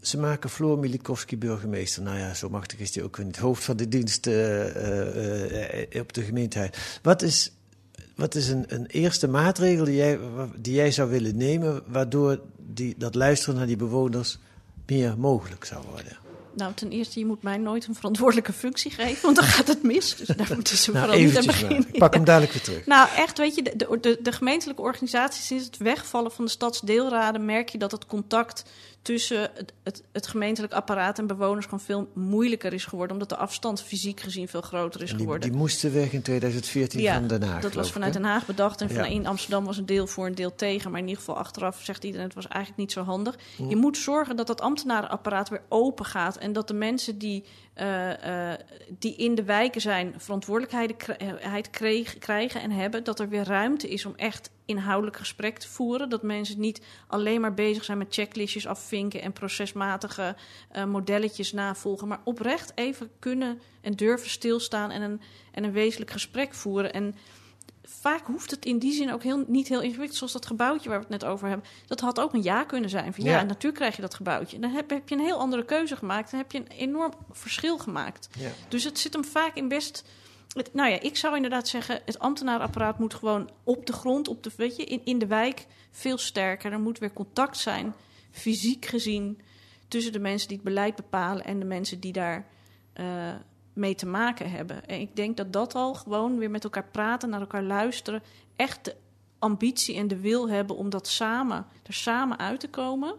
ze 0.00 0.18
maken 0.18 0.50
Floor 0.50 0.78
Milikowski 0.78 1.38
burgemeester. 1.38 2.02
Nou 2.02 2.18
ja, 2.18 2.34
zo 2.34 2.48
machtig 2.48 2.78
is 2.78 2.94
hij 2.94 3.04
ook 3.04 3.24
niet. 3.24 3.38
Hoofd 3.38 3.64
van 3.64 3.76
de 3.76 3.88
dienst 3.88 4.26
eh, 4.26 4.68
eh, 4.76 5.86
eh, 5.90 6.00
op 6.00 6.12
de 6.12 6.22
gemeentehuis. 6.22 6.70
Wat 7.02 7.22
is, 7.22 7.52
wat 8.22 8.34
is 8.34 8.48
een, 8.48 8.64
een 8.68 8.86
eerste 8.86 9.28
maatregel 9.28 9.84
die 9.84 9.96
jij, 9.96 10.18
die 10.56 10.74
jij 10.74 10.90
zou 10.90 11.10
willen 11.10 11.36
nemen... 11.36 11.82
waardoor 11.86 12.40
die, 12.56 12.94
dat 12.98 13.14
luisteren 13.14 13.54
naar 13.56 13.66
die 13.66 13.76
bewoners 13.76 14.38
meer 14.86 15.18
mogelijk 15.18 15.64
zou 15.64 15.84
worden? 15.90 16.16
Nou, 16.54 16.74
ten 16.74 16.90
eerste, 16.90 17.18
je 17.18 17.26
moet 17.26 17.42
mij 17.42 17.56
nooit 17.56 17.86
een 17.86 17.94
verantwoordelijke 17.94 18.52
functie 18.52 18.90
geven, 18.90 19.22
want 19.22 19.36
dan 19.36 19.44
gaat 19.44 19.68
het 19.68 19.82
mis. 19.82 20.16
Dus 20.16 20.26
daar 20.26 20.50
moeten 20.54 20.76
ze 20.76 20.92
Nou, 20.92 21.04
vooral 21.04 21.24
niet 21.24 21.36
aan 21.36 21.46
beginnen. 21.46 21.86
Ik 21.92 21.98
pak 21.98 22.14
hem 22.14 22.24
dadelijk 22.24 22.52
weer 22.52 22.62
terug. 22.62 22.86
Nou, 22.86 23.08
echt, 23.16 23.38
weet 23.38 23.54
je, 23.54 23.62
de, 23.62 23.98
de, 24.00 24.18
de, 24.22 24.32
gemeentelijke 24.32 24.82
organisatie, 24.82 25.42
sinds 25.42 25.64
het 25.64 25.76
wegvallen 25.76 26.32
van 26.32 26.44
de 26.44 26.50
stadsdeelraden, 26.50 27.44
merk 27.44 27.68
je 27.68 27.78
dat 27.78 27.92
het 27.92 28.06
contact 28.06 28.62
tussen 29.02 29.40
het, 29.54 29.72
het, 29.82 30.02
het 30.12 30.26
gemeentelijk 30.26 30.72
apparaat 30.72 31.18
en 31.18 31.26
bewoners 31.26 31.64
gewoon 31.64 31.80
veel 31.80 32.08
moeilijker 32.14 32.72
is 32.72 32.84
geworden, 32.84 33.12
omdat 33.12 33.28
de 33.28 33.36
afstand 33.36 33.82
fysiek 33.82 34.20
gezien 34.20 34.48
veel 34.48 34.60
groter 34.60 35.02
is 35.02 35.10
die, 35.10 35.18
geworden. 35.18 35.48
die 35.50 35.58
moesten 35.58 35.92
weg 35.92 36.12
in 36.12 36.22
2014 36.22 37.00
Ja, 37.00 37.14
van 37.14 37.26
Den 37.26 37.42
Haag. 37.42 37.62
dat 37.62 37.72
was 37.74 37.92
vanuit? 37.92 38.12
Den 38.12 38.24
Haag 38.24 38.46
bedacht. 38.46 38.80
En 38.80 38.88
van 38.90 38.96
Ja. 39.04 39.10
in 39.10 39.26
Amsterdam 39.26 39.64
was 39.64 39.76
een 39.78 39.86
deel 39.86 40.06
voor, 40.06 40.26
een 40.26 40.34
deel 40.34 40.54
tegen. 40.54 40.90
Maar 40.90 41.00
in 41.00 41.06
ieder 41.06 41.22
geval 41.22 41.36
achteraf 41.38 41.80
zegt 41.82 42.04
iedereen, 42.04 42.26
het 42.26 42.34
was 42.34 42.48
eigenlijk 42.48 42.82
niet 42.82 42.92
zo 42.92 43.02
handig. 43.02 43.38
Hm. 43.56 43.68
Je 43.68 43.76
moet 43.76 43.96
zorgen 43.96 44.36
dat 44.36 44.46
dat 44.46 44.60
ambtenarenapparaat 44.60 45.48
weer 45.48 45.62
open 45.68 46.04
gaat. 46.04 46.36
En 46.36 46.52
dat 46.52 46.68
de 46.68 46.74
mensen 46.74 47.18
die, 47.18 47.44
eh, 47.74 48.50
eh, 48.52 48.58
die 48.98 49.16
in 49.16 49.34
de 49.34 49.44
wijken 49.44 49.80
zijn... 49.80 50.14
verantwoordelijkheid 50.16 51.70
kreeg- 51.70 52.18
krijgen 52.18 52.60
en 52.60 52.70
hebben... 52.70 53.04
dat 53.04 53.20
er 53.20 53.28
weer 53.28 53.44
ruimte 53.44 53.88
is 53.88 54.06
om 54.06 54.12
echt 54.16 54.50
inhoudelijk 54.64 55.16
gesprek 55.16 55.58
te 55.58 55.68
voeren. 55.68 56.08
Dat 56.08 56.22
mensen 56.22 56.60
niet 56.60 56.82
alleen 57.06 57.40
maar 57.40 57.54
bezig 57.54 57.84
zijn 57.84 57.98
met 57.98 58.14
checklistjes 58.14 58.66
afvinken... 58.66 59.22
en 59.22 59.32
procesmatige 59.32 60.36
eh, 60.70 60.84
modelletjes 60.84 61.52
navolgen. 61.52 62.08
Maar 62.08 62.20
oprecht 62.24 62.72
even 62.74 63.10
kunnen 63.18 63.60
en 63.80 63.92
durven 63.92 64.30
stilstaan... 64.30 64.90
en 64.90 65.02
een, 65.02 65.20
en 65.52 65.64
een 65.64 65.72
wezenlijk 65.72 66.10
gesprek 66.10 66.54
voeren. 66.54 66.92
En 66.92 67.14
vaak 67.84 68.26
hoeft 68.26 68.50
het 68.50 68.64
in 68.64 68.78
die 68.78 68.92
zin 68.92 69.12
ook 69.12 69.22
heel, 69.22 69.44
niet 69.46 69.68
heel 69.68 69.80
ingewikkeld. 69.80 70.16
Zoals 70.18 70.32
dat 70.32 70.46
gebouwtje 70.46 70.88
waar 70.88 70.98
we 70.98 71.06
het 71.10 71.20
net 71.22 71.30
over 71.30 71.48
hebben. 71.48 71.66
Dat 71.86 72.00
had 72.00 72.20
ook 72.20 72.32
een 72.32 72.42
ja 72.42 72.64
kunnen 72.64 72.90
zijn. 72.90 73.14
Van 73.14 73.24
ja, 73.24 73.30
Ja. 73.30 73.42
natuurlijk 73.42 73.74
krijg 73.74 73.96
je 73.96 74.02
dat 74.02 74.14
gebouwtje. 74.14 74.58
Dan 74.58 74.70
heb, 74.70 74.90
heb 74.90 75.08
je 75.08 75.14
een 75.14 75.20
heel 75.20 75.38
andere 75.38 75.64
keuze 75.64 75.96
gemaakt. 75.96 76.30
Dan 76.30 76.40
heb 76.40 76.52
je 76.52 76.58
een 76.58 76.66
enorm 76.66 77.12
verschil 77.30 77.78
gemaakt. 77.78 78.28
Ja. 78.38 78.50
Dus 78.68 78.84
het 78.84 78.98
zit 78.98 79.12
hem 79.12 79.24
vaak 79.24 79.54
in 79.56 79.68
best. 79.68 80.04
Het, 80.52 80.74
nou 80.74 80.90
ja, 80.90 81.00
ik 81.00 81.16
zou 81.16 81.36
inderdaad 81.36 81.68
zeggen: 81.68 82.00
het 82.04 82.18
ambtenaarapparaat 82.18 82.98
moet 82.98 83.14
gewoon 83.14 83.50
op 83.64 83.86
de 83.86 83.92
grond, 83.92 84.28
op 84.28 84.42
de, 84.42 84.50
weet 84.56 84.76
je, 84.76 84.84
in, 84.84 85.00
in 85.04 85.18
de 85.18 85.26
wijk 85.26 85.66
veel 85.90 86.18
sterker. 86.18 86.72
Er 86.72 86.80
moet 86.80 86.98
weer 86.98 87.12
contact 87.12 87.56
zijn, 87.56 87.94
fysiek 88.30 88.84
gezien, 88.84 89.40
tussen 89.88 90.12
de 90.12 90.18
mensen 90.18 90.48
die 90.48 90.56
het 90.56 90.66
beleid 90.66 90.96
bepalen 90.96 91.44
en 91.44 91.58
de 91.58 91.64
mensen 91.64 92.00
die 92.00 92.12
daar 92.12 92.46
eh, 92.92 93.34
mee 93.72 93.94
te 93.94 94.06
maken 94.06 94.50
hebben. 94.50 94.86
En 94.86 95.00
ik 95.00 95.16
denk 95.16 95.36
dat 95.36 95.52
dat 95.52 95.74
al 95.74 95.94
gewoon 95.94 96.38
weer 96.38 96.50
met 96.50 96.64
elkaar 96.64 96.86
praten, 96.90 97.28
naar 97.28 97.40
elkaar 97.40 97.62
luisteren, 97.62 98.22
echt 98.56 98.84
de 98.84 98.94
ambitie 99.38 99.96
en 99.96 100.08
de 100.08 100.16
wil 100.20 100.48
hebben 100.50 100.76
om 100.76 100.90
dat 100.90 101.08
samen, 101.08 101.66
er 101.86 101.94
samen 101.94 102.38
uit 102.38 102.60
te 102.60 102.68
komen. 102.68 103.14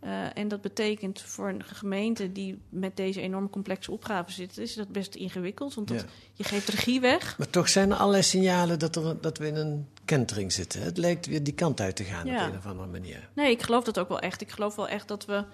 Eh, 0.00 0.36
en 0.38 0.48
dat 0.48 0.60
betekent 0.60 1.20
voor 1.20 1.48
een 1.48 1.64
gemeente 1.64 2.32
die 2.32 2.58
met 2.68 2.96
deze 2.96 3.20
enorme 3.20 3.50
complexe 3.50 3.90
opgaven 3.92 4.32
zit, 4.32 4.58
is 4.58 4.74
dat 4.74 4.88
best 4.88 5.14
ingewikkeld. 5.14 5.74
Want 5.74 5.88
dat, 5.88 6.00
Ja. 6.00 6.06
je 6.32 6.44
geeft 6.44 6.68
regie 6.68 7.00
weg. 7.00 7.38
Maar 7.38 7.50
toch 7.50 7.68
zijn 7.68 7.90
er 7.90 7.96
allerlei 7.96 8.22
signalen 8.22 8.78
dat, 8.78 8.96
er, 8.96 9.20
dat 9.20 9.38
we 9.38 9.46
in 9.46 9.56
een 9.56 9.88
kentering 10.04 10.52
zitten. 10.52 10.82
Het 10.82 10.98
lijkt 10.98 11.26
weer 11.26 11.42
die 11.44 11.54
kant 11.54 11.80
uit 11.80 11.96
te 11.96 12.04
gaan 12.04 12.26
Ja. 12.26 12.46
op 12.46 12.52
een 12.52 12.58
of 12.58 12.66
andere 12.66 12.88
manier. 12.88 13.28
Nee, 13.34 13.50
ik 13.50 13.62
geloof 13.62 13.84
dat 13.84 13.98
ook 13.98 14.08
wel 14.08 14.20
echt. 14.20 14.40
Ik 14.40 14.50
geloof 14.50 14.74
wel 14.76 14.88
echt 14.88 15.08
dat 15.08 15.24
we. 15.24 15.44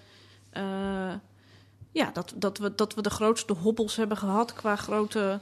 eh, 0.51 1.13
ja, 1.93 2.11
dat, 2.13 2.33
dat, 2.37 2.59
we, 2.59 2.75
dat 2.75 2.95
we 2.95 3.03
de 3.03 3.11
grootste 3.11 3.53
hobbels 3.53 3.97
hebben 3.97 4.17
gehad 4.17 4.53
qua 4.53 4.77
grote. 4.77 5.41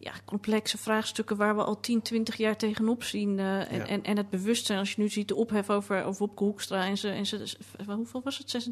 Ja, 0.00 0.12
complexe 0.24 0.78
vraagstukken 0.78 1.36
waar 1.36 1.56
we 1.56 1.62
al 1.64 1.80
10, 1.80 2.02
20 2.02 2.36
jaar 2.36 2.56
tegenop 2.56 3.02
zien. 3.04 3.38
eh, 3.38 3.72
en, 3.72 3.76
Ja. 3.78 3.86
en, 3.86 4.02
en 4.04 4.16
het 4.16 4.30
bewustzijn, 4.30 4.78
als 4.78 4.92
je 4.92 5.00
nu 5.02 5.08
ziet 5.08 5.28
de 5.28 5.34
ophef 5.34 5.70
over, 5.70 6.04
over 6.04 6.18
Wopke 6.26 6.44
Hoekstra 6.44 6.84
en 6.84 6.98
ze, 6.98 7.08
en 7.08 7.26
ze, 7.26 7.56
hoeveel 7.86 8.20
was 8.24 8.38
het? 8.38 8.66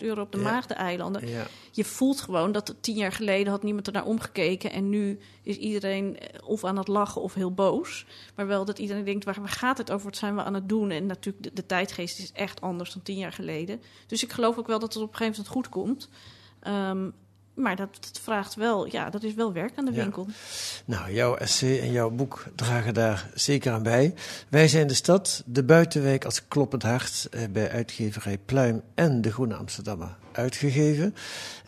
26.000 0.00 0.06
euro 0.06 0.20
op 0.22 0.32
de 0.32 0.38
Ja. 0.38 0.44
Maagdeneilanden. 0.44 1.28
Ja. 1.28 1.46
Je 1.70 1.84
voelt 1.84 2.20
gewoon 2.20 2.52
dat 2.52 2.74
tien 2.80 2.96
jaar 2.96 3.12
geleden 3.12 3.52
had 3.52 3.62
niemand 3.62 3.86
er 3.86 3.92
naar 3.92 4.04
omgekeken. 4.04 4.72
En 4.72 4.88
nu 4.88 5.18
is 5.42 5.56
iedereen 5.56 6.18
eh, 6.18 6.48
of 6.48 6.64
aan 6.64 6.76
het 6.78 6.88
lachen 6.88 7.22
of 7.22 7.34
heel 7.34 7.52
boos. 7.54 8.06
Maar 8.34 8.46
wel 8.46 8.64
dat 8.64 8.78
iedereen 8.78 9.04
denkt, 9.04 9.24
waar, 9.24 9.38
waar 9.40 9.48
gaat 9.48 9.78
het 9.78 9.90
over? 9.90 10.04
Wat 10.06 10.16
zijn 10.16 10.34
we 10.36 10.42
aan 10.42 10.54
het 10.54 10.68
doen? 10.68 10.90
En 10.90 11.06
natuurlijk, 11.06 11.44
de, 11.44 11.50
de 11.54 11.66
tijdgeest 11.66 12.18
is 12.18 12.32
echt 12.32 12.60
anders 12.60 12.92
dan 12.92 13.02
tien 13.02 13.18
jaar 13.18 13.32
geleden. 13.32 13.82
Dus 14.06 14.22
ik 14.22 14.32
geloof 14.32 14.58
ook 14.58 14.66
wel 14.66 14.78
dat 14.78 14.94
het 14.94 15.02
op 15.02 15.10
een 15.10 15.16
gegeven 15.16 15.36
moment 15.42 15.54
goed 15.56 15.68
komt. 15.68 16.08
Ehm, 16.60 17.08
maar 17.54 17.76
dat, 17.76 17.88
dat 18.00 18.20
vraagt 18.22 18.54
wel, 18.54 18.86
ja, 18.86 19.10
dat 19.10 19.22
is 19.22 19.34
wel 19.34 19.52
werk 19.52 19.72
aan 19.76 19.84
de 19.84 19.92
Ja. 19.92 20.02
winkel. 20.02 20.26
Nou, 20.84 21.12
jouw 21.12 21.34
essay 21.36 21.80
en 21.80 21.92
jouw 21.92 22.10
boek 22.10 22.44
dragen 22.54 22.94
daar 22.94 23.30
zeker 23.34 23.72
aan 23.72 23.82
bij. 23.82 24.14
Wij 24.48 24.68
zijn 24.68 24.86
de 24.86 24.94
stad, 24.94 25.42
de 25.46 25.64
buitenwijk 25.64 26.24
als 26.24 26.48
kloppend 26.48 26.82
hart, 26.82 27.26
eh, 27.30 27.42
bij 27.50 27.70
uitgeverij 27.70 28.38
Pluim 28.38 28.82
en 28.94 29.20
de 29.20 29.32
Groene 29.32 29.54
Amsterdammer 29.54 30.16
uitgegeven. 30.32 31.14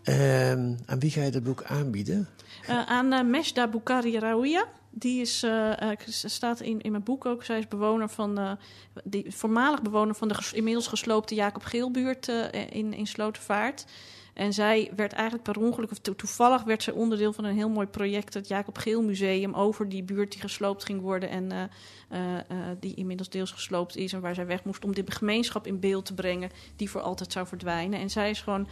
Ehm, 0.03 0.75
aan 0.87 0.99
wie 0.99 1.11
ga 1.11 1.23
je 1.23 1.31
dat 1.31 1.43
boek 1.43 1.63
aanbieden? 1.65 2.29
Eh, 2.67 2.87
aan 2.87 3.13
eh 3.13 3.23
Meshda 3.25 3.69
Bukhari 3.69 4.19
Raouia. 4.19 4.65
Die 4.91 5.21
is, 5.21 5.43
eh, 5.43 5.91
staat 6.07 6.61
in, 6.61 6.81
in 6.81 6.91
mijn 6.91 7.03
boek 7.05 7.27
ook. 7.27 7.45
Zij 7.45 7.59
is 7.59 7.69
bewoner 7.69 8.09
van, 8.09 8.59
die, 9.05 9.25
voormalig 9.35 9.83
bewoner 9.83 10.15
van 10.15 10.29
de 10.29 10.35
ges- 10.35 10.53
inmiddels 10.53 10.87
gesloopte 10.87 11.35
Jacob 11.35 11.63
Geelbuurt 11.65 12.29
in, 12.71 12.93
in 12.95 13.07
Slotervaart. 13.07 13.85
En 14.33 14.53
zij 14.53 14.91
werd 14.97 15.13
eigenlijk 15.13 15.43
per 15.53 15.63
ongeluk, 15.63 15.91
of 15.91 15.99
to- 15.99 16.15
toevallig 16.17 16.63
werd 16.65 16.83
zij 16.83 16.93
onderdeel 16.93 17.33
van 17.33 17.45
een 17.45 17.55
heel 17.55 17.69
mooi 17.69 17.87
project, 17.87 18.35
het 18.35 18.49
Jacob 18.49 18.79
Geel 18.79 19.03
Museum, 19.03 19.55
over 19.55 19.89
die 19.89 20.03
buurt 20.03 20.33
die 20.33 20.41
gesloopt 20.41 20.85
ging 20.85 21.01
worden 21.01 21.29
en 21.29 21.53
eh, 21.53 21.63
eh, 22.09 22.39
eh, 22.39 22.77
die 22.81 22.95
inmiddels 22.95 23.29
deels 23.29 23.51
gesloopt 23.51 23.97
is 23.97 24.13
en 24.13 24.21
waar 24.21 24.35
zij 24.35 24.47
weg 24.47 24.65
moest 24.65 24.85
om 24.85 24.95
de 24.95 25.05
gemeenschap 25.07 25.67
in 25.67 25.81
beeld 25.81 26.05
te 26.07 26.15
brengen 26.15 26.51
die 26.77 26.91
voor 26.91 27.01
altijd 27.01 27.33
zou 27.33 27.47
verdwijnen. 27.47 28.01
En 28.01 28.11
zij 28.11 28.31
is 28.31 28.41
gewoon 28.41 28.69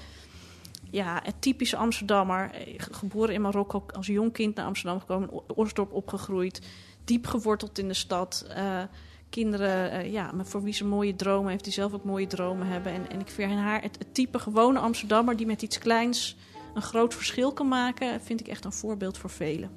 ja, 0.90 1.26
een 1.26 1.38
typische 1.38 1.76
Amsterdammer. 1.76 2.50
ge- 2.76 2.94
Geboren 2.94 3.34
in 3.34 3.40
Marokko, 3.40 3.84
als 3.92 4.06
jong 4.06 4.32
kind 4.32 4.54
naar 4.54 4.66
Amsterdam 4.66 5.00
gekomen. 5.00 5.56
Osdorp 5.56 5.92
opgegroeid. 5.92 6.60
Diep 7.04 7.26
geworteld 7.26 7.78
in 7.78 7.88
de 7.88 7.94
stad. 7.94 8.46
eh, 8.48 8.82
kinderen, 9.30 9.90
eh, 9.90 10.12
ja, 10.12 10.32
maar 10.32 10.46
voor 10.46 10.62
wie 10.62 10.72
ze 10.72 10.84
mooie 10.84 11.16
dromen 11.16 11.50
heeft. 11.50 11.64
Die 11.64 11.72
zelf 11.72 11.92
ook 11.92 12.04
mooie 12.04 12.26
dromen 12.26 12.66
hebben. 12.66 12.92
En, 12.92 13.10
en 13.10 13.20
ik 13.20 13.28
vind 13.28 13.52
haar 13.52 13.82
het, 13.82 13.98
het 13.98 14.14
type 14.14 14.38
gewone 14.38 14.78
Amsterdammer... 14.78 15.36
die 15.36 15.46
met 15.46 15.62
iets 15.62 15.78
kleins 15.78 16.36
een 16.74 16.82
groot 16.82 17.14
verschil 17.14 17.52
kan 17.52 17.68
maken... 17.68 18.20
vind 18.20 18.40
ik 18.40 18.48
echt 18.48 18.64
een 18.64 18.72
voorbeeld 18.72 19.18
voor 19.18 19.30
velen. 19.30 19.70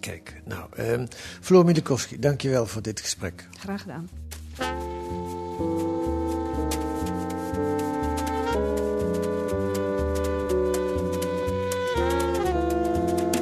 Kijk, 0.00 0.42
nou, 0.44 0.68
ehm 0.72 1.06
Floor 1.40 1.64
Milikowski, 1.64 2.18
dankjewel 2.18 2.66
voor 2.66 2.82
dit 2.82 3.00
gesprek. 3.00 3.48
Graag 3.58 3.80
gedaan. 3.82 4.08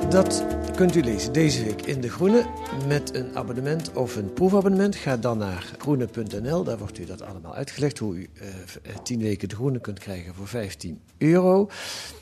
Dat 0.09 0.45
kunt 0.75 0.95
u 0.97 1.03
lezen 1.03 1.33
deze 1.33 1.65
week 1.65 1.83
in 1.83 2.01
De 2.01 2.11
Groene 2.11 2.47
met 2.89 3.15
een 3.15 3.37
abonnement 3.37 3.93
of 3.93 4.17
een 4.17 4.33
proefabonnement. 4.33 4.97
Ga 4.97 5.17
dan 5.17 5.39
naar 5.39 5.73
groene.nl, 5.79 6.65
daar 6.65 6.79
wordt 6.79 6.99
u 6.99 7.05
dat 7.05 7.23
allemaal 7.23 7.55
uitgelegd. 7.55 7.99
Hoe 7.99 8.17
u 8.17 8.29
v- 8.65 8.77
eh, 8.83 8.97
10 9.03 9.21
weken 9.21 9.49
De 9.49 9.55
Groene 9.55 9.81
kunt 9.81 9.99
krijgen 9.99 10.35
voor 10.35 10.49
15 10.49 11.01
euro. 11.19 11.69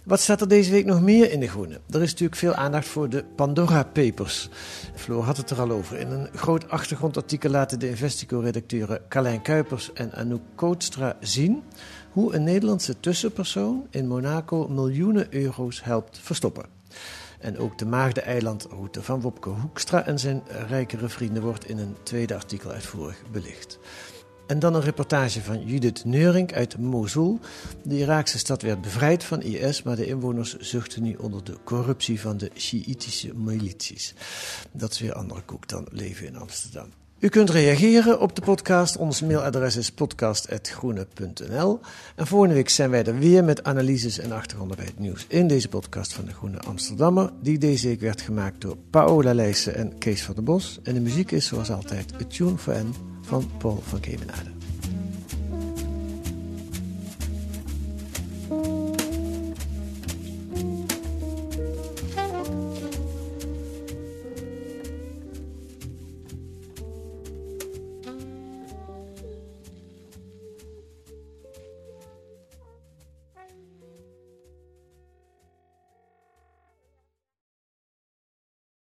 Wat 0.04 0.20
staat 0.20 0.40
er 0.40 0.48
deze 0.48 0.70
week 0.70 0.84
nog 0.84 1.00
meer 1.02 1.30
in 1.30 1.40
De 1.40 1.48
Groene? 1.48 1.80
Er 1.90 2.02
is 2.02 2.10
natuurlijk 2.10 2.38
veel 2.38 2.54
aandacht 2.54 2.86
voor 2.88 3.08
de 3.08 3.24
Pandora 3.36 3.82
Papers. 3.84 4.48
Floor 4.94 5.22
had 5.24 5.36
het 5.36 5.50
er 5.50 5.60
al 5.60 5.70
over. 5.70 5.98
In 5.98 6.10
een 6.10 6.28
groot 6.34 6.68
achtergrondartikel 6.70 7.50
laten 7.50 7.78
de 7.78 7.88
Investico-redacteuren 7.88 9.00
Carlijn 9.08 9.42
Kuipers 9.42 9.92
en 9.92 10.12
Anouk 10.12 10.42
Kootstra 10.54 11.16
zien 11.20 11.62
hoe 12.10 12.34
een 12.34 12.44
Nederlandse 12.44 13.00
tussenpersoon 13.00 13.86
in 13.90 14.06
Monaco 14.08 14.68
miljoenen 14.68 15.26
euro's 15.30 15.84
helpt 15.84 16.18
verstoppen. 16.22 16.80
En 17.42 17.58
ook 17.58 17.78
de 17.78 17.86
Maagde-eilandroute 17.86 19.02
van 19.02 19.20
Wopke 19.20 19.48
Hoekstra 19.48 20.06
en 20.06 20.18
zijn 20.18 20.42
rijkere 20.68 21.08
vrienden 21.08 21.42
wordt 21.42 21.68
in 21.68 21.78
een 21.78 21.96
tweede 22.02 22.34
artikel 22.34 22.70
uitvoerig 22.70 23.22
belicht. 23.30 23.78
En 24.46 24.58
dan 24.58 24.74
een 24.74 24.80
reportage 24.80 25.42
van 25.42 25.64
Judith 25.64 26.04
Neurink 26.04 26.52
uit 26.52 26.78
Mosul. 26.78 27.38
De 27.84 27.98
Iraakse 27.98 28.38
stad 28.38 28.62
werd 28.62 28.80
bevrijd 28.80 29.24
van 29.24 29.42
IS, 29.42 29.82
maar 29.82 29.96
de 29.96 30.06
inwoners 30.06 30.56
zuchten 30.58 31.02
nu 31.02 31.14
onder 31.14 31.44
de 31.44 31.56
corruptie 31.64 32.20
van 32.20 32.36
de 32.36 32.50
Sjiïtische 32.54 33.34
milities. 33.34 34.14
Dat 34.72 34.90
is 34.90 35.00
weer 35.00 35.14
andere 35.14 35.42
koek 35.42 35.68
dan 35.68 35.86
leven 35.90 36.26
in 36.26 36.36
Amsterdam. 36.36 37.01
U 37.22 37.28
kunt 37.28 37.50
reageren 37.50 38.20
op 38.20 38.36
de 38.36 38.42
podcast. 38.42 38.96
Ons 38.96 39.20
mailadres 39.20 39.76
is 39.76 39.90
podcast.groene.nl. 39.90 41.80
En 42.16 42.26
volgende 42.26 42.54
week 42.54 42.68
zijn 42.68 42.90
wij 42.90 43.04
er 43.04 43.18
weer 43.18 43.44
met 43.44 43.64
analyses 43.64 44.18
en 44.18 44.32
achtergronden 44.32 44.76
bij 44.76 44.86
het 44.86 44.98
nieuws 44.98 45.26
in 45.28 45.46
deze 45.46 45.68
podcast 45.68 46.12
van 46.12 46.24
de 46.24 46.32
Groene 46.32 46.60
Amsterdammer. 46.60 47.30
Die 47.42 47.58
deze 47.58 47.88
week 47.88 48.00
werd 48.00 48.20
gemaakt 48.20 48.60
door 48.60 48.76
Paola 48.90 49.34
Leijsen 49.34 49.74
en 49.74 49.98
Kees 49.98 50.22
van 50.22 50.34
der 50.34 50.44
Bos. 50.44 50.80
En 50.82 50.94
de 50.94 51.00
muziek 51.00 51.30
is 51.30 51.46
zoals 51.46 51.70
altijd 51.70 52.14
A 52.14 52.24
Tune 52.28 52.58
for 52.58 52.74
N 52.74 52.94
van 53.20 53.50
Paul 53.58 53.82
van 53.86 54.00
Kemenade. 54.00 54.51